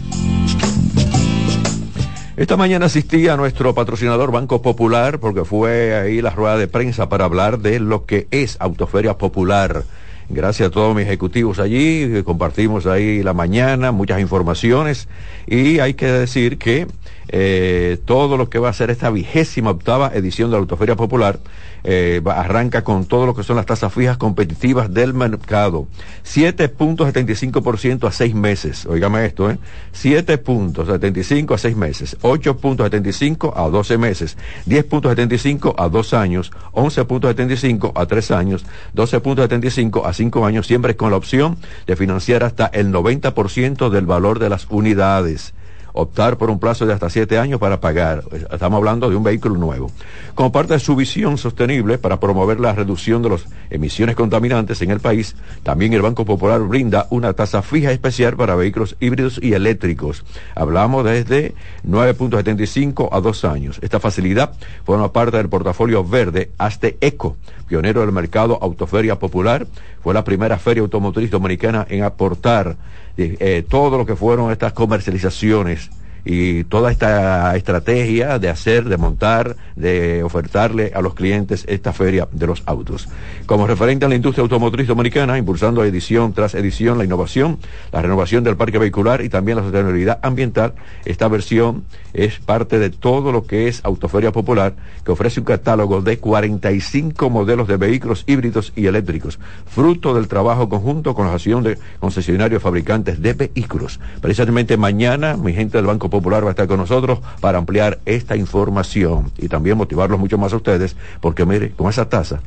Esta 2.36 2.56
mañana 2.56 2.86
asistí 2.86 3.28
a 3.28 3.36
nuestro 3.36 3.74
patrocinador 3.74 4.32
Banco 4.32 4.62
Popular 4.62 5.20
porque 5.20 5.44
fue 5.44 5.94
ahí 5.94 6.22
la 6.22 6.30
rueda 6.30 6.56
de 6.56 6.66
prensa 6.66 7.08
para 7.08 7.26
hablar 7.26 7.60
de 7.60 7.78
lo 7.78 8.04
que 8.04 8.26
es 8.30 8.56
Autoferia 8.60 9.16
Popular. 9.16 9.84
Gracias 10.28 10.68
a 10.68 10.70
todos 10.70 10.96
mis 10.96 11.06
ejecutivos 11.06 11.58
allí, 11.58 12.22
compartimos 12.24 12.86
ahí 12.86 13.22
la 13.22 13.34
mañana, 13.34 13.92
muchas 13.92 14.20
informaciones 14.20 15.08
y 15.46 15.80
hay 15.80 15.94
que 15.94 16.06
decir 16.06 16.56
que 16.56 16.86
eh, 17.32 17.98
todo 18.04 18.36
lo 18.36 18.50
que 18.50 18.58
va 18.58 18.70
a 18.70 18.72
ser 18.72 18.90
esta 18.90 19.08
vigésima 19.08 19.70
octava 19.70 20.10
edición 20.12 20.50
de 20.50 20.56
la 20.56 20.60
Autoferia 20.60 20.96
Popular 20.96 21.38
eh, 21.84 22.20
arranca 22.26 22.82
con 22.82 23.06
todo 23.06 23.24
lo 23.24 23.34
que 23.36 23.44
son 23.44 23.54
las 23.54 23.66
tasas 23.66 23.92
fijas 23.92 24.16
competitivas 24.16 24.92
del 24.92 25.14
mercado. 25.14 25.86
7.75% 26.24 28.08
a 28.08 28.12
seis 28.12 28.34
meses. 28.34 28.84
Óigame 28.86 29.24
esto, 29.24 29.48
¿eh? 29.48 29.58
7.75 29.94 31.54
a 31.54 31.58
seis 31.58 31.76
meses. 31.76 32.16
8.75 32.20 33.52
a 33.54 33.68
12 33.68 33.98
meses. 33.98 34.36
10.75 34.66 35.74
a 35.78 35.88
dos 35.88 36.12
años. 36.12 36.50
11.75 36.72 37.92
a 37.94 38.06
tres 38.06 38.30
años. 38.32 38.66
12.75 38.96 40.02
a 40.04 40.12
cinco 40.12 40.46
años, 40.46 40.66
siempre 40.66 40.96
con 40.96 41.12
la 41.12 41.16
opción 41.16 41.58
de 41.86 41.94
financiar 41.94 42.42
hasta 42.42 42.66
el 42.66 42.92
90% 42.92 43.88
del 43.88 44.06
valor 44.06 44.40
de 44.40 44.50
las 44.50 44.66
unidades 44.68 45.54
optar 45.92 46.36
por 46.36 46.50
un 46.50 46.58
plazo 46.58 46.86
de 46.86 46.92
hasta 46.92 47.10
siete 47.10 47.38
años 47.38 47.60
para 47.60 47.80
pagar. 47.80 48.24
Estamos 48.52 48.78
hablando 48.78 49.10
de 49.10 49.16
un 49.16 49.22
vehículo 49.22 49.56
nuevo. 49.56 49.90
Como 50.34 50.52
parte 50.52 50.74
de 50.74 50.80
su 50.80 50.96
visión 50.96 51.38
sostenible 51.38 51.98
para 51.98 52.20
promover 52.20 52.60
la 52.60 52.72
reducción 52.72 53.22
de 53.22 53.30
las 53.30 53.44
emisiones 53.70 54.16
contaminantes 54.16 54.80
en 54.82 54.90
el 54.90 55.00
país, 55.00 55.36
también 55.62 55.92
el 55.92 56.02
Banco 56.02 56.24
Popular 56.24 56.60
brinda 56.60 57.06
una 57.10 57.32
tasa 57.32 57.62
fija 57.62 57.92
especial 57.92 58.36
para 58.36 58.54
vehículos 58.54 58.96
híbridos 59.00 59.40
y 59.42 59.52
eléctricos. 59.52 60.24
Hablamos 60.54 61.04
desde 61.04 61.54
9.75 61.86 63.08
a 63.12 63.20
dos 63.20 63.44
años. 63.44 63.78
Esta 63.82 64.00
facilidad 64.00 64.52
forma 64.84 65.12
parte 65.12 65.36
del 65.36 65.48
portafolio 65.48 66.04
verde 66.04 66.50
Aste 66.58 66.96
Eco, 67.00 67.36
pionero 67.66 68.00
del 68.00 68.12
mercado 68.12 68.58
Autoferia 68.60 69.18
Popular. 69.18 69.66
Fue 70.02 70.14
la 70.14 70.24
primera 70.24 70.58
feria 70.58 70.82
automotriz 70.82 71.30
dominicana 71.30 71.86
en 71.88 72.02
aportar 72.04 72.76
eh, 73.16 73.64
todo 73.68 73.98
lo 73.98 74.06
que 74.06 74.16
fueron 74.16 74.50
estas 74.50 74.72
comercializaciones 74.72 75.90
y 76.24 76.64
toda 76.64 76.90
esta 76.90 77.56
estrategia 77.56 78.38
de 78.38 78.48
hacer, 78.48 78.88
de 78.88 78.96
montar, 78.96 79.56
de 79.76 80.22
ofertarle 80.22 80.92
a 80.94 81.00
los 81.00 81.14
clientes 81.14 81.64
esta 81.68 81.92
feria 81.92 82.28
de 82.32 82.46
los 82.46 82.62
autos. 82.66 83.08
Como 83.46 83.66
referente 83.66 84.04
a 84.04 84.08
la 84.08 84.14
industria 84.14 84.42
automotriz 84.42 84.86
dominicana, 84.86 85.38
impulsando 85.38 85.84
edición 85.84 86.32
tras 86.32 86.54
edición 86.54 86.98
la 86.98 87.04
innovación, 87.04 87.58
la 87.92 88.02
renovación 88.02 88.44
del 88.44 88.56
parque 88.56 88.78
vehicular 88.78 89.22
y 89.22 89.28
también 89.28 89.56
la 89.56 89.62
sostenibilidad 89.64 90.18
ambiental, 90.22 90.74
esta 91.04 91.28
versión 91.28 91.84
es 92.12 92.38
parte 92.40 92.78
de 92.78 92.90
todo 92.90 93.32
lo 93.32 93.46
que 93.46 93.68
es 93.68 93.80
Autoferia 93.84 94.32
Popular, 94.32 94.74
que 95.04 95.12
ofrece 95.12 95.40
un 95.40 95.46
catálogo 95.46 96.02
de 96.02 96.18
45 96.18 97.30
modelos 97.30 97.68
de 97.68 97.76
vehículos 97.76 98.24
híbridos 98.26 98.72
y 98.76 98.86
eléctricos, 98.86 99.38
fruto 99.66 100.14
del 100.14 100.28
trabajo 100.28 100.68
conjunto 100.68 101.14
con 101.14 101.26
la 101.26 101.32
asociación 101.32 101.62
de 101.62 101.78
concesionarios 102.00 102.62
fabricantes 102.62 103.22
de 103.22 103.32
vehículos. 103.32 104.00
Precisamente 104.20 104.76
mañana, 104.76 105.36
mi 105.36 105.52
gente 105.52 105.78
del 105.78 105.86
Banco 105.86 106.09
Popular 106.10 106.44
va 106.44 106.48
a 106.48 106.50
estar 106.50 106.66
con 106.66 106.78
nosotros 106.78 107.20
para 107.40 107.58
ampliar 107.58 108.00
esta 108.04 108.36
información 108.36 109.30
y 109.38 109.48
también 109.48 109.78
motivarlos 109.78 110.18
mucho 110.18 110.36
más 110.38 110.52
a 110.52 110.56
ustedes, 110.56 110.96
porque 111.20 111.46
mire, 111.46 111.70
con 111.70 111.88
esa 111.88 112.08
tasa, 112.08 112.40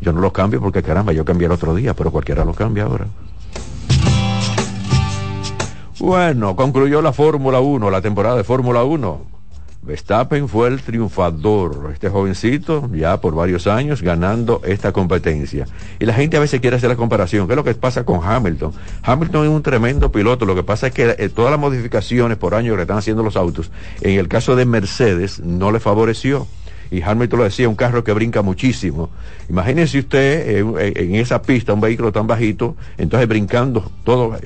yo 0.00 0.12
no 0.12 0.20
lo 0.20 0.32
cambio 0.32 0.60
porque 0.60 0.82
caramba, 0.82 1.12
yo 1.12 1.24
cambié 1.24 1.46
el 1.46 1.52
otro 1.52 1.74
día, 1.74 1.94
pero 1.94 2.10
cualquiera 2.10 2.44
lo 2.44 2.52
cambia 2.52 2.84
ahora. 2.84 3.06
Bueno, 5.98 6.54
concluyó 6.54 7.00
la 7.00 7.12
Fórmula 7.12 7.60
1, 7.60 7.90
la 7.90 8.02
temporada 8.02 8.36
de 8.36 8.44
Fórmula 8.44 8.84
1. 8.84 9.35
Verstappen 9.86 10.48
fue 10.48 10.66
el 10.66 10.82
triunfador, 10.82 11.90
este 11.92 12.08
jovencito, 12.08 12.90
ya 12.92 13.20
por 13.20 13.36
varios 13.36 13.68
años, 13.68 14.02
ganando 14.02 14.60
esta 14.64 14.92
competencia. 14.92 15.66
Y 16.00 16.06
la 16.06 16.12
gente 16.12 16.36
a 16.36 16.40
veces 16.40 16.60
quiere 16.60 16.76
hacer 16.76 16.88
la 16.88 16.96
comparación. 16.96 17.46
¿Qué 17.46 17.52
es 17.52 17.56
lo 17.56 17.62
que 17.62 17.74
pasa 17.74 18.04
con 18.04 18.20
Hamilton? 18.22 18.72
Hamilton 19.02 19.44
es 19.44 19.50
un 19.50 19.62
tremendo 19.62 20.10
piloto. 20.10 20.44
Lo 20.44 20.56
que 20.56 20.64
pasa 20.64 20.88
es 20.88 20.92
que 20.92 21.14
eh, 21.16 21.28
todas 21.28 21.52
las 21.52 21.60
modificaciones 21.60 22.36
por 22.36 22.56
año 22.56 22.74
que 22.74 22.82
están 22.82 22.98
haciendo 22.98 23.22
los 23.22 23.36
autos, 23.36 23.70
en 24.00 24.18
el 24.18 24.26
caso 24.26 24.56
de 24.56 24.66
Mercedes, 24.66 25.38
no 25.38 25.70
le 25.70 25.78
favoreció. 25.78 26.48
Y 26.90 27.02
Hamilton 27.02 27.38
lo 27.38 27.44
decía, 27.44 27.68
un 27.68 27.76
carro 27.76 28.02
que 28.02 28.12
brinca 28.12 28.42
muchísimo. 28.42 29.10
Imagínese 29.48 30.00
usted 30.00 30.66
eh, 30.80 30.92
en 30.96 31.14
esa 31.14 31.42
pista, 31.42 31.72
un 31.72 31.80
vehículo 31.80 32.10
tan 32.10 32.26
bajito, 32.26 32.74
entonces 32.98 33.28
brincando 33.28 33.90
todo 34.04 34.36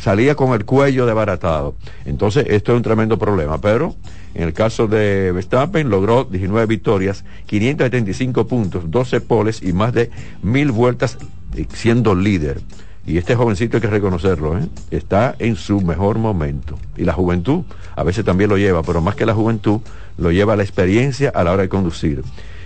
salía 0.00 0.34
con 0.34 0.54
el 0.54 0.64
cuello 0.64 1.06
desbaratado. 1.06 1.74
Entonces, 2.04 2.46
esto 2.48 2.72
es 2.72 2.76
un 2.76 2.82
tremendo 2.82 3.18
problema, 3.18 3.60
pero 3.60 3.94
En 4.34 4.42
el 4.42 4.52
caso 4.52 4.86
de 4.86 5.32
Verstappen 5.32 5.90
logró 5.90 6.24
19 6.24 6.66
victorias, 6.66 7.24
575 7.46 8.46
puntos, 8.46 8.90
12 8.90 9.20
poles 9.20 9.62
y 9.62 9.72
más 9.72 9.92
de 9.92 10.10
mil 10.42 10.70
vueltas 10.70 11.18
eh, 11.56 11.66
siendo 11.72 12.14
líder. 12.14 12.60
Y 13.06 13.18
este 13.18 13.34
jovencito 13.34 13.78
hay 13.78 13.80
que 13.80 13.88
reconocerlo, 13.88 14.58
¿eh? 14.58 14.68
está 14.90 15.34
en 15.38 15.56
su 15.56 15.80
mejor 15.80 16.18
momento. 16.18 16.78
Y 16.96 17.04
la 17.04 17.12
juventud 17.12 17.64
a 17.96 18.04
veces 18.04 18.24
también 18.24 18.50
lo 18.50 18.56
lleva, 18.56 18.82
pero 18.82 19.00
más 19.00 19.16
que 19.16 19.26
la 19.26 19.34
juventud, 19.34 19.80
lo 20.16 20.30
lleva 20.30 20.54
la 20.54 20.62
experiencia 20.62 21.30
a 21.34 21.42
la 21.42 21.52
hora 21.52 21.62
de 21.62 21.68
conducir. 21.68 22.22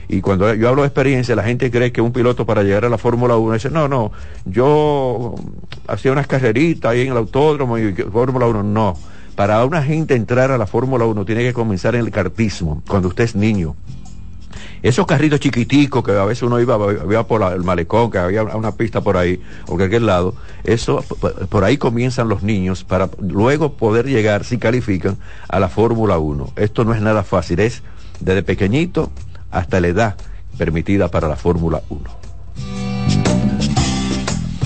Y 0.08 0.20
cuando 0.20 0.52
yo 0.54 0.68
hablo 0.68 0.82
de 0.82 0.88
experiencia, 0.88 1.34
la 1.34 1.44
gente 1.44 1.70
cree 1.70 1.92
que 1.92 2.00
un 2.00 2.12
piloto 2.12 2.44
para 2.44 2.62
llegar 2.62 2.84
a 2.84 2.88
la 2.88 2.98
Fórmula 2.98 3.36
1 3.36 3.54
dice, 3.54 3.70
no, 3.70 3.88
no, 3.88 4.12
yo 4.44 5.34
hacía 5.86 6.12
unas 6.12 6.26
carreritas 6.26 6.90
ahí 6.90 7.02
en 7.02 7.12
el 7.12 7.16
autódromo 7.16 7.78
y 7.78 7.92
Fórmula 7.94 8.46
1, 8.46 8.62
no. 8.62 8.98
Para 9.36 9.64
una 9.64 9.82
gente 9.82 10.14
entrar 10.14 10.52
a 10.52 10.58
la 10.58 10.66
Fórmula 10.66 11.06
1 11.06 11.24
tiene 11.24 11.42
que 11.42 11.52
comenzar 11.52 11.96
en 11.96 12.02
el 12.02 12.10
cartismo, 12.10 12.82
cuando 12.86 13.08
usted 13.08 13.24
es 13.24 13.34
niño. 13.34 13.74
Esos 14.82 15.06
carritos 15.06 15.40
chiquiticos 15.40 16.04
que 16.04 16.12
a 16.12 16.24
veces 16.24 16.42
uno 16.42 16.60
iba, 16.60 17.26
por 17.26 17.42
el 17.52 17.64
malecón, 17.64 18.10
que 18.10 18.18
había 18.18 18.44
una 18.44 18.72
pista 18.72 19.00
por 19.00 19.16
ahí, 19.16 19.42
o 19.66 19.76
cualquier 19.76 20.02
lado, 20.02 20.34
eso, 20.62 21.02
por 21.48 21.64
ahí 21.64 21.78
comienzan 21.78 22.28
los 22.28 22.42
niños 22.42 22.84
para 22.84 23.08
luego 23.18 23.72
poder 23.72 24.06
llegar, 24.06 24.44
si 24.44 24.58
califican, 24.58 25.16
a 25.48 25.58
la 25.58 25.68
Fórmula 25.68 26.18
1. 26.18 26.52
Esto 26.56 26.84
no 26.84 26.94
es 26.94 27.00
nada 27.00 27.24
fácil, 27.24 27.60
es 27.60 27.82
desde 28.20 28.42
pequeñito 28.42 29.10
hasta 29.50 29.80
la 29.80 29.88
edad 29.88 30.16
permitida 30.58 31.08
para 31.08 31.28
la 31.28 31.36
Fórmula 31.36 31.82
1. 31.88 32.23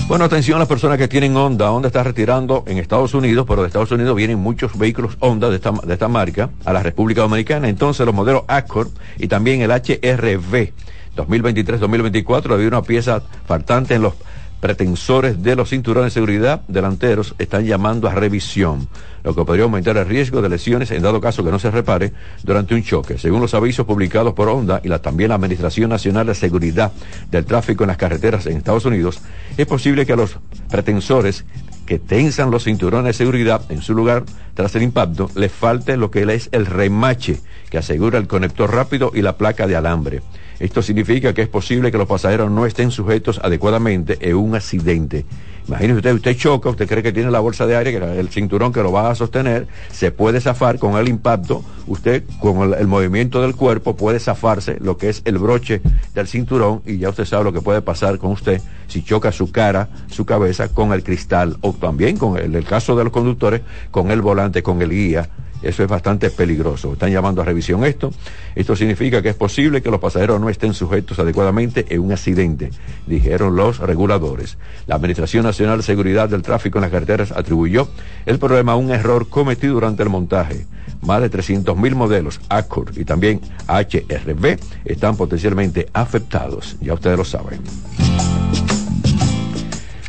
Bueno, 0.09 0.25
atención 0.25 0.55
a 0.55 0.59
las 0.59 0.67
personas 0.67 0.97
que 0.97 1.07
tienen 1.07 1.37
Honda. 1.37 1.71
Honda 1.71 1.85
está 1.89 2.01
retirando 2.01 2.63
en 2.65 2.79
Estados 2.79 3.13
Unidos, 3.13 3.45
pero 3.47 3.61
de 3.61 3.67
Estados 3.67 3.91
Unidos 3.91 4.15
vienen 4.15 4.39
muchos 4.39 4.75
vehículos 4.75 5.15
Honda 5.19 5.51
de 5.51 5.57
esta, 5.57 5.71
de 5.71 5.93
esta 5.93 6.07
marca 6.07 6.49
a 6.65 6.73
la 6.73 6.81
República 6.81 7.21
Dominicana. 7.21 7.69
Entonces 7.69 8.07
los 8.07 8.15
modelos 8.15 8.41
Accord 8.47 8.89
y 9.19 9.27
también 9.27 9.61
el 9.61 9.69
HRV 9.69 10.71
2023-2024 11.15 12.53
había 12.55 12.67
una 12.69 12.81
pieza 12.81 13.21
faltante 13.45 13.93
en 13.93 14.01
los 14.01 14.15
pretensores 14.59 15.41
de 15.41 15.55
los 15.55 15.69
cinturones 15.69 16.13
de 16.13 16.19
seguridad 16.19 16.61
delanteros 16.67 17.35
están 17.39 17.65
llamando 17.65 18.07
a 18.07 18.13
revisión, 18.13 18.87
lo 19.23 19.33
que 19.33 19.45
podría 19.45 19.63
aumentar 19.63 19.97
el 19.97 20.05
riesgo 20.05 20.41
de 20.41 20.49
lesiones 20.49 20.91
en 20.91 21.01
dado 21.01 21.21
caso 21.21 21.43
que 21.43 21.51
no 21.51 21.59
se 21.59 21.71
repare 21.71 22.13
durante 22.43 22.75
un 22.75 22.83
choque. 22.83 23.17
Según 23.17 23.41
los 23.41 23.53
avisos 23.53 23.85
publicados 23.85 24.33
por 24.33 24.49
Honda 24.49 24.81
y 24.83 24.89
la, 24.89 24.99
también 24.99 25.29
la 25.29 25.35
Administración 25.35 25.89
Nacional 25.89 26.27
de 26.27 26.35
Seguridad 26.35 26.91
del 27.31 27.45
Tráfico 27.45 27.83
en 27.83 27.89
las 27.89 27.97
Carreteras 27.97 28.45
en 28.45 28.57
Estados 28.57 28.85
Unidos, 28.85 29.19
es 29.57 29.65
posible 29.65 30.05
que 30.05 30.15
los 30.15 30.37
pretensores 30.69 31.45
que 31.85 31.97
tensan 31.97 32.51
los 32.51 32.65
cinturones 32.65 33.05
de 33.05 33.13
seguridad 33.13 33.63
en 33.69 33.81
su 33.81 33.95
lugar 33.95 34.23
tras 34.53 34.75
el 34.75 34.83
impacto, 34.83 35.31
les 35.35 35.51
falte 35.51 35.97
lo 35.97 36.11
que 36.11 36.21
es 36.21 36.49
el 36.51 36.67
remache 36.67 37.39
que 37.71 37.79
asegura 37.79 38.19
el 38.19 38.27
conector 38.27 38.71
rápido 38.71 39.11
y 39.15 39.21
la 39.21 39.37
placa 39.37 39.65
de 39.65 39.75
alambre. 39.75 40.21
Esto 40.59 40.81
significa 40.81 41.33
que 41.33 41.41
es 41.41 41.47
posible 41.47 41.91
que 41.91 41.97
los 41.97 42.07
pasajeros 42.07 42.51
no 42.51 42.65
estén 42.65 42.91
sujetos 42.91 43.39
adecuadamente 43.41 44.17
en 44.21 44.35
un 44.35 44.55
accidente. 44.55 45.25
Imagínese 45.67 45.97
usted, 45.97 46.13
usted 46.15 46.35
choca, 46.35 46.69
usted 46.69 46.87
cree 46.87 47.03
que 47.03 47.13
tiene 47.13 47.29
la 47.29 47.39
bolsa 47.39 47.67
de 47.67 47.77
aire, 47.77 47.91
que 47.91 48.19
el 48.19 48.29
cinturón 48.29 48.73
que 48.73 48.81
lo 48.81 48.91
va 48.91 49.11
a 49.11 49.15
sostener, 49.15 49.67
se 49.91 50.11
puede 50.11 50.41
zafar 50.41 50.79
con 50.79 50.97
el 50.97 51.07
impacto, 51.07 51.63
usted 51.85 52.23
con 52.39 52.73
el, 52.73 52.87
movimiento 52.87 53.41
del 53.41 53.55
cuerpo 53.55 53.95
puede 53.95 54.19
zafarse 54.19 54.77
lo 54.81 54.97
que 54.97 55.09
es 55.09 55.21
el 55.25 55.37
broche 55.37 55.81
del 56.15 56.27
cinturón 56.27 56.81
y 56.87 56.97
ya 56.97 57.09
usted 57.09 57.25
sabe 57.25 57.43
lo 57.43 57.53
que 57.53 57.61
puede 57.61 57.81
pasar 57.81 58.17
con 58.17 58.31
usted 58.31 58.61
si 58.87 59.03
choca 59.03 59.31
su 59.31 59.51
cara, 59.51 59.89
su 60.09 60.25
cabeza 60.25 60.69
con 60.69 60.91
el 60.91 61.03
cristal 61.03 61.57
o 61.61 61.71
también 61.73 62.17
con 62.17 62.37
el, 62.37 62.55
el 62.55 62.65
caso 62.65 62.95
de 62.95 63.03
los 63.03 63.13
conductores, 63.13 63.61
con 63.91 64.09
el 64.09 64.21
volante, 64.21 64.63
con 64.63 64.81
el 64.81 64.89
guía 64.89 65.29
eso 65.61 65.83
es 65.83 65.89
bastante 65.89 66.29
peligroso. 66.29 66.93
Están 66.93 67.11
llamando 67.11 67.41
a 67.41 67.45
revisión 67.45 67.83
esto. 67.83 68.11
Esto 68.55 68.75
significa 68.75 69.21
que 69.21 69.29
es 69.29 69.35
posible 69.35 69.81
que 69.81 69.91
los 69.91 69.99
pasajeros 69.99 70.39
no 70.39 70.49
estén 70.49 70.73
sujetos 70.73 71.19
adecuadamente 71.19 71.85
en 71.89 72.01
un 72.01 72.11
accidente, 72.11 72.71
dijeron 73.07 73.55
los 73.55 73.79
reguladores. 73.79 74.57
La 74.87 74.95
Administración 74.95 75.43
Nacional 75.43 75.77
de 75.77 75.83
Seguridad 75.83 76.29
del 76.29 76.41
Tráfico 76.41 76.77
en 76.77 76.83
las 76.83 76.91
Carreteras 76.91 77.31
atribuyó 77.31 77.89
el 78.25 78.39
problema 78.39 78.73
a 78.73 78.75
un 78.75 78.91
error 78.91 79.27
cometido 79.29 79.73
durante 79.73 80.03
el 80.03 80.09
montaje. 80.09 80.65
Más 81.01 81.21
de 81.21 81.31
300.000 81.31 81.95
modelos 81.95 82.41
Accord 82.49 82.97
y 82.97 83.05
también 83.05 83.41
HRB 83.67 84.59
están 84.85 85.15
potencialmente 85.15 85.87
afectados. 85.93 86.77
Ya 86.81 86.93
ustedes 86.93 87.17
lo 87.17 87.25
saben. 87.25 87.61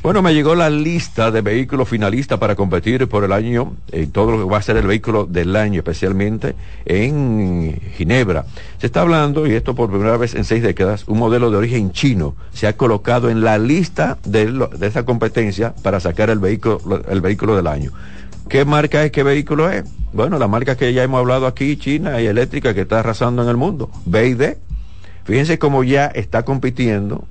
Bueno, 0.03 0.23
me 0.23 0.33
llegó 0.33 0.55
la 0.55 0.71
lista 0.71 1.31
de 1.31 1.43
vehículos 1.43 1.87
finalistas 1.87 2.39
para 2.39 2.57
competir 2.57 3.07
por 3.07 3.23
el 3.23 3.33
año, 3.33 3.75
en 3.93 4.11
todo 4.11 4.31
lo 4.31 4.39
que 4.39 4.51
va 4.51 4.57
a 4.57 4.63
ser 4.63 4.79
el 4.79 4.87
vehículo 4.87 5.27
del 5.27 5.55
año, 5.55 5.81
especialmente 5.81 6.55
en 6.87 7.79
Ginebra. 7.99 8.47
Se 8.79 8.87
está 8.87 9.03
hablando, 9.03 9.47
y 9.47 9.53
esto 9.53 9.75
por 9.75 9.91
primera 9.91 10.17
vez 10.17 10.35
en 10.35 10.45
seis 10.45 10.63
décadas, 10.63 11.05
un 11.07 11.19
modelo 11.19 11.51
de 11.51 11.59
origen 11.59 11.93
chino 11.93 12.35
se 12.51 12.67
ha 12.67 12.79
colocado 12.79 13.29
en 13.29 13.43
la 13.43 13.59
lista 13.59 14.17
de, 14.25 14.47
de 14.51 14.87
esa 14.87 15.05
competencia 15.05 15.75
para 15.83 16.01
sacar 16.01 16.31
el 16.31 16.39
vehículo, 16.39 17.03
el 17.07 17.21
vehículo 17.21 17.55
del 17.55 17.67
año. 17.67 17.93
¿Qué 18.49 18.65
marca 18.65 19.05
es? 19.05 19.13
¿Qué 19.13 19.23
vehículo 19.23 19.69
es? 19.69 19.85
Bueno, 20.15 20.39
la 20.39 20.49
marca 20.49 20.79
que 20.79 20.95
ya 20.95 21.03
hemos 21.03 21.19
hablado 21.19 21.47
aquí, 21.47 21.77
China 21.77 22.23
y 22.23 22.27
eléctrica, 22.27 22.73
que 22.73 22.81
está 22.81 23.01
arrasando 23.01 23.43
en 23.43 23.51
el 23.51 23.59
mundo, 23.59 23.91
BID. 24.07 24.55
Fíjense 25.25 25.59
cómo 25.59 25.85
ya 25.85 26.07
está 26.07 26.43
compitiendo 26.47 27.27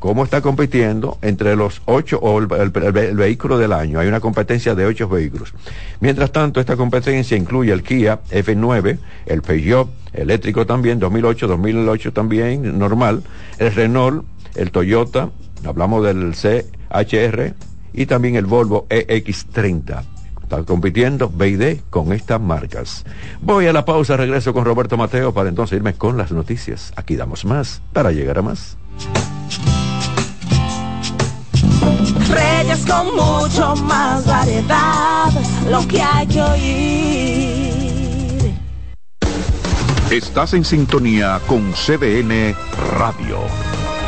cómo 0.00 0.24
está 0.24 0.40
compitiendo 0.40 1.18
entre 1.22 1.54
los 1.54 1.82
ocho 1.84 2.18
o 2.18 2.38
el, 2.38 2.46
vehículo 2.70 3.58
del 3.58 3.72
año. 3.72 4.00
Hay 4.00 4.08
una 4.08 4.18
competencia 4.18 4.74
de 4.74 4.86
ocho 4.86 5.08
vehículos. 5.08 5.52
Mientras 6.00 6.32
tanto, 6.32 6.58
esta 6.58 6.76
competencia 6.76 7.36
incluye 7.36 7.72
el 7.72 7.84
Kia 7.84 8.20
F9, 8.30 8.98
el 9.26 9.42
Peugeot 9.42 9.88
eléctrico 10.12 10.66
también, 10.66 10.98
2008, 10.98 11.46
2008 11.46 12.12
también, 12.12 12.78
normal, 12.78 13.22
el 13.58 13.72
Renault, 13.72 14.24
el 14.56 14.72
Toyota, 14.72 15.30
hablamos 15.64 16.04
del 16.04 16.34
CHR 16.34 17.54
y 17.92 18.06
también 18.06 18.34
el 18.34 18.46
Volvo 18.46 18.86
EX30 18.88 20.02
está 20.42 20.64
compitiendo 20.64 21.28
BID 21.28 21.80
con 21.90 22.12
estas 22.12 22.40
marcas. 22.40 23.04
Voy 23.40 23.66
a 23.68 23.72
la 23.72 23.84
pausa, 23.84 24.16
regreso 24.16 24.52
con 24.52 24.64
Roberto 24.64 24.96
Mateo 24.96 25.32
para 25.32 25.48
entonces 25.48 25.76
irme 25.76 25.94
con 25.94 26.16
las 26.16 26.32
noticias. 26.32 26.92
Aquí 26.96 27.14
damos 27.14 27.44
más 27.44 27.82
para 27.92 28.10
llegar 28.10 28.38
a 28.38 28.42
más. 28.42 28.76
Reyes 32.30 32.86
con 32.86 33.14
mucho 33.14 33.74
más 33.76 34.24
variedad, 34.24 35.30
lo 35.68 35.86
que 35.86 36.00
hay 36.00 36.26
que 36.26 36.40
oír. 36.42 37.30
Estás 40.10 40.54
en 40.54 40.64
sintonía 40.64 41.40
con 41.46 41.72
CDN 41.72 42.54
Radio. 42.98 43.38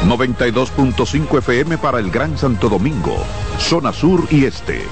92.5 0.06 1.38
FM 1.38 1.78
para 1.78 2.00
el 2.00 2.10
Gran 2.10 2.36
Santo 2.36 2.68
Domingo, 2.68 3.16
zona 3.58 3.92
sur 3.92 4.26
y 4.30 4.44
este. 4.44 4.82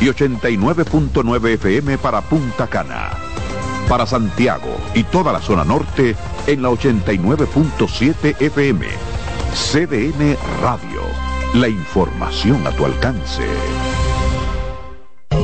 Y 0.00 0.06
89.9 0.06 1.54
FM 1.54 1.96
para 1.98 2.20
Punta 2.20 2.66
Cana. 2.66 3.12
Para 3.88 4.04
Santiago 4.06 4.76
y 4.94 5.04
toda 5.04 5.32
la 5.32 5.40
zona 5.40 5.64
norte 5.64 6.14
en 6.46 6.62
la 6.62 6.68
89.7 6.68 8.36
FM. 8.38 8.86
CDN 9.54 10.36
Radio 10.60 11.27
la 11.54 11.68
información 11.68 12.66
a 12.66 12.70
tu 12.72 12.84
alcance. 12.84 13.42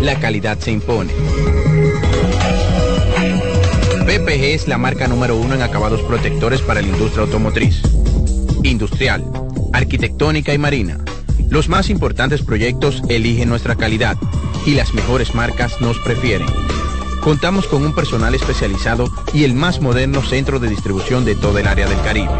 La 0.03 0.19
calidad 0.21 0.59
se 0.59 0.71
impone. 0.71 1.13
PPG 4.07 4.45
es 4.55 4.69
la 4.69 4.77
marca 4.77 5.09
número 5.09 5.37
uno 5.37 5.55
en 5.55 5.63
acabados 5.63 6.03
protectores 6.03 6.61
para 6.61 6.83
la 6.83 6.89
industria 6.89 7.23
automotriz, 7.23 7.81
industrial, 8.63 9.25
arquitectónica 9.73 10.53
y 10.53 10.59
marina. 10.59 10.99
Los 11.49 11.69
más 11.69 11.89
importantes 11.89 12.43
proyectos 12.43 13.03
eligen 13.09 13.49
nuestra 13.49 13.77
calidad 13.77 14.17
y 14.67 14.75
las 14.75 14.93
mejores 14.93 15.35
marcas 15.35 15.81
nos 15.81 15.99
prefieren. 15.99 16.49
Contamos 17.23 17.67
con 17.67 17.83
un 17.83 17.95
personal 17.95 18.35
especializado 18.35 19.09
y 19.33 19.45
el 19.45 19.55
más 19.55 19.81
moderno 19.81 20.23
centro 20.23 20.59
de 20.59 20.69
distribución 20.69 21.25
de 21.25 21.35
todo 21.35 21.59
el 21.59 21.67
área 21.67 21.89
del 21.89 22.01
Caribe. 22.03 22.33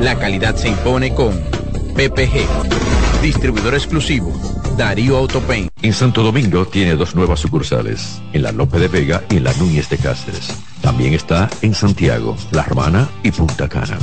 La 0.00 0.18
calidad 0.18 0.56
se 0.56 0.68
impone 0.68 1.14
con 1.14 1.51
PPG. 1.94 3.22
Distribuidor 3.22 3.74
exclusivo, 3.74 4.32
Darío 4.76 5.16
Autopain. 5.16 5.68
En 5.82 5.92
Santo 5.92 6.22
Domingo 6.22 6.66
tiene 6.66 6.96
dos 6.96 7.14
nuevas 7.14 7.40
sucursales, 7.40 8.20
en 8.32 8.42
la 8.42 8.52
Lope 8.52 8.78
de 8.78 8.88
Vega 8.88 9.22
y 9.30 9.36
en 9.36 9.44
la 9.44 9.52
Núñez 9.54 9.88
de 9.88 9.98
Cáceres. 9.98 10.48
También 10.80 11.14
está 11.14 11.48
en 11.60 11.74
Santiago, 11.74 12.36
La 12.50 12.64
Romana 12.64 13.08
y 13.22 13.30
Punta 13.30 13.68
Cana. 13.68 13.98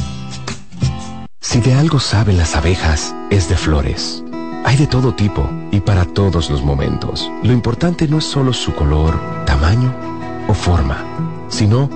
Si 1.42 1.60
de 1.60 1.74
algo 1.74 2.00
saben 2.00 2.38
las 2.38 2.56
abejas, 2.56 3.14
es 3.30 3.50
de 3.50 3.58
flores. 3.58 4.24
Hay 4.66 4.78
de 4.78 4.88
todo 4.88 5.14
tipo 5.14 5.50
y 5.72 5.80
para 5.82 6.06
todos 6.06 6.50
los 6.50 6.64
momentos. 6.64 7.30
Lo 7.44 7.52
importante 7.52 8.08
no 8.08 8.20
es 8.20 8.26
solo 8.26 8.54
su 8.54 8.74
color, 8.74 9.20
tamaño 9.46 9.94
o 10.48 10.54
forma, 10.54 11.04
sino 11.50 11.90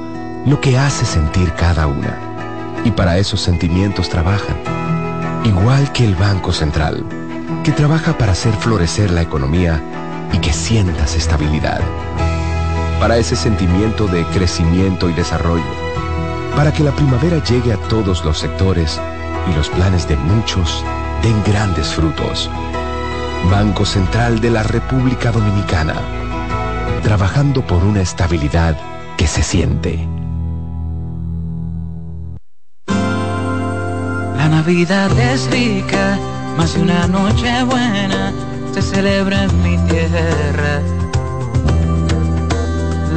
lo 0.45 0.59
que 0.59 0.77
hace 0.77 1.05
sentir 1.05 1.53
cada 1.53 1.87
una. 1.87 2.17
Y 2.83 2.91
para 2.91 3.17
esos 3.17 3.39
sentimientos 3.39 4.09
trabajan 4.09 4.82
igual 5.43 5.91
que 5.91 6.05
el 6.05 6.15
Banco 6.15 6.53
Central, 6.53 7.03
que 7.63 7.71
trabaja 7.71 8.17
para 8.17 8.31
hacer 8.31 8.53
florecer 8.53 9.11
la 9.11 9.21
economía 9.21 9.81
y 10.31 10.39
que 10.39 10.53
sientas 10.53 11.15
estabilidad. 11.15 11.81
para 12.99 13.17
ese 13.17 13.35
sentimiento 13.35 14.07
de 14.07 14.23
crecimiento 14.27 15.09
y 15.09 15.13
desarrollo, 15.13 15.65
para 16.55 16.71
que 16.71 16.83
la 16.83 16.95
primavera 16.95 17.43
llegue 17.43 17.73
a 17.73 17.77
todos 17.89 18.23
los 18.23 18.39
sectores 18.39 18.97
y 19.51 19.53
los 19.53 19.67
planes 19.67 20.07
de 20.07 20.15
muchos 20.15 20.85
den 21.21 21.43
grandes 21.43 21.87
frutos. 21.87 22.49
Banco 23.51 23.85
Central 23.85 24.39
de 24.39 24.51
la 24.51 24.63
República 24.63 25.33
Dominicana, 25.33 25.95
trabajando 27.01 27.61
por 27.67 27.83
una 27.83 27.99
estabilidad 27.99 28.77
que 29.17 29.27
se 29.27 29.43
siente. 29.43 30.07
Navidad 34.53 35.11
es 35.19 35.49
rica, 35.49 36.15
más 36.55 36.75
de 36.75 36.83
una 36.83 37.07
noche 37.07 37.63
buena 37.63 38.31
se 38.71 38.83
celebra 38.83 39.45
en 39.45 39.63
mi 39.63 39.77
tierra. 39.89 40.79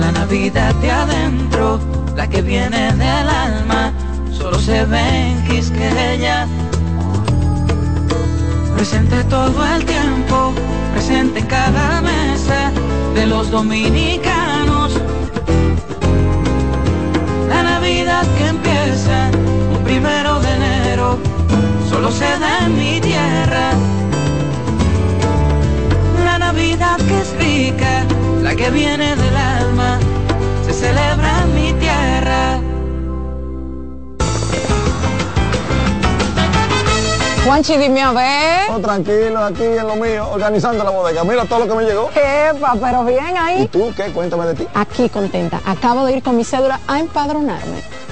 La 0.00 0.12
Navidad 0.12 0.74
de 0.76 0.90
adentro, 0.90 1.78
la 2.16 2.26
que 2.26 2.40
viene 2.40 2.90
del 2.92 3.28
alma, 3.28 3.92
solo 4.32 4.58
se 4.58 4.86
ve 4.86 5.30
en 5.30 5.46
Quisqueya. 5.46 6.46
Presente 8.74 9.22
todo 9.24 9.62
el 9.74 9.84
tiempo, 9.84 10.54
presente 10.94 11.40
en 11.40 11.46
cada 11.46 12.00
mesa 12.00 12.72
de 13.14 13.26
los 13.26 13.50
dominicanos. 13.50 14.98
La 17.50 17.62
Navidad 17.62 18.24
que 18.38 18.46
empieza 18.46 19.30
un 19.76 19.84
primero 19.84 20.40
de 20.40 20.54
enero, 20.54 20.85
solo 21.88 22.10
se 22.10 22.24
da 22.38 22.66
en 22.66 22.78
mi 22.78 23.00
tierra. 23.00 23.72
La 26.24 26.38
Navidad 26.38 26.96
que 26.96 27.20
es 27.20 27.36
rica, 27.38 28.04
la 28.42 28.54
que 28.54 28.70
viene 28.70 29.16
del 29.16 29.36
alma, 29.36 29.98
se 30.66 30.72
celebra 30.72 31.42
en 31.42 31.54
mi 31.54 31.72
tierra. 31.74 32.60
Juanchi, 37.46 37.76
dime 37.76 38.02
a 38.02 38.10
ver. 38.10 38.70
Oh, 38.72 38.80
tranquilo, 38.80 39.38
aquí 39.38 39.62
en 39.62 39.86
lo 39.86 39.94
mío, 39.94 40.28
organizando 40.32 40.82
la 40.82 40.90
bodega. 40.90 41.22
Mira 41.22 41.44
todo 41.44 41.60
lo 41.60 41.68
que 41.68 41.74
me 41.76 41.84
llegó. 41.84 42.10
Epa, 42.10 42.74
pero 42.80 43.04
bien 43.04 43.36
ahí. 43.38 43.62
¿Y 43.62 43.68
tú 43.68 43.92
qué? 43.96 44.06
Cuéntame 44.06 44.46
de 44.46 44.54
ti. 44.54 44.66
Aquí 44.74 45.08
contenta. 45.08 45.60
Acabo 45.64 46.04
de 46.06 46.16
ir 46.16 46.22
con 46.24 46.36
mi 46.36 46.42
cédula 46.42 46.80
a 46.88 46.98
empadronarme. 46.98 47.95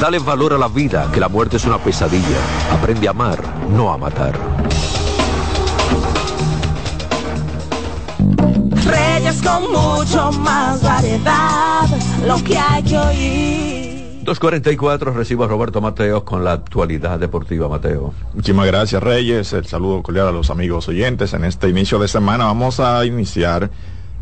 Dale 0.00 0.18
valor 0.18 0.52
a 0.52 0.58
la 0.58 0.68
vida, 0.68 1.08
que 1.12 1.20
la 1.20 1.28
muerte 1.28 1.56
es 1.56 1.64
una 1.64 1.78
pesadilla. 1.78 2.38
Aprende 2.72 3.06
a 3.08 3.10
amar, 3.10 3.42
no 3.70 3.92
a 3.92 3.96
matar. 3.98 4.38
Reyes 8.84 9.42
con 9.42 9.62
mucho 9.72 10.32
más 10.40 10.82
variedad, 10.82 11.86
lo 12.26 12.42
que 12.44 12.58
hay 12.58 12.82
que 12.82 12.98
oír. 12.98 13.84
244, 14.24 15.12
recibo 15.12 15.44
a 15.44 15.48
Roberto 15.48 15.82
Mateos 15.82 16.22
con 16.24 16.44
la 16.44 16.52
actualidad 16.52 17.18
deportiva, 17.18 17.68
Mateo. 17.68 18.14
Muchísimas 18.32 18.66
gracias, 18.66 19.02
Reyes. 19.02 19.52
El 19.52 19.66
saludo 19.66 20.02
cordial 20.02 20.28
a 20.28 20.32
los 20.32 20.48
amigos 20.48 20.88
oyentes. 20.88 21.34
En 21.34 21.44
este 21.44 21.68
inicio 21.68 21.98
de 21.98 22.08
semana 22.08 22.46
vamos 22.46 22.80
a 22.80 23.04
iniciar 23.04 23.70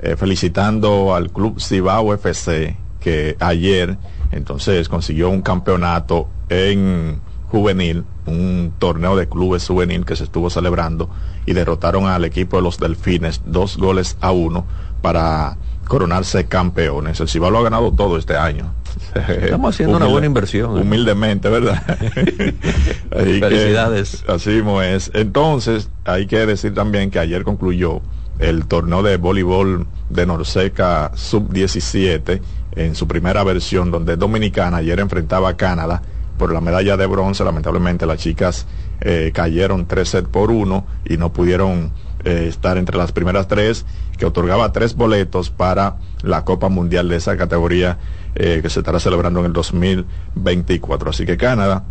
eh, 0.00 0.16
felicitando 0.16 1.14
al 1.14 1.30
Club 1.30 1.60
Cibao 1.60 2.12
FC, 2.14 2.76
que 2.98 3.36
ayer 3.38 3.96
entonces 4.32 4.88
consiguió 4.88 5.30
un 5.30 5.42
campeonato 5.42 6.28
en 6.48 7.20
juvenil, 7.48 8.04
un 8.26 8.72
torneo 8.78 9.14
de 9.14 9.28
clubes 9.28 9.66
juvenil 9.66 10.06
que 10.06 10.16
se 10.16 10.24
estuvo 10.24 10.48
celebrando 10.48 11.10
y 11.44 11.52
derrotaron 11.52 12.06
al 12.06 12.24
equipo 12.24 12.56
de 12.56 12.62
los 12.62 12.78
Delfines 12.78 13.42
dos 13.44 13.76
goles 13.76 14.16
a 14.20 14.32
uno 14.32 14.64
para 15.02 15.58
coronarse 15.86 16.46
campeones. 16.46 17.20
El 17.20 17.28
Cibao 17.28 17.50
lo 17.50 17.58
ha 17.58 17.62
ganado 17.62 17.92
todo 17.92 18.16
este 18.16 18.36
año. 18.36 18.72
Estamos 19.28 19.74
haciendo 19.74 19.98
una 19.98 20.06
buena 20.06 20.26
inversión. 20.26 20.78
¿eh? 20.78 20.80
Humildemente, 20.80 21.50
¿verdad? 21.50 21.82
Felicidades. 23.10 24.24
así 24.28 24.62
es. 24.84 25.10
Entonces, 25.12 25.90
hay 26.06 26.26
que 26.26 26.46
decir 26.46 26.72
también 26.72 27.10
que 27.10 27.18
ayer 27.18 27.44
concluyó 27.44 28.00
el 28.38 28.66
torneo 28.66 29.02
de 29.02 29.18
voleibol 29.18 29.86
de 30.08 30.26
Norseca 30.26 31.12
Sub-17 31.14 32.40
en 32.74 32.94
su 32.94 33.06
primera 33.06 33.44
versión, 33.44 33.90
donde 33.90 34.16
Dominicana 34.16 34.78
ayer 34.78 35.00
enfrentaba 35.00 35.50
a 35.50 35.56
Canadá 35.56 36.02
por 36.38 36.52
la 36.52 36.60
medalla 36.60 36.96
de 36.96 37.06
bronce. 37.06 37.44
Lamentablemente 37.44 38.06
las 38.06 38.18
chicas 38.18 38.66
eh, 39.00 39.30
cayeron 39.34 39.86
tres 39.86 40.10
sets 40.10 40.28
por 40.28 40.50
uno 40.50 40.86
y 41.04 41.16
no 41.16 41.32
pudieron 41.32 41.92
eh, 42.24 42.46
estar 42.48 42.78
entre 42.78 42.96
las 42.96 43.12
primeras 43.12 43.48
tres, 43.48 43.84
que 44.18 44.26
otorgaba 44.26 44.72
tres 44.72 44.94
boletos 44.94 45.50
para 45.50 45.96
la 46.22 46.44
Copa 46.44 46.68
Mundial 46.68 47.08
de 47.08 47.16
esa 47.16 47.36
categoría 47.36 47.98
eh, 48.34 48.60
que 48.62 48.70
se 48.70 48.80
estará 48.80 48.98
celebrando 49.00 49.40
en 49.40 49.46
el 49.46 49.52
2024. 49.52 51.10
Así 51.10 51.26
que 51.26 51.36
Canadá, 51.36 51.84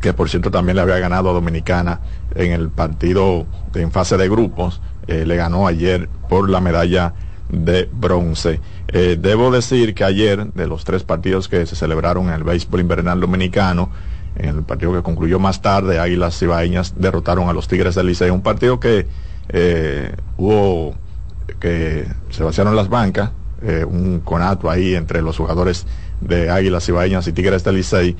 que 0.00 0.12
por 0.12 0.28
cierto 0.28 0.50
también 0.50 0.76
le 0.76 0.82
había 0.82 0.98
ganado 0.98 1.30
a 1.30 1.32
Dominicana 1.32 2.00
en 2.34 2.52
el 2.52 2.70
partido 2.70 3.46
en 3.74 3.92
fase 3.92 4.16
de 4.16 4.28
grupos, 4.28 4.80
le 5.06 5.34
ganó 5.34 5.66
ayer 5.66 6.08
por 6.28 6.48
la 6.48 6.60
medalla 6.60 7.14
de 7.50 7.88
bronce. 7.92 8.60
Eh, 8.92 9.16
debo 9.20 9.52
decir 9.52 9.94
que 9.94 10.02
ayer, 10.02 10.52
de 10.52 10.66
los 10.66 10.84
tres 10.84 11.04
partidos 11.04 11.48
que 11.48 11.64
se 11.64 11.76
celebraron 11.76 12.26
en 12.28 12.34
el 12.34 12.42
béisbol 12.42 12.80
invernal 12.80 13.20
dominicano, 13.20 13.90
en 14.34 14.56
el 14.56 14.62
partido 14.64 14.92
que 14.92 15.02
concluyó 15.02 15.38
más 15.38 15.62
tarde, 15.62 16.00
Águilas 16.00 16.36
Cibaeñas 16.38 16.94
derrotaron 16.96 17.48
a 17.48 17.52
los 17.52 17.68
Tigres 17.68 17.94
del 17.94 18.08
Liceo, 18.08 18.34
un 18.34 18.42
partido 18.42 18.80
que 18.80 19.06
eh, 19.48 20.16
hubo, 20.36 20.96
que 21.60 22.06
se 22.30 22.42
vaciaron 22.42 22.74
las 22.74 22.88
bancas, 22.88 23.30
eh, 23.62 23.84
un 23.84 24.20
conato 24.20 24.68
ahí 24.68 24.96
entre 24.96 25.22
los 25.22 25.36
jugadores 25.36 25.86
de 26.20 26.50
Águilas 26.50 26.84
Cibaeñas 26.84 27.28
y 27.28 27.32
Tigres 27.32 27.62
del 27.62 27.76
Licey, 27.76 28.16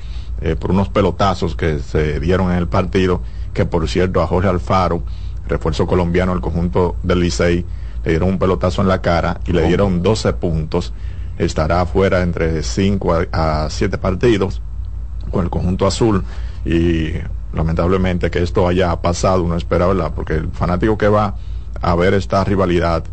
por 0.58 0.70
unos 0.70 0.88
pelotazos 0.88 1.54
que 1.54 1.80
se 1.80 2.18
dieron 2.18 2.50
en 2.50 2.56
el 2.56 2.66
partido, 2.66 3.20
que 3.52 3.66
por 3.66 3.86
cierto 3.90 4.22
a 4.22 4.26
Jorge 4.26 4.48
Alfaro, 4.48 5.02
refuerzo 5.46 5.86
colombiano 5.86 6.32
del 6.32 6.40
conjunto 6.40 6.96
del 7.02 7.20
Licey, 7.20 7.66
le 8.04 8.10
dieron 8.10 8.30
un 8.30 8.38
pelotazo 8.38 8.82
en 8.82 8.88
la 8.88 9.00
cara 9.00 9.40
y 9.46 9.52
le 9.52 9.66
dieron 9.66 10.02
12 10.02 10.32
puntos. 10.34 10.92
Estará 11.38 11.82
afuera 11.82 12.22
entre 12.22 12.62
5 12.62 13.14
a 13.32 13.66
7 13.70 13.98
partidos 13.98 14.60
con 15.30 15.44
el 15.44 15.50
conjunto 15.50 15.86
azul 15.86 16.24
y 16.64 17.12
lamentablemente 17.52 18.30
que 18.30 18.42
esto 18.42 18.68
haya 18.68 18.94
pasado, 19.00 19.42
uno 19.42 19.56
espera, 19.56 19.86
¿verdad? 19.86 20.12
Porque 20.14 20.34
el 20.34 20.48
fanático 20.50 20.98
que 20.98 21.08
va 21.08 21.34
a 21.80 21.94
ver 21.94 22.14
esta 22.14 22.44
rivalidad 22.44 23.04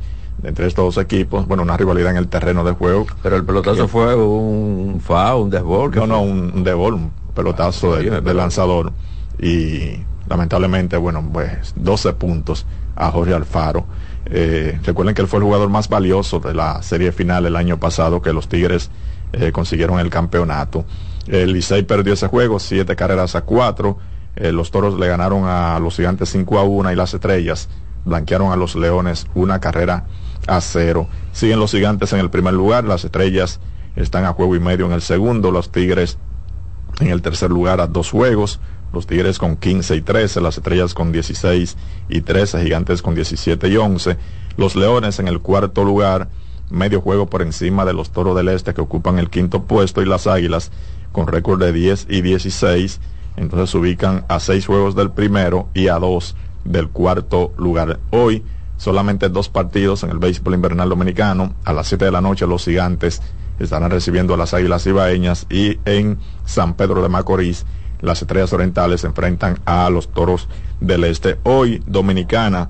entre 0.44 0.68
estos 0.68 0.96
dos 0.96 1.04
equipos, 1.04 1.48
bueno, 1.48 1.64
una 1.64 1.78
rivalidad 1.78 2.12
en 2.12 2.18
el 2.18 2.28
terreno 2.28 2.64
de 2.64 2.74
juego. 2.74 3.08
Pero 3.24 3.38
el 3.38 3.44
pelotazo 3.44 3.88
fue 3.88 4.16
un 4.16 5.00
fa, 5.02 5.36
un 5.36 5.50
desbol. 5.50 5.92
No, 5.96 6.06
no, 6.06 6.22
un, 6.22 6.52
un 6.54 6.64
desbol, 6.64 6.94
un 6.94 7.12
pelotazo 7.34 7.96
de, 7.96 8.22
de 8.22 8.34
lanzador. 8.34 8.92
Y 9.40 10.00
lamentablemente, 10.30 10.98
bueno, 10.98 11.28
pues 11.32 11.74
12 11.76 12.14
puntos 12.14 12.66
a 12.96 13.10
Jorge 13.12 13.34
Alfaro. 13.34 13.86
Eh, 14.30 14.80
recuerden 14.84 15.16
que 15.16 15.22
él 15.22 15.28
fue 15.28 15.40
el 15.40 15.46
jugador 15.46 15.70
más 15.70 15.90
valioso 15.90 16.40
de 16.40 16.54
la 16.54 16.82
serie 16.82 17.12
final 17.12 17.46
el 17.46 17.56
año 17.56 17.80
pasado, 17.80 18.22
que 18.22 18.34
los 18.34 18.48
Tigres 18.48 18.90
eh, 19.34 19.52
consiguieron 19.52 20.00
el 20.00 20.10
campeonato. 20.10 20.86
El 21.28 21.54
Licey 21.54 21.84
perdió 21.84 22.14
ese 22.14 22.28
juego, 22.28 22.60
siete 22.60 22.96
carreras 22.96 23.36
a 23.36 23.42
cuatro. 23.42 23.98
Eh, 24.36 24.52
los 24.52 24.72
toros 24.72 25.00
le 25.00 25.08
ganaron 25.08 25.46
a 25.46 25.80
los 25.80 25.96
gigantes 25.96 26.30
5 26.30 26.60
a 26.60 26.64
1 26.64 26.92
y 26.92 26.96
las 26.96 27.14
estrellas 27.14 27.70
blanquearon 28.06 28.52
a 28.52 28.56
los 28.56 28.76
leones 28.76 29.28
una 29.36 29.60
carrera 29.60 30.06
a 30.48 30.62
cero. 30.62 31.08
Siguen 31.32 31.60
los 31.60 31.72
gigantes 31.72 32.14
en 32.14 32.20
el 32.20 32.30
primer 32.30 32.54
lugar, 32.54 32.86
las 32.86 33.04
estrellas 33.04 33.60
están 33.96 34.26
a 34.26 34.34
juego 34.34 34.56
y 34.56 34.60
medio 34.60 34.86
en 34.86 34.94
el 34.94 35.02
segundo, 35.02 35.52
los 35.52 35.72
tigres 35.72 36.18
en 37.00 37.08
el 37.10 37.22
tercer 37.22 37.50
lugar 37.50 37.82
a 37.82 37.88
dos 37.88 38.12
juegos, 38.12 38.60
los 38.94 39.08
tigres 39.08 39.38
con 39.38 39.58
15 39.58 39.96
y 39.96 40.02
13, 40.02 40.42
las 40.42 40.58
estrellas 40.58 40.94
con 40.94 41.12
16 41.12 41.78
y 42.10 42.22
13, 42.22 42.64
gigantes 42.64 43.02
con 43.02 43.16
17 43.16 43.68
y 43.68 43.78
11, 43.78 44.18
los 44.58 44.76
leones 44.76 45.20
en 45.20 45.28
el 45.28 45.40
cuarto 45.40 45.84
lugar, 45.84 46.30
medio 46.70 47.02
juego 47.02 47.28
por 47.28 47.42
encima 47.42 47.86
de 47.86 47.94
los 47.94 48.12
toros 48.12 48.36
del 48.36 48.50
este 48.50 48.74
que 48.74 48.82
ocupan 48.82 49.20
el 49.20 49.30
quinto 49.30 49.64
puesto 49.64 50.02
y 50.02 50.06
las 50.06 50.28
águilas 50.28 50.72
con 51.12 51.28
récord 51.28 51.60
de 51.60 51.72
10 51.72 52.08
y 52.10 52.22
16, 52.22 53.00
entonces 53.38 53.70
se 53.70 53.78
ubican 53.78 54.26
a 54.28 54.40
seis 54.40 54.66
juegos 54.66 54.96
del 54.96 55.12
primero 55.12 55.70
y 55.74 55.88
a 55.88 56.00
dos 56.00 56.36
del 56.64 56.90
cuarto 56.90 57.54
lugar. 57.58 58.00
Hoy 58.10 58.44
solamente 58.78 59.30
dos 59.30 59.50
partidos 59.50 60.04
en 60.04 60.12
el 60.12 60.20
béisbol 60.20 60.54
invernal 60.54 60.90
dominicano. 60.90 61.54
A 61.66 61.74
las 61.74 61.88
7 61.88 62.06
de 62.06 62.12
la 62.12 62.22
noche 62.22 62.48
los 62.48 62.64
gigantes 62.64 63.22
estarán 63.60 63.92
recibiendo 63.92 64.34
a 64.34 64.38
las 64.38 64.54
Águilas 64.54 64.86
Ibaeñas 64.86 65.48
y 65.50 65.80
en 65.86 66.20
San 66.46 66.76
Pedro 66.76 67.02
de 67.02 67.10
Macorís 67.10 67.66
las 68.02 68.22
Estrellas 68.22 68.54
Orientales 68.54 69.02
se 69.02 69.08
enfrentan 69.08 69.60
a 69.66 69.90
los 69.90 70.10
Toros 70.10 70.48
del 70.80 71.04
Este. 71.04 71.38
Hoy 71.44 71.82
Dominicana 71.86 72.70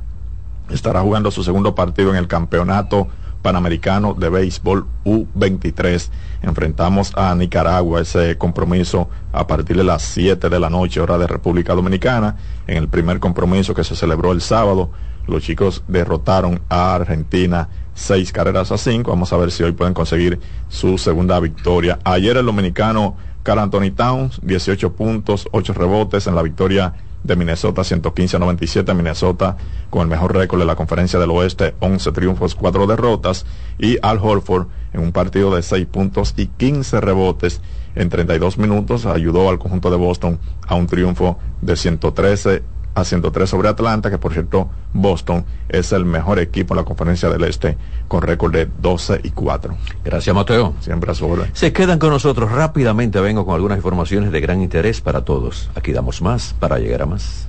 estará 0.70 1.02
jugando 1.02 1.32
su 1.32 1.44
segundo 1.44 1.76
partido 1.76 2.12
en 2.12 2.18
el 2.18 2.28
Campeonato 2.28 3.08
Panamericano 3.42 4.14
de 4.14 4.30
Béisbol 4.30 4.86
U23. 5.06 6.10
Enfrentamos 6.42 7.16
a 7.16 7.34
Nicaragua 7.36 8.02
ese 8.02 8.38
compromiso 8.38 9.10
a 9.32 9.48
partir 9.48 9.78
de 9.78 9.84
las 9.84 10.02
7 10.04 10.50
de 10.50 10.60
la 10.60 10.70
noche, 10.70 11.00
hora 11.00 11.18
de 11.18 11.28
República 11.28 11.74
Dominicana. 11.74 12.36
En 12.68 12.78
el 12.78 12.88
primer 12.88 13.20
compromiso 13.20 13.74
que 13.74 13.84
se 13.84 13.96
celebró 13.96 14.32
el 14.32 14.42
sábado, 14.42 14.92
los 15.28 15.44
chicos 15.44 15.84
derrotaron 15.88 16.62
a 16.70 16.96
Argentina 16.96 17.70
seis 17.94 18.32
carreras 18.32 18.72
a 18.72 18.78
cinco. 18.78 19.12
Vamos 19.12 19.34
a 19.34 19.38
ver 19.38 19.52
si 19.52 19.64
hoy 19.64 19.74
pueden 19.74 19.94
conseguir 19.94 20.40
su 20.70 20.98
segunda 20.98 21.40
victoria. 21.40 22.00
Ayer 22.04 22.38
el 22.38 22.46
dominicano 22.46 23.18
Carl 23.48 23.60
Anthony 23.60 23.92
Towns, 23.96 24.42
18 24.44 24.92
puntos, 24.92 25.48
8 25.54 25.72
rebotes 25.72 26.28
en 26.28 26.36
la 26.36 26.42
victoria 26.42 26.96
de 27.24 27.38
Minnesota 27.38 27.86
115 27.86 28.36
a 28.36 28.40
97. 28.40 28.94
Minnesota 28.94 29.56
con 29.90 30.02
el 30.02 30.10
mejor 30.10 30.36
récord 30.36 30.60
de 30.60 30.66
la 30.66 30.76
conferencia 30.76 31.18
del 31.18 31.30
oeste, 31.30 31.74
11 31.80 32.12
triunfos, 32.12 32.56
4 32.56 32.88
derrotas. 32.88 33.46
Y 33.80 34.00
Al 34.02 34.20
Horford 34.22 34.68
en 34.92 35.00
un 35.00 35.14
partido 35.14 35.56
de 35.56 35.64
6 35.64 35.86
puntos 35.86 36.34
y 36.36 36.48
15 36.48 37.00
rebotes 37.00 37.62
en 37.96 38.10
32 38.10 38.58
minutos 38.58 39.06
ayudó 39.06 39.48
al 39.48 39.60
conjunto 39.60 39.92
de 39.92 39.96
Boston 39.96 40.40
a 40.68 40.76
un 40.76 40.88
triunfo 40.88 41.40
de 41.62 41.78
113 41.78 42.64
a 42.98 43.06
103 43.06 43.48
sobre 43.48 43.70
Atlanta, 43.70 44.10
que 44.10 44.18
por 44.18 44.34
cierto 44.34 44.70
Boston 44.92 45.46
es 45.70 45.92
el 45.92 46.04
mejor 46.04 46.40
equipo 46.40 46.74
en 46.74 46.78
la 46.78 46.84
conferencia 46.84 47.30
del 47.30 47.44
Este 47.44 47.78
con 48.08 48.24
récord 48.24 48.52
de 48.52 48.68
12 48.82 49.22
y 49.24 49.30
4. 49.30 49.78
Gracias 50.04 50.36
Mateo. 50.36 50.74
Siempre 50.80 51.12
a 51.12 51.14
su 51.14 51.28
orden. 51.28 51.52
Se 51.54 51.72
quedan 51.72 52.00
con 52.00 52.10
nosotros 52.10 52.52
rápidamente, 52.52 53.20
vengo 53.20 53.46
con 53.46 53.54
algunas 53.54 53.78
informaciones 53.78 54.32
de 54.32 54.42
gran 54.42 54.64
interés 54.64 55.00
para 55.02 55.24
todos. 55.24 55.70
Aquí 55.76 55.92
damos 55.92 56.24
más 56.24 56.56
para 56.60 56.80
llegar 56.80 57.04
a 57.04 57.06
más. 57.06 57.48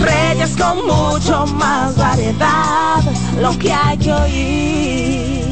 Reyes 0.00 0.56
con 0.56 0.78
mucho 0.86 1.46
más 1.54 1.94
variedad, 1.98 3.02
lo 3.42 3.58
que 3.58 3.70
hay 3.70 3.98
que 3.98 4.12
oír. 4.12 5.48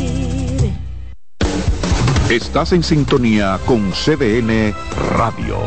Estás 2.31 2.73
en 2.73 2.83
sintonía 2.83 3.61
con 3.67 3.93
CDN 3.93 4.75
Radio. 5.17 5.59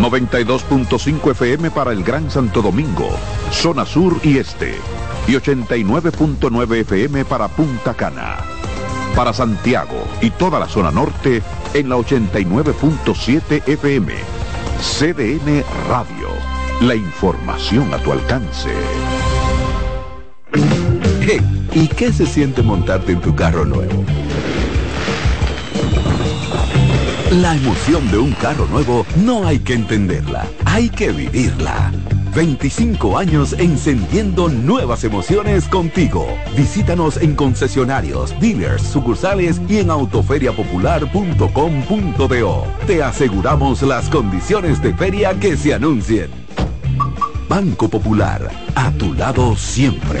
92.5 0.00 1.30
FM 1.32 1.70
para 1.70 1.92
el 1.92 2.02
Gran 2.02 2.30
Santo 2.30 2.62
Domingo, 2.62 3.10
zona 3.50 3.84
sur 3.84 4.18
y 4.22 4.38
este, 4.38 4.74
y 5.26 5.32
89.9 5.32 6.80
FM 6.80 7.24
para 7.24 7.48
Punta 7.48 7.94
Cana. 7.94 8.38
Para 9.14 9.32
Santiago 9.32 10.08
y 10.20 10.30
toda 10.30 10.58
la 10.58 10.68
zona 10.68 10.90
norte 10.90 11.42
en 11.74 11.88
la 11.88 11.96
89.7 11.96 13.68
FM. 13.68 14.14
CDN 14.80 15.62
Radio. 15.88 16.28
La 16.80 16.94
información 16.94 17.92
a 17.92 17.98
tu 17.98 18.12
alcance. 18.12 18.70
¿y 21.74 21.88
qué 21.88 22.12
se 22.12 22.26
siente 22.26 22.62
montarte 22.62 23.12
en 23.12 23.20
tu 23.20 23.34
carro 23.34 23.64
nuevo? 23.64 24.04
La 27.40 27.56
emoción 27.56 28.10
de 28.10 28.18
un 28.18 28.32
carro 28.32 28.66
nuevo 28.66 29.06
no 29.24 29.46
hay 29.46 29.58
que 29.58 29.72
entenderla, 29.72 30.46
hay 30.66 30.90
que 30.90 31.12
vivirla. 31.12 31.90
25 32.34 33.16
años 33.16 33.54
encendiendo 33.54 34.50
nuevas 34.50 35.02
emociones 35.04 35.66
contigo. 35.66 36.26
Visítanos 36.54 37.16
en 37.16 37.34
concesionarios, 37.34 38.38
dealers, 38.38 38.82
sucursales 38.82 39.62
y 39.66 39.78
en 39.78 39.90
autoferiapopular.com.do. 39.90 42.66
Te 42.86 43.02
aseguramos 43.02 43.80
las 43.80 44.10
condiciones 44.10 44.82
de 44.82 44.92
feria 44.92 45.32
que 45.32 45.56
se 45.56 45.72
anuncien. 45.72 46.30
Banco 47.48 47.88
Popular, 47.88 48.50
a 48.74 48.90
tu 48.90 49.14
lado 49.14 49.56
siempre. 49.56 50.20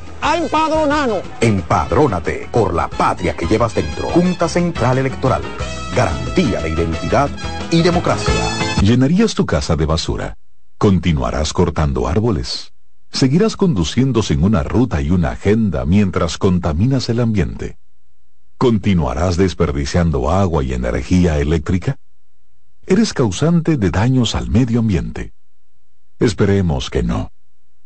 a 0.21 0.37
empadronarnos. 0.37 1.23
Empadrónate 1.41 2.47
por 2.51 2.73
la 2.73 2.87
patria 2.87 3.35
que 3.35 3.47
llevas 3.47 3.75
dentro. 3.75 4.09
Junta 4.09 4.47
Central 4.47 4.99
Electoral. 4.99 5.41
Garantía 5.95 6.61
de 6.61 6.69
identidad 6.69 7.29
y 7.71 7.81
democracia. 7.81 8.33
¿Llenarías 8.81 9.35
tu 9.35 9.45
casa 9.45 9.75
de 9.75 9.85
basura? 9.85 10.37
¿Continuarás 10.77 11.53
cortando 11.53 12.07
árboles? 12.07 12.73
¿Seguirás 13.11 13.57
conduciendo 13.57 14.23
sin 14.23 14.43
una 14.43 14.63
ruta 14.63 15.01
y 15.01 15.11
una 15.11 15.31
agenda 15.31 15.85
mientras 15.85 16.37
contaminas 16.37 17.09
el 17.09 17.19
ambiente? 17.19 17.77
¿Continuarás 18.57 19.37
desperdiciando 19.37 20.31
agua 20.31 20.63
y 20.63 20.73
energía 20.73 21.39
eléctrica? 21.39 21.97
¿Eres 22.85 23.13
causante 23.13 23.77
de 23.77 23.89
daños 23.91 24.33
al 24.35 24.49
medio 24.49 24.79
ambiente? 24.79 25.33
Esperemos 26.19 26.89
que 26.89 27.03
no. 27.03 27.31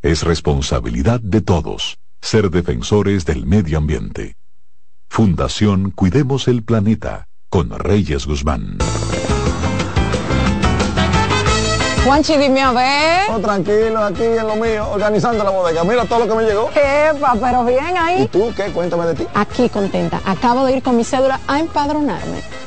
Es 0.01 0.23
responsabilidad 0.23 1.19
de 1.21 1.41
todos 1.41 1.97
ser 2.25 2.49
defensores 2.49 3.23
del 3.23 3.45
medio 3.45 3.77
ambiente. 3.77 4.35
Fundación 5.07 5.91
Cuidemos 5.91 6.47
el 6.47 6.63
Planeta 6.63 7.27
con 7.49 7.69
Reyes 7.69 8.25
Guzmán. 8.25 8.79
Juanchi, 12.03 12.35
dime 12.37 12.61
a 12.61 12.71
ver. 12.71 13.29
Oh, 13.31 13.39
tranquilo, 13.39 14.03
aquí 14.03 14.23
en 14.23 14.47
lo 14.47 14.55
mío, 14.55 14.89
organizando 14.89 15.43
la 15.43 15.51
bodega. 15.51 15.83
Mira 15.83 16.05
todo 16.05 16.25
lo 16.25 16.27
que 16.27 16.35
me 16.35 16.43
llegó. 16.49 16.69
Epa, 16.71 17.35
pero 17.39 17.63
bien 17.63 17.95
ahí. 17.95 18.23
¿Y 18.23 18.27
tú 18.27 18.51
qué? 18.55 18.71
Cuéntame 18.71 19.05
de 19.05 19.13
ti. 19.13 19.27
Aquí 19.35 19.69
contenta. 19.69 20.19
Acabo 20.25 20.65
de 20.65 20.77
ir 20.77 20.83
con 20.83 20.97
mi 20.97 21.03
cédula 21.03 21.39
a 21.47 21.59
empadronarme. 21.59 22.41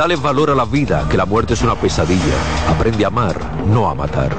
Dale 0.00 0.16
valor 0.16 0.48
a 0.48 0.54
la 0.54 0.64
vida, 0.64 1.06
que 1.10 1.18
la 1.18 1.26
muerte 1.26 1.52
es 1.52 1.60
una 1.60 1.74
pesadilla. 1.74 2.32
Aprende 2.70 3.04
a 3.04 3.08
amar, 3.08 3.36
no 3.66 3.86
a 3.86 3.94
matar. 3.94 4.34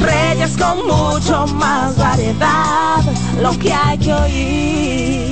Reyes 0.00 0.56
con 0.56 0.86
mucho 0.86 1.44
más 1.56 1.98
variedad, 1.98 3.02
lo 3.42 3.50
que 3.58 3.72
hay 3.72 3.98
que 3.98 4.14
oír. 4.14 5.27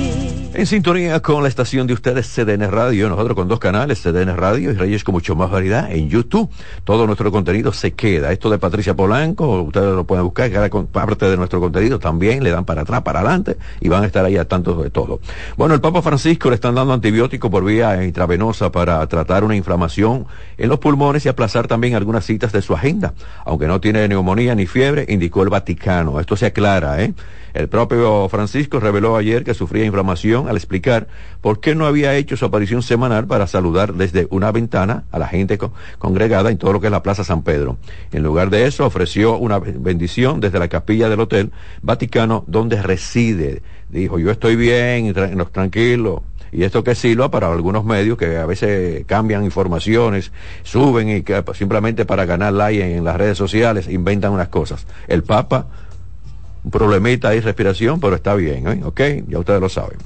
En 0.57 0.65
sintonía 0.65 1.19
con 1.19 1.43
la 1.43 1.49
estación 1.49 1.85
de 1.85 1.93
ustedes 1.93 2.33
CDN 2.33 2.71
Radio, 2.71 3.09
nosotros 3.09 3.35
con 3.35 3.47
dos 3.47 3.59
canales, 3.59 4.01
CDN 4.01 4.35
Radio 4.35 4.71
y 4.71 4.73
Reyes 4.73 5.03
con 5.03 5.13
mucho 5.13 5.35
más 5.35 5.51
variedad 5.51 5.91
en 5.91 6.09
YouTube. 6.09 6.49
Todo 6.83 7.05
nuestro 7.05 7.31
contenido 7.31 7.71
se 7.71 7.91
queda. 7.91 8.31
Esto 8.31 8.49
de 8.49 8.57
Patricia 8.57 8.95
Polanco, 8.95 9.61
ustedes 9.61 9.93
lo 9.93 10.05
pueden 10.05 10.25
buscar, 10.25 10.51
cada 10.51 10.67
parte 10.67 11.29
de 11.29 11.37
nuestro 11.37 11.59
contenido 11.59 11.99
también 11.99 12.43
le 12.43 12.49
dan 12.49 12.65
para 12.65 12.81
atrás, 12.81 13.03
para 13.03 13.19
adelante 13.19 13.57
y 13.79 13.87
van 13.87 14.01
a 14.01 14.07
estar 14.07 14.25
ahí 14.25 14.35
a 14.35 14.45
tanto 14.45 14.81
de 14.81 14.89
todo. 14.89 15.19
Bueno, 15.57 15.75
el 15.75 15.79
Papa 15.79 16.01
Francisco 16.01 16.49
le 16.49 16.55
están 16.55 16.73
dando 16.73 16.91
antibiótico 16.91 17.51
por 17.51 17.63
vía 17.63 18.03
intravenosa 18.03 18.71
para 18.71 19.05
tratar 19.05 19.43
una 19.43 19.55
inflamación 19.55 20.25
en 20.57 20.69
los 20.69 20.79
pulmones 20.79 21.23
y 21.27 21.29
aplazar 21.29 21.67
también 21.67 21.93
algunas 21.93 22.25
citas 22.25 22.51
de 22.51 22.63
su 22.63 22.73
agenda. 22.73 23.13
Aunque 23.45 23.67
no 23.67 23.79
tiene 23.79 24.07
neumonía 24.07 24.55
ni 24.55 24.65
fiebre, 24.65 25.05
indicó 25.07 25.43
el 25.43 25.49
Vaticano. 25.49 26.19
Esto 26.19 26.35
se 26.35 26.47
aclara, 26.47 26.99
¿eh? 27.03 27.13
El 27.57 27.69
propio 27.69 28.29
Francisco 28.29 28.79
reveló 28.79 29.17
ayer 29.17 29.43
que 29.43 29.55
sufría 29.55 29.83
inflamación 29.83 30.46
al 30.47 30.55
explicar 30.55 31.07
por 31.41 31.59
qué 31.59 31.75
no 31.75 31.85
había 31.85 32.15
hecho 32.15 32.37
su 32.37 32.45
aparición 32.45 32.83
semanal 32.83 33.27
para 33.27 33.47
saludar 33.47 33.93
desde 33.93 34.27
una 34.29 34.51
ventana 34.51 35.03
a 35.11 35.19
la 35.19 35.27
gente 35.27 35.57
congregada 35.99 36.49
en 36.49 36.57
todo 36.57 36.73
lo 36.73 36.81
que 36.81 36.87
es 36.87 36.91
la 36.91 37.03
Plaza 37.03 37.23
San 37.23 37.43
Pedro. 37.43 37.77
En 38.11 38.23
lugar 38.23 38.49
de 38.49 38.65
eso, 38.65 38.85
ofreció 38.85 39.37
una 39.37 39.59
bendición 39.59 40.39
desde 40.39 40.59
la 40.59 40.67
capilla 40.67 41.09
del 41.09 41.19
Hotel 41.19 41.51
Vaticano 41.81 42.43
donde 42.47 42.81
reside. 42.81 43.61
Dijo, 43.89 44.19
yo 44.19 44.31
estoy 44.31 44.55
bien, 44.55 45.13
tranquilo, 45.51 46.23
y 46.51 46.63
esto 46.63 46.83
que 46.83 46.95
sirva 46.95 47.29
para 47.29 47.51
algunos 47.51 47.85
medios 47.85 48.17
que 48.17 48.37
a 48.37 48.45
veces 48.45 49.05
cambian 49.05 49.43
informaciones, 49.43 50.31
suben 50.63 51.09
y 51.09 51.21
que 51.21 51.43
simplemente 51.53 52.05
para 52.05 52.25
ganar 52.25 52.53
like 52.53 52.95
en 52.95 53.03
las 53.03 53.15
redes 53.17 53.37
sociales 53.37 53.87
inventan 53.87 54.31
unas 54.31 54.47
cosas. 54.47 54.87
El 55.07 55.23
Papa, 55.23 55.67
un 56.63 56.71
problemita 56.71 57.29
ahí, 57.29 57.39
respiración, 57.39 57.99
pero 57.99 58.15
está 58.15 58.35
bien, 58.35 58.67
¿eh? 58.67 58.81
¿ok? 58.83 59.01
Ya 59.27 59.39
ustedes 59.39 59.61
lo 59.61 59.69
saben. 59.69 59.97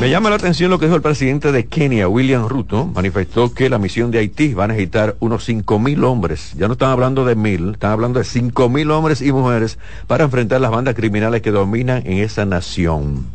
Me 0.00 0.08
llama 0.08 0.30
la 0.30 0.36
atención 0.36 0.70
lo 0.70 0.78
que 0.78 0.86
dijo 0.86 0.96
el 0.96 1.02
presidente 1.02 1.52
de 1.52 1.66
Kenia, 1.66 2.08
William 2.08 2.48
Ruto, 2.48 2.86
manifestó 2.86 3.52
que 3.52 3.68
la 3.68 3.78
misión 3.78 4.10
de 4.10 4.18
Haití 4.18 4.54
va 4.54 4.64
a 4.64 4.68
necesitar 4.68 5.16
unos 5.20 5.44
cinco 5.44 5.78
mil 5.78 6.02
hombres, 6.04 6.54
ya 6.56 6.68
no 6.68 6.72
están 6.72 6.88
hablando 6.88 7.26
de 7.26 7.34
mil, 7.34 7.72
están 7.72 7.92
hablando 7.92 8.18
de 8.18 8.24
cinco 8.24 8.70
mil 8.70 8.90
hombres 8.92 9.20
y 9.20 9.30
mujeres 9.30 9.78
para 10.06 10.24
enfrentar 10.24 10.62
las 10.62 10.70
bandas 10.70 10.94
criminales 10.94 11.42
que 11.42 11.50
dominan 11.50 12.02
en 12.06 12.16
esa 12.16 12.46
nación. 12.46 13.26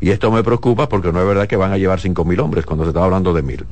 Y 0.00 0.10
esto 0.10 0.30
me 0.30 0.44
preocupa 0.44 0.88
porque 0.88 1.10
no 1.10 1.20
es 1.20 1.26
verdad 1.26 1.48
que 1.48 1.56
van 1.56 1.72
a 1.72 1.78
llevar 1.78 1.98
cinco 1.98 2.24
mil 2.24 2.38
hombres 2.38 2.64
cuando 2.64 2.84
se 2.84 2.90
está 2.90 3.02
hablando 3.02 3.32
de 3.32 3.42
mil. 3.42 3.66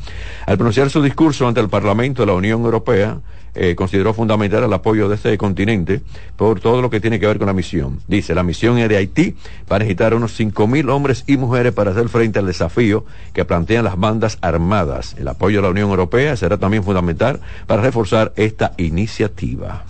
Al 0.45 0.57
pronunciar 0.57 0.91
su 0.91 1.01
discurso 1.01 1.47
ante 1.47 1.61
el 1.61 1.69
Parlamento 1.69 2.23
de 2.23 2.27
la 2.27 2.35
Unión 2.35 2.63
Europea, 2.65 3.21
eh, 3.55 3.75
consideró 3.75 4.15
fundamental 4.15 4.65
el 4.65 4.73
apoyo 4.73 5.09
de 5.09 5.17
este 5.17 5.37
continente 5.37 6.01
por 6.37 6.61
todo 6.61 6.81
lo 6.81 6.91
que 6.91 7.01
tiene 7.01 7.21
que 7.21 7.27
ver 7.27 7.39
con 7.39 7.47
la 7.47 7.53
misión. 7.53 8.01
Dice, 8.09 8.35
la 8.35 8.43
misión 8.43 8.79
es 8.79 8.89
de 8.89 8.97
Haití 8.97 9.37
para 9.69 9.81
necesitar 9.81 10.15
unos 10.15 10.33
cinco 10.35 10.67
mil 10.67 10.89
hombres 10.89 11.25
y 11.27 11.37
mujeres 11.37 11.73
para 11.73 11.91
hacer 11.91 12.09
frente 12.09 12.39
al 12.39 12.47
desafío 12.47 13.05
que 13.33 13.45
plantean 13.45 13.85
las 13.85 13.99
bandas 13.99 14.39
armadas. 14.41 15.15
El 15.19 15.29
apoyo 15.29 15.59
de 15.59 15.63
la 15.63 15.71
Unión 15.71 15.91
Europea 15.91 16.37
será 16.37 16.57
también 16.57 16.83
fundamental 16.83 17.41
para 17.67 17.83
reforzar 17.83 18.33
esta 18.37 18.73
iniciativa. 18.79 19.85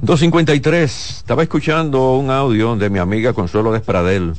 253. 0.00 1.16
Estaba 1.18 1.42
escuchando 1.42 2.14
un 2.16 2.30
audio 2.30 2.76
de 2.76 2.88
mi 2.88 3.00
amiga 3.00 3.32
Consuelo 3.32 3.72
Despradel, 3.72 4.34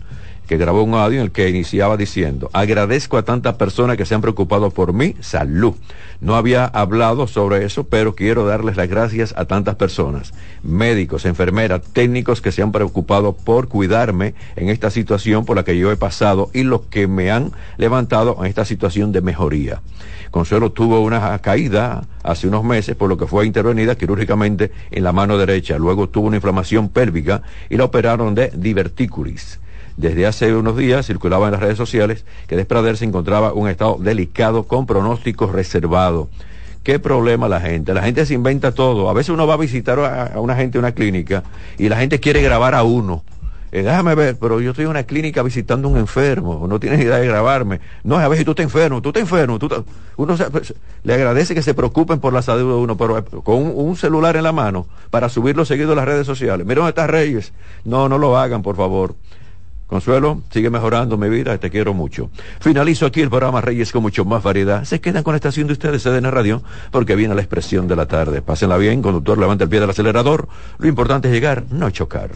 que 0.50 0.58
grabó 0.58 0.82
un 0.82 0.96
audio 0.96 1.20
en 1.20 1.26
el 1.26 1.32
que 1.32 1.48
iniciaba 1.48 1.96
diciendo, 1.96 2.50
agradezco 2.54 3.18
a 3.18 3.24
tantas 3.24 3.54
personas 3.54 3.98
que 3.98 4.06
se 4.08 4.16
han 4.16 4.22
preocupado 4.22 4.72
por 4.72 4.94
mi 4.94 5.14
salud. 5.20 5.76
No 6.22 6.36
había 6.36 6.66
hablado 6.66 7.28
sobre 7.28 7.66
eso, 7.66 7.84
pero 7.84 8.16
quiero 8.16 8.48
darles 8.48 8.76
las 8.76 8.90
gracias 8.90 9.36
a 9.38 9.46
tantas 9.46 9.76
personas, 9.76 10.34
médicos, 10.64 11.26
enfermeras, 11.26 11.84
técnicos 11.94 12.42
que 12.42 12.52
se 12.52 12.64
han 12.64 12.72
preocupado 12.72 13.34
por 13.34 13.68
cuidarme 13.68 14.34
en 14.56 14.70
esta 14.70 14.90
situación 14.90 15.46
por 15.46 15.56
la 15.56 15.64
que 15.64 15.78
yo 15.78 15.92
he 15.92 15.98
pasado 15.98 16.50
y 16.52 16.64
los 16.64 16.82
que 16.82 17.08
me 17.08 17.30
han 17.30 17.52
levantado 17.78 18.36
en 18.40 18.48
esta 18.48 18.66
situación 18.66 19.12
de 19.12 19.22
mejoría. 19.22 19.84
Consuelo 20.32 20.72
tuvo 20.72 21.00
una 21.02 21.38
caída 21.44 22.06
hace 22.24 22.48
unos 22.48 22.64
meses, 22.64 22.96
por 22.96 23.08
lo 23.08 23.18
que 23.18 23.28
fue 23.28 23.46
intervenida 23.46 23.96
quirúrgicamente 23.96 24.72
en 24.90 25.04
la 25.04 25.12
mano 25.12 25.38
derecha. 25.38 25.78
Luego 25.78 26.10
tuvo 26.10 26.26
una 26.26 26.38
inflamación 26.38 26.90
pélvica 26.90 27.44
y 27.70 27.78
la 27.78 27.84
operaron 27.84 28.34
de 28.34 28.52
divertículis. 28.56 29.60
Desde 30.00 30.26
hace 30.26 30.56
unos 30.56 30.78
días 30.78 31.06
circulaba 31.06 31.48
en 31.48 31.52
las 31.52 31.60
redes 31.60 31.78
sociales 31.78 32.24
que 32.48 32.56
Desprader 32.56 32.96
se 32.96 33.04
encontraba 33.04 33.50
en 33.50 33.58
un 33.58 33.68
estado 33.68 33.98
delicado 34.00 34.64
con 34.64 34.86
pronósticos 34.86 35.52
reservados. 35.52 36.30
¿Qué 36.84 37.00
problema 37.00 37.50
la 37.50 37.60
gente? 37.60 37.94
La 37.94 38.02
gente 38.02 38.26
se 38.26 38.34
inventa 38.34 38.72
todo. 38.72 39.10
A 39.10 39.14
veces 39.14 39.32
uno 39.32 39.46
va 39.46 39.56
a 39.56 39.58
visitar 39.58 40.00
a, 40.00 40.40
una 40.40 40.56
gente 40.56 40.78
en 40.78 40.86
una 40.86 40.94
clínica 40.94 41.44
y 41.78 41.90
la 41.90 41.98
gente 41.98 42.22
quiere 42.22 42.42
grabar 42.42 42.76
a 42.76 42.84
uno 42.84 43.24
eh, 43.72 43.84
déjame 43.84 44.16
ver, 44.16 44.36
pero 44.40 44.60
yo 44.62 44.72
estoy 44.72 44.86
en 44.86 44.92
una 44.92 45.04
clínica 45.04 45.44
visitando 45.44 45.90
a 45.90 45.92
un 45.92 45.98
enfermo, 45.98 46.66
no 46.68 46.80
tienes 46.80 47.02
idea 47.02 47.18
de 47.18 47.28
grabarme. 47.28 47.80
No, 48.04 48.18
a 48.18 48.36
si 48.36 48.44
tú 48.44 48.52
estás 48.52 48.64
enfermo, 48.64 49.00
tú 49.00 49.10
estás 49.10 49.22
enfermo. 49.22 49.60
Tú 49.60 49.70
Uno 50.18 50.36
pues, 50.52 50.74
le 51.04 51.14
agradece 51.14 51.54
que 51.54 51.62
se 51.62 51.76
preocupen 51.76 52.20
por 52.20 52.34
la 52.34 52.42
salud 52.42 52.74
de 52.74 52.78
uno, 52.82 52.98
pero 52.98 53.20
eh, 53.20 53.24
con 53.44 53.72
un, 53.76 53.96
celular 53.96 54.38
en 54.38 54.44
la 54.44 54.54
mano 54.54 54.88
para 55.12 55.30
subirlo 55.30 55.66
seguido 55.66 55.92
a 55.92 55.96
las 55.96 56.06
redes 56.06 56.26
sociales. 56.26 56.66
Mira 56.66 56.78
dónde 56.78 56.90
estás 56.90 57.12
Reyes. 57.12 57.54
No, 57.84 58.10
no 58.10 58.18
lo 58.18 58.38
hagan, 58.38 58.64
por 58.64 58.76
favor. 58.76 59.14
Consuelo, 59.90 60.44
sigue 60.52 60.70
mejorando 60.70 61.18
mi 61.18 61.30
vida, 61.30 61.58
te 61.58 61.72
quiero 61.72 61.96
mucho. 61.96 62.30
Finalizo 62.60 63.08
aquí 63.08 63.22
el 63.22 63.30
programa 63.30 63.60
Reyes 63.60 63.92
con 63.92 64.04
mucho 64.04 64.24
más 64.24 64.44
variedad. 64.44 64.84
Se 64.84 65.02
quedan 65.02 65.24
con 65.24 65.34
la 65.34 65.38
estación 65.38 65.66
de 65.66 65.74
ustedes, 65.74 66.04
CDN 66.04 66.30
Radio, 66.30 66.62
porque 66.92 67.16
viene 67.16 67.34
la 67.34 67.42
expresión 67.42 67.88
de 67.88 67.96
la 67.96 68.06
tarde. 68.06 68.44
Pásenla 68.44 68.78
bien, 68.78 69.02
conductor, 69.02 69.40
levanta 69.40 69.64
el 69.64 69.70
pie 69.70 69.80
del 69.80 69.90
acelerador. 69.90 70.48
Lo 70.78 70.88
importante 70.88 71.28
es 71.30 71.34
llegar, 71.34 71.64
no 71.72 71.90
chocar. 71.90 72.30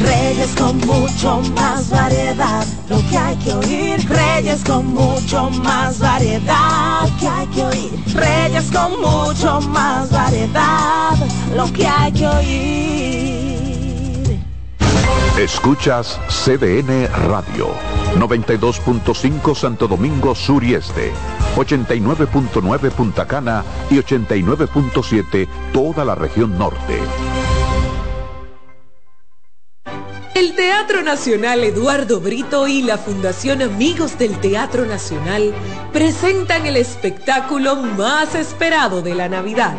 Reyes 0.00 0.54
con 0.56 0.78
mucho 0.78 1.42
más 1.56 1.90
variedad, 1.90 2.64
lo 2.88 2.98
que 3.10 3.18
hay 3.18 3.36
que 3.36 3.52
oír. 3.52 4.08
Reyes 4.08 4.62
con 4.62 4.86
mucho 4.94 5.50
más 5.50 5.98
variedad, 5.98 7.02
lo 7.02 7.18
que 7.18 7.28
hay 7.28 7.46
que 7.48 7.64
oír. 7.64 8.14
Reyes 8.14 8.70
con 8.70 9.00
mucho 9.00 9.60
más 9.60 10.08
variedad, 10.12 11.16
lo 11.56 11.72
que 11.72 11.84
hay 11.84 12.12
que 12.12 12.26
oír. 12.28 13.47
Escuchas 15.38 16.18
CDN 16.28 17.06
Radio, 17.28 17.68
92.5 18.16 19.54
Santo 19.54 19.86
Domingo 19.86 20.34
Sur 20.34 20.64
y 20.64 20.74
Este, 20.74 21.12
89.9 21.54 22.90
Punta 22.90 23.24
Cana 23.24 23.62
y 23.88 23.98
89.7 23.98 25.46
toda 25.72 26.04
la 26.04 26.16
región 26.16 26.58
norte. 26.58 26.98
El 30.34 30.56
Teatro 30.56 31.02
Nacional 31.02 31.62
Eduardo 31.62 32.18
Brito 32.18 32.66
y 32.66 32.82
la 32.82 32.98
Fundación 32.98 33.62
Amigos 33.62 34.18
del 34.18 34.40
Teatro 34.40 34.86
Nacional 34.86 35.54
presentan 35.92 36.66
el 36.66 36.76
espectáculo 36.76 37.76
más 37.76 38.34
esperado 38.34 39.02
de 39.02 39.14
la 39.14 39.28
Navidad 39.28 39.76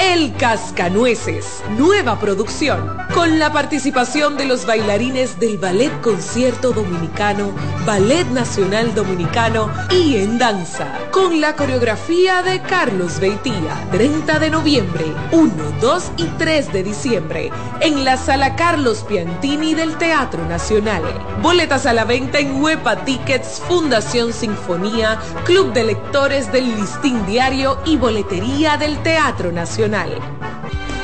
el 0.00 0.34
Cascanueces, 0.36 1.62
nueva 1.76 2.18
producción, 2.18 2.96
con 3.14 3.38
la 3.38 3.52
participación 3.52 4.36
de 4.36 4.46
los 4.46 4.64
bailarines 4.66 5.38
del 5.38 5.58
Ballet 5.58 5.92
Concierto 6.00 6.72
Dominicano, 6.72 7.52
Ballet 7.84 8.26
Nacional 8.28 8.94
Dominicano 8.94 9.70
y 9.90 10.16
en 10.16 10.38
danza, 10.38 10.86
con 11.10 11.40
la 11.40 11.56
coreografía 11.56 12.42
de 12.42 12.60
Carlos 12.62 13.20
Beitía, 13.20 13.88
30 13.90 14.38
de 14.38 14.50
noviembre, 14.50 15.04
1, 15.32 15.52
2 15.80 16.12
y 16.16 16.24
3 16.38 16.72
de 16.72 16.82
diciembre, 16.82 17.50
en 17.80 18.04
la 18.04 18.16
Sala 18.16 18.56
Carlos 18.56 19.04
Piantini 19.06 19.74
del 19.74 19.96
Teatro 19.96 20.46
Nacional. 20.46 21.02
Boletas 21.42 21.86
a 21.86 21.92
la 21.92 22.04
venta 22.04 22.38
en 22.38 22.62
Huepa 22.62 23.04
Tickets, 23.04 23.62
Fundación 23.68 24.32
Sinfonía, 24.32 25.18
Club 25.44 25.72
de 25.72 25.84
Lectores 25.84 26.50
del 26.52 26.76
Listín 26.76 27.26
Diario 27.26 27.78
y 27.84 27.96
Boletería 27.96 28.76
del 28.76 29.02
Teatro 29.02 29.52
Nacional. 29.52 29.81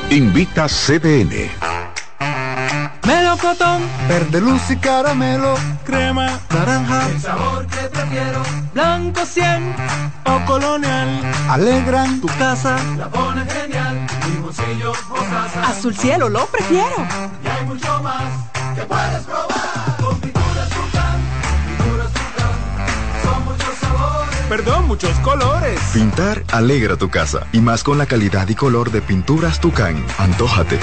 Invita 0.09 0.69
CDN. 0.69 1.51
Melocotón, 3.05 3.81
verde 4.07 4.39
luz 4.39 4.61
y 4.69 4.77
caramelo, 4.77 5.55
crema, 5.83 6.39
naranja, 6.49 7.09
el 7.09 7.19
sabor 7.19 7.67
que 7.67 7.89
prefiero, 7.89 8.41
blanco 8.73 9.25
100 9.25 9.75
o 10.27 10.45
colonial, 10.45 11.09
alegran. 11.49 12.21
Tu 12.21 12.27
casa, 12.27 12.77
la 12.97 13.09
pone 13.09 13.45
genial, 13.47 14.07
limoncillo, 14.33 14.93
mostaza, 15.09 15.67
azul 15.67 15.93
cielo 15.93 16.29
lo 16.29 16.45
prefiero, 16.45 17.05
y 17.43 17.47
hay 17.49 17.65
mucho 17.65 18.01
más 18.01 18.23
que 18.75 18.83
puedes 18.83 19.23
probar. 19.25 19.68
Perdón, 24.49 24.87
muchos 24.87 25.11
colores. 25.19 25.79
Pintar 25.93 26.43
alegra 26.51 26.97
tu 26.97 27.07
casa. 27.07 27.45
Y 27.53 27.59
más 27.59 27.83
con 27.83 27.99
la 27.99 28.07
calidad 28.07 28.49
y 28.49 28.55
color 28.55 28.89
de 28.89 28.99
pinturas 28.99 29.59
Tucán. 29.59 30.03
Antójate. 30.17 30.79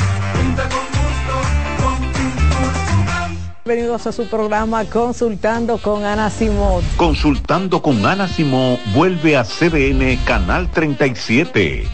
Bienvenidos 3.65 4.07
a 4.07 4.13
su 4.13 4.29
programa 4.29 4.85
Consultando 4.85 5.79
con 5.79 6.05
Ana 6.05 6.31
Simón. 6.31 6.85
Consultando 6.97 7.83
con 7.83 8.07
Ana 8.07 8.29
Simón 8.29 8.79
vuelve 8.95 9.37
a 9.37 9.43
CDN 9.43 10.17
Canal 10.25 10.71
37. 10.71 11.89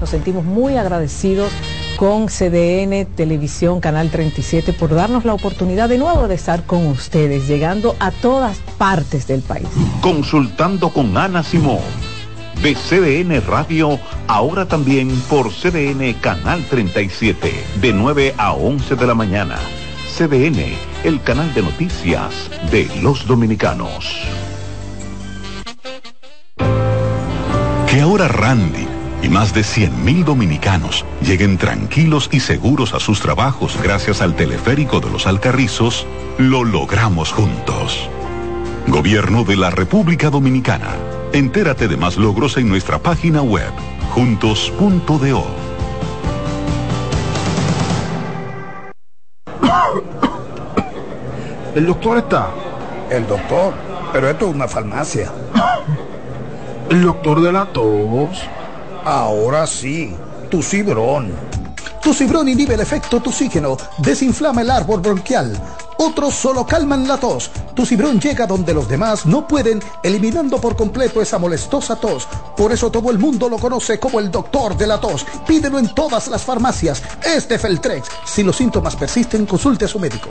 Nos 0.00 0.10
sentimos 0.10 0.44
muy 0.44 0.76
agradecidos 0.76 1.52
con 1.96 2.26
CDN 2.26 3.06
Televisión 3.14 3.80
Canal 3.80 4.10
37 4.10 4.72
por 4.72 4.94
darnos 4.94 5.24
la 5.24 5.34
oportunidad 5.34 5.88
de 5.88 5.98
nuevo 5.98 6.28
de 6.28 6.34
estar 6.34 6.64
con 6.64 6.86
ustedes, 6.86 7.48
llegando 7.48 7.96
a 8.00 8.10
todas 8.10 8.58
partes 8.78 9.26
del 9.26 9.42
país. 9.42 9.68
Consultando 10.00 10.90
con 10.90 11.16
Ana 11.16 11.42
Simón 11.42 11.80
de 12.62 12.74
CDN 12.74 13.40
Radio, 13.46 13.98
ahora 14.26 14.66
también 14.66 15.10
por 15.28 15.50
CDN 15.52 16.14
Canal 16.14 16.64
37, 16.68 17.52
de 17.80 17.92
9 17.92 18.34
a 18.38 18.52
11 18.52 18.96
de 18.96 19.06
la 19.06 19.14
mañana. 19.14 19.58
CDN, 20.16 20.74
el 21.02 21.20
canal 21.22 21.52
de 21.54 21.62
noticias 21.62 22.50
de 22.70 22.88
los 23.02 23.26
dominicanos. 23.26 24.20
Que 27.88 28.00
ahora 28.00 28.28
Randy 28.28 28.83
y 29.24 29.28
más 29.30 29.54
de 29.54 29.62
100.000 29.62 30.24
dominicanos 30.24 31.06
lleguen 31.22 31.56
tranquilos 31.56 32.28
y 32.30 32.40
seguros 32.40 32.92
a 32.92 33.00
sus 33.00 33.20
trabajos 33.20 33.78
gracias 33.82 34.20
al 34.20 34.36
teleférico 34.36 35.00
de 35.00 35.10
los 35.10 35.26
Alcarrizos, 35.26 36.06
lo 36.36 36.62
logramos 36.62 37.32
juntos. 37.32 38.10
Gobierno 38.86 39.44
de 39.44 39.56
la 39.56 39.70
República 39.70 40.28
Dominicana. 40.28 40.90
Entérate 41.32 41.88
de 41.88 41.96
más 41.96 42.18
logros 42.18 42.58
en 42.58 42.68
nuestra 42.68 42.98
página 42.98 43.40
web, 43.40 43.72
juntos.do. 44.10 45.46
¿El 51.74 51.86
doctor 51.86 52.18
está? 52.18 52.50
El 53.10 53.26
doctor, 53.26 53.72
pero 54.12 54.28
esto 54.28 54.50
es 54.50 54.54
una 54.54 54.68
farmacia. 54.68 55.32
¿El 56.90 57.02
doctor 57.02 57.40
de 57.40 57.52
la 57.52 57.64
tos? 57.64 58.46
Ahora 59.04 59.66
sí, 59.66 60.16
tu 60.50 60.62
cibrón. 60.62 61.30
Tu 62.02 62.14
cibrón 62.14 62.48
inhibe 62.48 62.72
el 62.72 62.80
efecto 62.80 63.20
toxígeno, 63.20 63.76
desinflama 63.98 64.62
el 64.62 64.70
árbol 64.70 65.00
bronquial. 65.00 65.52
Otros 65.98 66.34
solo 66.34 66.64
calman 66.64 67.06
la 67.06 67.18
tos. 67.18 67.50
Tu 67.74 67.84
cibrón 67.84 68.18
llega 68.18 68.46
donde 68.46 68.72
los 68.72 68.88
demás 68.88 69.26
no 69.26 69.46
pueden, 69.46 69.82
eliminando 70.02 70.58
por 70.58 70.74
completo 70.74 71.20
esa 71.20 71.38
molestosa 71.38 71.96
tos. 71.96 72.26
Por 72.56 72.72
eso 72.72 72.90
todo 72.90 73.10
el 73.10 73.18
mundo 73.18 73.50
lo 73.50 73.58
conoce 73.58 74.00
como 74.00 74.20
el 74.20 74.30
doctor 74.30 74.74
de 74.74 74.86
la 74.86 74.98
tos. 74.98 75.26
Pídelo 75.46 75.78
en 75.78 75.94
todas 75.94 76.28
las 76.28 76.42
farmacias. 76.42 77.02
Este 77.22 77.58
Feltrex. 77.58 78.08
Si 78.24 78.42
los 78.42 78.56
síntomas 78.56 78.96
persisten, 78.96 79.44
consulte 79.44 79.84
a 79.84 79.88
su 79.88 79.98
médico 79.98 80.30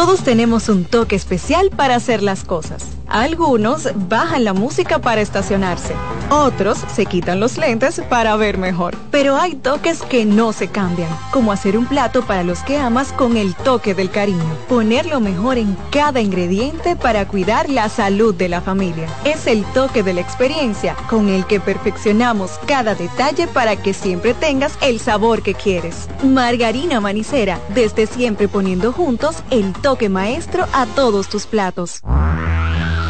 todos 0.00 0.22
tenemos 0.22 0.70
un 0.70 0.86
toque 0.86 1.14
especial 1.14 1.68
para 1.68 1.94
hacer 1.94 2.22
las 2.22 2.42
cosas. 2.42 2.86
Algunos 3.06 3.88
bajan 4.08 4.44
la 4.44 4.54
música 4.54 4.98
para 5.00 5.20
estacionarse. 5.20 5.94
Otros 6.30 6.78
se 6.94 7.04
quitan 7.06 7.40
los 7.40 7.58
lentes 7.58 8.00
para 8.08 8.36
ver 8.36 8.56
mejor. 8.56 8.96
Pero 9.10 9.36
hay 9.36 9.56
toques 9.56 10.00
que 10.02 10.24
no 10.24 10.52
se 10.52 10.68
cambian, 10.68 11.10
como 11.32 11.50
hacer 11.50 11.76
un 11.76 11.86
plato 11.86 12.22
para 12.22 12.44
los 12.44 12.60
que 12.60 12.78
amas 12.78 13.12
con 13.12 13.36
el 13.36 13.54
toque 13.56 13.94
del 13.94 14.10
cariño. 14.10 14.56
Poner 14.68 15.06
lo 15.06 15.20
mejor 15.20 15.58
en 15.58 15.76
cada 15.90 16.20
ingrediente 16.20 16.94
para 16.94 17.26
cuidar 17.26 17.68
la 17.68 17.88
salud 17.88 18.32
de 18.32 18.48
la 18.48 18.60
familia. 18.62 19.08
Es 19.24 19.48
el 19.48 19.64
toque 19.74 20.04
de 20.04 20.14
la 20.14 20.20
experiencia 20.20 20.94
con 21.10 21.28
el 21.28 21.44
que 21.46 21.58
perfeccionamos 21.60 22.52
cada 22.64 22.94
detalle 22.94 23.48
para 23.48 23.74
que 23.74 23.92
siempre 23.92 24.32
tengas 24.32 24.78
el 24.80 25.00
sabor 25.00 25.42
que 25.42 25.54
quieres. 25.54 26.08
Margarina 26.22 27.00
Manicera, 27.00 27.58
desde 27.74 28.06
siempre 28.06 28.46
poniendo 28.46 28.92
juntos 28.92 29.42
el 29.50 29.72
toque 29.72 29.89
maestro 30.08 30.66
a 30.72 30.86
todos 30.86 31.28
tus 31.28 31.46
platos. 31.46 32.00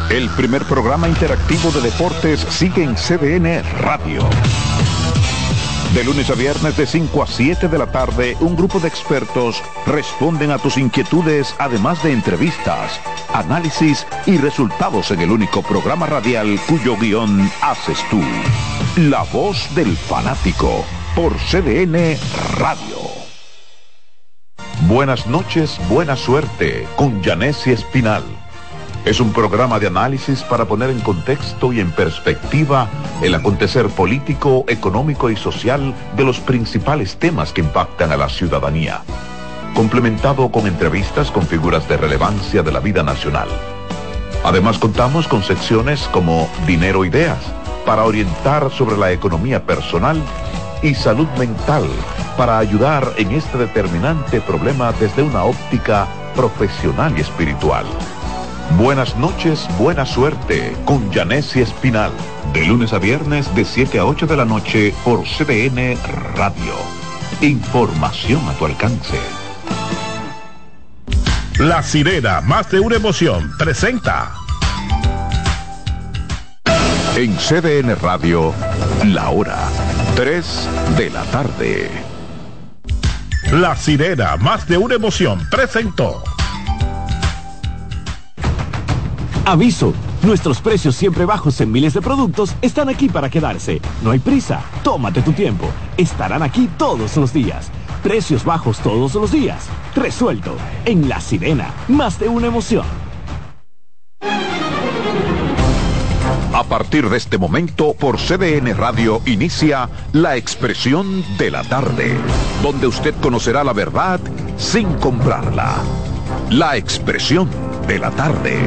El 0.09 0.29
primer 0.31 0.63
programa 0.63 1.07
interactivo 1.07 1.71
de 1.71 1.81
deportes 1.81 2.39
sigue 2.49 2.83
en 2.83 2.95
CDN 2.95 3.63
Radio. 3.81 4.27
De 5.93 6.03
lunes 6.03 6.29
a 6.29 6.33
viernes 6.33 6.75
de 6.77 6.87
5 6.87 7.21
a 7.23 7.27
7 7.27 7.67
de 7.67 7.77
la 7.77 7.91
tarde, 7.91 8.35
un 8.39 8.55
grupo 8.55 8.79
de 8.79 8.87
expertos 8.87 9.61
responden 9.85 10.49
a 10.49 10.57
tus 10.57 10.77
inquietudes, 10.77 11.53
además 11.59 12.01
de 12.01 12.13
entrevistas, 12.13 12.99
análisis 13.33 14.07
y 14.25 14.37
resultados 14.37 15.11
en 15.11 15.21
el 15.21 15.31
único 15.31 15.61
programa 15.61 16.07
radial 16.07 16.59
cuyo 16.67 16.97
guion 16.97 17.49
haces 17.61 17.99
tú. 18.09 18.21
La 18.97 19.23
voz 19.23 19.73
del 19.75 19.95
fanático 19.95 20.83
por 21.15 21.33
CDN 21.37 22.17
Radio. 22.57 23.20
Buenas 24.87 25.27
noches, 25.27 25.79
buena 25.89 26.15
suerte 26.15 26.87
con 26.95 27.23
Janessi 27.23 27.71
Espinal 27.71 28.23
es 29.05 29.19
un 29.19 29.33
programa 29.33 29.79
de 29.79 29.87
análisis 29.87 30.43
para 30.43 30.65
poner 30.65 30.91
en 30.91 30.99
contexto 30.99 31.73
y 31.73 31.79
en 31.79 31.91
perspectiva 31.91 32.87
el 33.23 33.33
acontecer 33.33 33.87
político, 33.87 34.63
económico 34.67 35.29
y 35.29 35.35
social 35.35 35.93
de 36.15 36.23
los 36.23 36.39
principales 36.39 37.17
temas 37.17 37.51
que 37.51 37.61
impactan 37.61 38.11
a 38.11 38.17
la 38.17 38.29
ciudadanía, 38.29 39.01
complementado 39.73 40.51
con 40.51 40.67
entrevistas 40.67 41.31
con 41.31 41.47
figuras 41.47 41.89
de 41.89 41.97
relevancia 41.97 42.61
de 42.61 42.71
la 42.71 42.79
vida 42.79 43.01
nacional. 43.01 43.47
Además 44.43 44.77
contamos 44.77 45.27
con 45.27 45.41
secciones 45.41 46.07
como 46.11 46.47
Dinero 46.67 47.03
Ideas, 47.03 47.39
para 47.85 48.05
orientar 48.05 48.69
sobre 48.71 48.97
la 48.97 49.11
economía 49.11 49.65
personal 49.65 50.21
y 50.81 50.95
salud 50.95 51.27
mental, 51.37 51.87
para 52.37 52.57
ayudar 52.57 53.13
en 53.17 53.31
este 53.31 53.57
determinante 53.57 54.41
problema 54.41 54.91
desde 54.93 55.23
una 55.23 55.43
óptica 55.43 56.07
profesional 56.35 57.13
y 57.17 57.21
espiritual. 57.21 57.85
Buenas 58.77 59.15
noches, 59.17 59.67
buena 59.77 60.05
suerte 60.05 60.75
con 60.85 61.11
Janessi 61.11 61.61
Espinal. 61.61 62.11
De 62.53 62.65
lunes 62.65 62.93
a 62.93 62.99
viernes 62.99 63.53
de 63.53 63.65
7 63.65 63.99
a 63.99 64.05
8 64.05 64.27
de 64.27 64.37
la 64.37 64.45
noche 64.45 64.93
por 65.03 65.23
CDN 65.23 65.97
Radio. 66.35 66.73
Información 67.41 68.41
a 68.47 68.53
tu 68.53 68.65
alcance. 68.65 69.19
La 71.59 71.83
sirena, 71.83 72.41
más 72.41 72.71
de 72.71 72.79
una 72.79 72.95
emoción, 72.95 73.51
presenta. 73.57 74.31
En 77.15 77.35
CDN 77.35 77.95
Radio, 78.01 78.53
la 79.03 79.29
hora 79.29 79.67
3 80.15 80.69
de 80.97 81.09
la 81.09 81.23
tarde. 81.23 81.89
La 83.53 83.75
sirena, 83.75 84.37
más 84.37 84.67
de 84.67 84.77
una 84.77 84.95
emoción, 84.95 85.39
presentó. 85.49 86.23
Aviso, 89.45 89.93
nuestros 90.21 90.61
precios 90.61 90.95
siempre 90.95 91.25
bajos 91.25 91.59
en 91.61 91.71
miles 91.71 91.93
de 91.93 92.01
productos 92.01 92.55
están 92.61 92.89
aquí 92.89 93.09
para 93.09 93.29
quedarse. 93.29 93.81
No 94.03 94.11
hay 94.11 94.19
prisa, 94.19 94.61
tómate 94.83 95.21
tu 95.21 95.31
tiempo. 95.31 95.69
Estarán 95.97 96.43
aquí 96.43 96.69
todos 96.77 97.15
los 97.17 97.33
días. 97.33 97.71
Precios 98.03 98.43
bajos 98.43 98.79
todos 98.79 99.15
los 99.15 99.31
días. 99.31 99.67
Resuelto. 99.95 100.55
En 100.85 101.07
La 101.07 101.21
Sirena, 101.21 101.73
más 101.87 102.19
de 102.19 102.27
una 102.27 102.47
emoción. 102.47 102.85
A 106.61 106.63
partir 106.63 107.09
de 107.09 107.17
este 107.17 107.39
momento, 107.39 107.95
por 107.95 108.19
CDN 108.19 108.77
Radio 108.77 109.19
inicia 109.25 109.89
La 110.13 110.37
Expresión 110.37 111.25
de 111.39 111.49
la 111.49 111.63
Tarde, 111.63 112.15
donde 112.61 112.85
usted 112.85 113.15
conocerá 113.19 113.63
la 113.63 113.73
verdad 113.73 114.19
sin 114.57 114.93
comprarla. 114.99 115.77
La 116.51 116.77
Expresión 116.77 117.49
de 117.87 117.97
la 117.97 118.11
Tarde. 118.11 118.59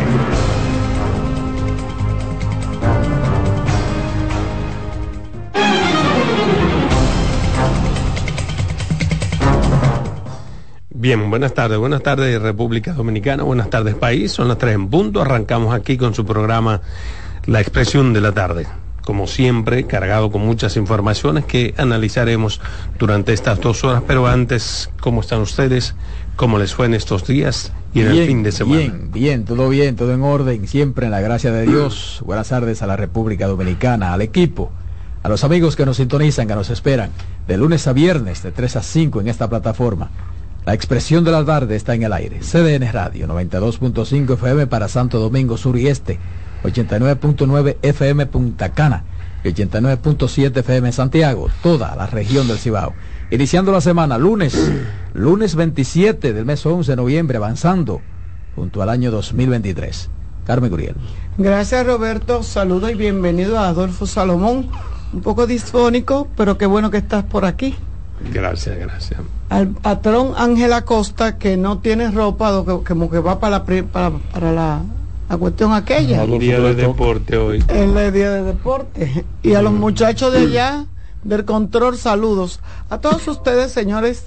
Bien, 10.90 11.30
buenas 11.30 11.54
tardes, 11.54 11.78
buenas 11.78 12.02
tardes 12.02 12.42
República 12.42 12.92
Dominicana, 12.92 13.44
buenas 13.44 13.70
tardes 13.70 13.94
país, 13.94 14.32
son 14.32 14.48
las 14.48 14.58
tres 14.58 14.74
en 14.74 14.88
punto, 14.88 15.20
arrancamos 15.20 15.72
aquí 15.72 15.96
con 15.96 16.12
su 16.12 16.24
programa 16.24 16.80
La 17.46 17.60
Expresión 17.60 18.14
de 18.14 18.22
la 18.22 18.32
Tarde, 18.32 18.66
como 19.04 19.26
siempre, 19.26 19.84
cargado 19.84 20.30
con 20.30 20.46
muchas 20.46 20.78
informaciones 20.78 21.44
que 21.44 21.74
analizaremos 21.76 22.60
durante 22.98 23.34
estas 23.34 23.60
dos 23.60 23.84
horas, 23.84 24.02
pero 24.06 24.26
antes, 24.26 24.90
¿cómo 25.00 25.20
están 25.20 25.40
ustedes? 25.40 25.94
¿Cómo 26.36 26.58
les 26.58 26.74
fue 26.74 26.86
en 26.86 26.94
estos 26.94 27.26
días 27.26 27.72
y 27.92 28.00
en 28.00 28.08
el 28.08 28.26
fin 28.26 28.42
de 28.42 28.50
semana? 28.50 28.80
Bien, 28.80 29.10
bien, 29.12 29.44
todo 29.44 29.68
bien, 29.68 29.94
todo 29.94 30.14
en 30.14 30.22
orden, 30.22 30.66
siempre 30.66 31.04
en 31.04 31.12
la 31.12 31.20
gracia 31.20 31.52
de 31.52 31.66
Dios. 31.66 32.22
Buenas 32.24 32.48
tardes 32.48 32.80
a 32.80 32.86
la 32.86 32.96
República 32.96 33.46
Dominicana, 33.46 34.14
al 34.14 34.22
equipo, 34.22 34.72
a 35.22 35.28
los 35.28 35.44
amigos 35.44 35.76
que 35.76 35.84
nos 35.84 35.98
sintonizan, 35.98 36.48
que 36.48 36.54
nos 36.54 36.70
esperan, 36.70 37.10
de 37.46 37.58
lunes 37.58 37.86
a 37.86 37.92
viernes, 37.92 38.42
de 38.42 38.52
3 38.52 38.76
a 38.76 38.82
5 38.82 39.20
en 39.20 39.28
esta 39.28 39.50
plataforma 39.50 40.10
la 40.64 40.72
expresión 40.72 41.24
de 41.24 41.30
la 41.30 41.44
tarde 41.44 41.76
está 41.76 41.94
en 41.94 42.04
el 42.04 42.12
aire. 42.14 42.40
CDN 42.40 42.90
Radio 42.90 43.28
92.5 43.28 44.32
FM 44.32 44.66
para 44.66 44.88
Santo 44.88 45.18
Domingo 45.18 45.58
Sur 45.58 45.76
y 45.76 45.88
Este, 45.88 46.18
89.9 46.64 47.76
FM 47.82 48.26
Punta 48.26 48.72
Cana 48.72 49.04
y 49.44 49.48
89.7 49.48 50.58
FM 50.58 50.92
Santiago, 50.92 51.48
toda 51.62 51.94
la 51.94 52.06
región 52.06 52.48
del 52.48 52.58
Cibao. 52.58 52.94
Iniciando 53.30 53.72
la 53.72 53.80
semana, 53.80 54.18
lunes, 54.18 54.72
lunes 55.12 55.54
27 55.54 56.32
del 56.32 56.44
mes 56.44 56.64
11 56.64 56.92
de 56.92 56.96
noviembre, 56.96 57.36
avanzando 57.36 58.00
junto 58.56 58.82
al 58.82 58.88
año 58.88 59.10
2023. 59.10 60.10
Carmen 60.46 60.70
Guriel. 60.70 60.94
Gracias 61.38 61.86
Roberto, 61.86 62.42
saludo 62.42 62.88
y 62.90 62.94
bienvenido 62.94 63.58
a 63.58 63.68
Adolfo 63.68 64.06
Salomón. 64.06 64.68
Un 65.12 65.20
poco 65.20 65.46
disfónico, 65.46 66.28
pero 66.36 66.58
qué 66.58 66.66
bueno 66.66 66.90
que 66.90 66.98
estás 66.98 67.24
por 67.24 67.44
aquí. 67.44 67.74
Gracias, 68.32 68.78
gracias. 68.78 69.20
Al 69.48 69.68
patrón 69.68 70.32
Ángel 70.36 70.72
Acosta, 70.72 71.38
que 71.38 71.56
no 71.56 71.78
tiene 71.78 72.10
ropa, 72.10 72.64
que, 72.64 72.84
como 72.86 73.10
que 73.10 73.18
va 73.18 73.38
para 73.38 73.58
la, 73.58 73.64
para, 73.64 74.10
para 74.32 74.52
la, 74.52 74.82
la 75.28 75.36
cuestión 75.36 75.72
aquella. 75.72 76.22
El 76.22 76.38
día 76.38 76.60
de 76.60 76.74
deporte 76.74 77.36
hoy. 77.36 77.64
El 77.68 77.94
día 78.12 78.30
de 78.30 78.42
deporte. 78.42 79.24
Y 79.42 79.54
a 79.54 79.62
los 79.62 79.72
muchachos 79.72 80.32
de 80.32 80.40
allá, 80.40 80.86
del 81.22 81.44
control, 81.44 81.96
saludos. 81.96 82.60
A 82.90 82.98
todos 82.98 83.26
ustedes, 83.28 83.72
señores 83.72 84.26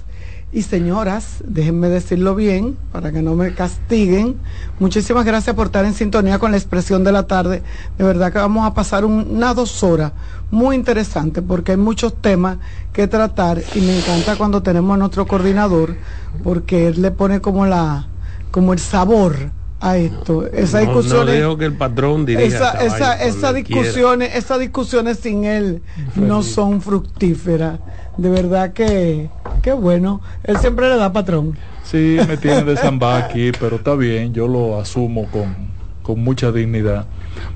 y 0.50 0.62
señoras, 0.62 1.42
déjenme 1.44 1.88
decirlo 1.88 2.34
bien 2.34 2.76
para 2.90 3.12
que 3.12 3.20
no 3.20 3.34
me 3.34 3.54
castiguen. 3.54 4.36
Muchísimas 4.78 5.26
gracias 5.26 5.54
por 5.54 5.66
estar 5.66 5.84
en 5.84 5.92
sintonía 5.92 6.38
con 6.38 6.52
la 6.52 6.56
expresión 6.56 7.04
de 7.04 7.12
la 7.12 7.26
tarde. 7.26 7.62
De 7.98 8.04
verdad 8.04 8.32
que 8.32 8.38
vamos 8.38 8.66
a 8.66 8.72
pasar 8.72 9.04
una 9.04 9.52
dos 9.52 9.82
horas 9.82 10.12
muy 10.50 10.74
interesante 10.74 11.42
porque 11.42 11.72
hay 11.72 11.78
muchos 11.78 12.14
temas 12.14 12.58
que 12.94 13.06
tratar 13.06 13.62
y 13.74 13.80
me 13.80 13.98
encanta 13.98 14.36
cuando 14.36 14.62
tenemos 14.62 14.94
a 14.94 14.98
nuestro 14.98 15.26
coordinador 15.26 15.96
porque 16.42 16.88
él 16.88 17.02
le 17.02 17.10
pone 17.10 17.40
como 17.40 17.66
la 17.66 18.08
como 18.50 18.72
el 18.72 18.78
sabor 18.78 19.50
a 19.80 19.96
esto. 19.96 20.46
Esa 20.46 20.80
discusión. 20.80 21.58
que 21.58 21.64
el 21.64 21.74
patrón 21.74 22.28
esa, 22.28 22.72
esa, 22.84 23.22
esa 23.22 23.52
discusiones, 23.52 24.34
esas 24.34 24.58
discusiones 24.58 25.18
sin 25.18 25.44
él 25.44 25.82
no 26.16 26.42
son 26.42 26.80
fructíferas. 26.80 27.78
De 28.16 28.28
verdad 28.28 28.72
que, 28.72 29.30
qué 29.62 29.72
bueno. 29.72 30.20
Él 30.42 30.58
siempre 30.58 30.88
le 30.88 30.96
da 30.96 31.12
patrón. 31.12 31.56
Sí, 31.84 32.18
me 32.26 32.36
tiene 32.36 32.64
de 32.64 32.76
samba 32.76 33.16
aquí, 33.16 33.52
pero 33.58 33.76
está 33.76 33.94
bien, 33.94 34.34
yo 34.34 34.48
lo 34.48 34.78
asumo 34.78 35.26
con, 35.30 35.54
con 36.02 36.22
mucha 36.22 36.50
dignidad. 36.50 37.06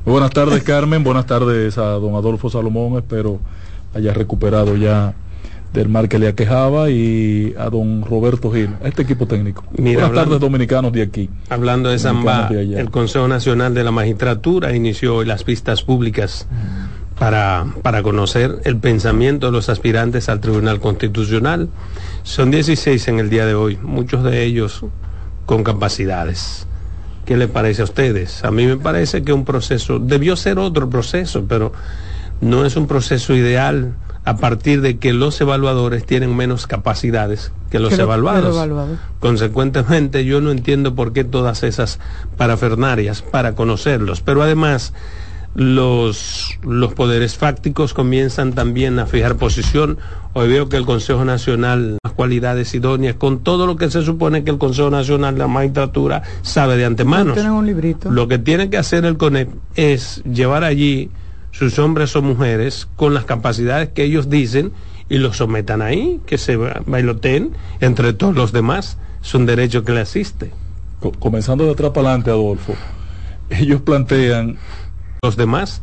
buenas 0.07 0.31
tardes, 0.31 0.63
Carmen. 0.63 1.03
Buenas 1.03 1.27
tardes 1.27 1.77
a 1.79 1.85
don 1.85 2.15
Adolfo 2.15 2.49
Salomón. 2.49 2.97
Espero 2.97 3.41
haya 3.95 4.15
recuperado 4.15 4.77
ya 4.77 5.15
del 5.73 5.89
mal 5.89 6.09
que 6.09 6.19
le 6.19 6.29
aquejaba 6.29 6.91
y 6.91 7.55
a 7.59 7.71
don 7.71 8.05
Roberto 8.05 8.51
Gil, 8.51 8.71
a 8.85 8.89
este 8.89 9.03
equipo 9.03 9.27
técnico. 9.27 9.65
Buenas 9.73 10.13
tardes 10.13 10.39
dominicanos 10.39 10.93
de 10.93 11.03
aquí. 11.03 11.31
Hablando 11.49 11.89
de 11.89 11.99
Zamba, 11.99 12.49
el 12.49 12.91
Consejo 12.91 13.27
Nacional 13.29 13.73
de 13.75 13.85
la 13.85 13.91
Magistratura 13.91 14.75
inició 14.75 15.25
las 15.25 15.45
vistas 15.45 15.83
públicas 15.83 16.47
para, 17.19 17.67
para 17.83 18.03
conocer 18.03 18.61
el 18.65 18.77
pensamiento 18.77 19.47
de 19.47 19.53
los 19.53 19.69
aspirantes 19.69 20.29
al 20.29 20.41
Tribunal 20.41 20.81
Constitucional. 20.81 21.69
Son 22.23 22.51
16 22.51 23.09
en 23.09 23.19
el 23.19 23.31
día 23.31 23.47
de 23.47 23.55
hoy, 23.55 23.79
muchos 23.83 24.23
de 24.25 24.45
ellos 24.45 24.85
con 25.47 25.65
capacidades. 25.65 26.67
¿Qué 27.25 27.37
le 27.37 27.49
parece 27.49 27.83
a 27.83 27.85
ustedes? 27.85 28.45
A 28.45 28.51
mí 28.51 28.67
me 28.67 28.77
parece 28.77 29.23
que 29.23 29.33
un 29.33 29.45
proceso, 29.45 29.99
debió 29.99 30.37
ser 30.37 30.59
otro 30.59 30.91
proceso, 30.91 31.45
pero 31.49 31.73
no 32.41 32.67
es 32.67 32.77
un 32.77 32.89
proceso 32.89 33.35
ideal 33.35 33.95
a 34.25 34.37
partir 34.37 34.81
de 34.81 34.99
que 34.99 35.13
los 35.13 35.41
evaluadores 35.41 36.07
tienen 36.07 36.37
menos 36.37 36.67
capacidades 36.67 37.53
que 37.71 37.79
los 37.79 37.99
evaluados. 37.99 38.57
Consecuentemente, 39.19 40.25
yo 40.25 40.41
no 40.41 40.51
entiendo 40.51 40.95
por 40.95 41.13
qué 41.13 41.25
todas 41.25 41.63
esas 41.63 41.99
parafernarias 42.37 43.23
para 43.23 43.55
conocerlos, 43.55 44.21
pero 44.21 44.43
además 44.43 44.93
los, 45.55 46.59
los 46.63 46.95
poderes 46.95 47.37
fácticos 47.37 47.95
comienzan 47.95 48.53
también 48.53 48.99
a 48.99 49.07
fijar 49.07 49.37
posición. 49.37 49.99
Hoy 50.35 50.49
veo 50.49 50.69
que 50.69 50.77
el 50.77 50.87
Consejo 50.87 51.25
Nacional, 51.25 51.99
las 52.03 52.13
cualidades 52.15 52.75
idóneas, 52.75 53.17
con 53.17 53.41
todo 53.41 53.67
lo 53.67 53.77
que 53.77 53.91
se 53.91 54.03
supone 54.03 54.45
que 54.45 54.51
el 54.51 54.59
Consejo 54.59 54.91
Nacional 54.91 55.37
la 55.37 55.49
Magistratura 55.49 56.23
sabe 56.43 56.77
de 56.77 56.85
antemano. 56.85 57.35
Lo 58.11 58.29
que 58.29 58.39
tiene 58.39 58.71
que 58.71 58.79
hacer 58.79 59.05
el 59.05 59.17
CONEP 59.17 59.51
es 59.75 60.23
llevar 60.25 60.65
allí 60.65 61.11
sus 61.53 61.79
hombres 61.79 62.17
o 62.17 62.23
mujeres 62.23 62.89
con 62.97 63.15
las 63.15 63.25
capacidades 63.25 63.91
que 63.91 64.03
ellos 64.03 64.29
dicen 64.29 64.73
y 65.09 65.19
los 65.19 65.37
sometan 65.37 65.83
ahí, 65.83 66.21
que 66.27 66.39
se 66.39 66.57
bailoteen 66.57 67.53
entre 67.81 68.13
todos 68.13 68.35
los 68.35 68.51
demás. 68.51 68.99
Es 69.23 69.35
un 69.35 69.47
derecho 69.47 69.85
que 69.85 69.93
le 69.93 70.01
asiste. 70.01 70.51
Comenzando 71.21 71.65
de 71.65 71.73
atrás 71.73 71.93
para 71.93 72.09
adelante, 72.09 72.31
Adolfo, 72.31 72.75
ellos 73.51 73.81
plantean 73.83 74.59
los 75.23 75.37
demás 75.37 75.81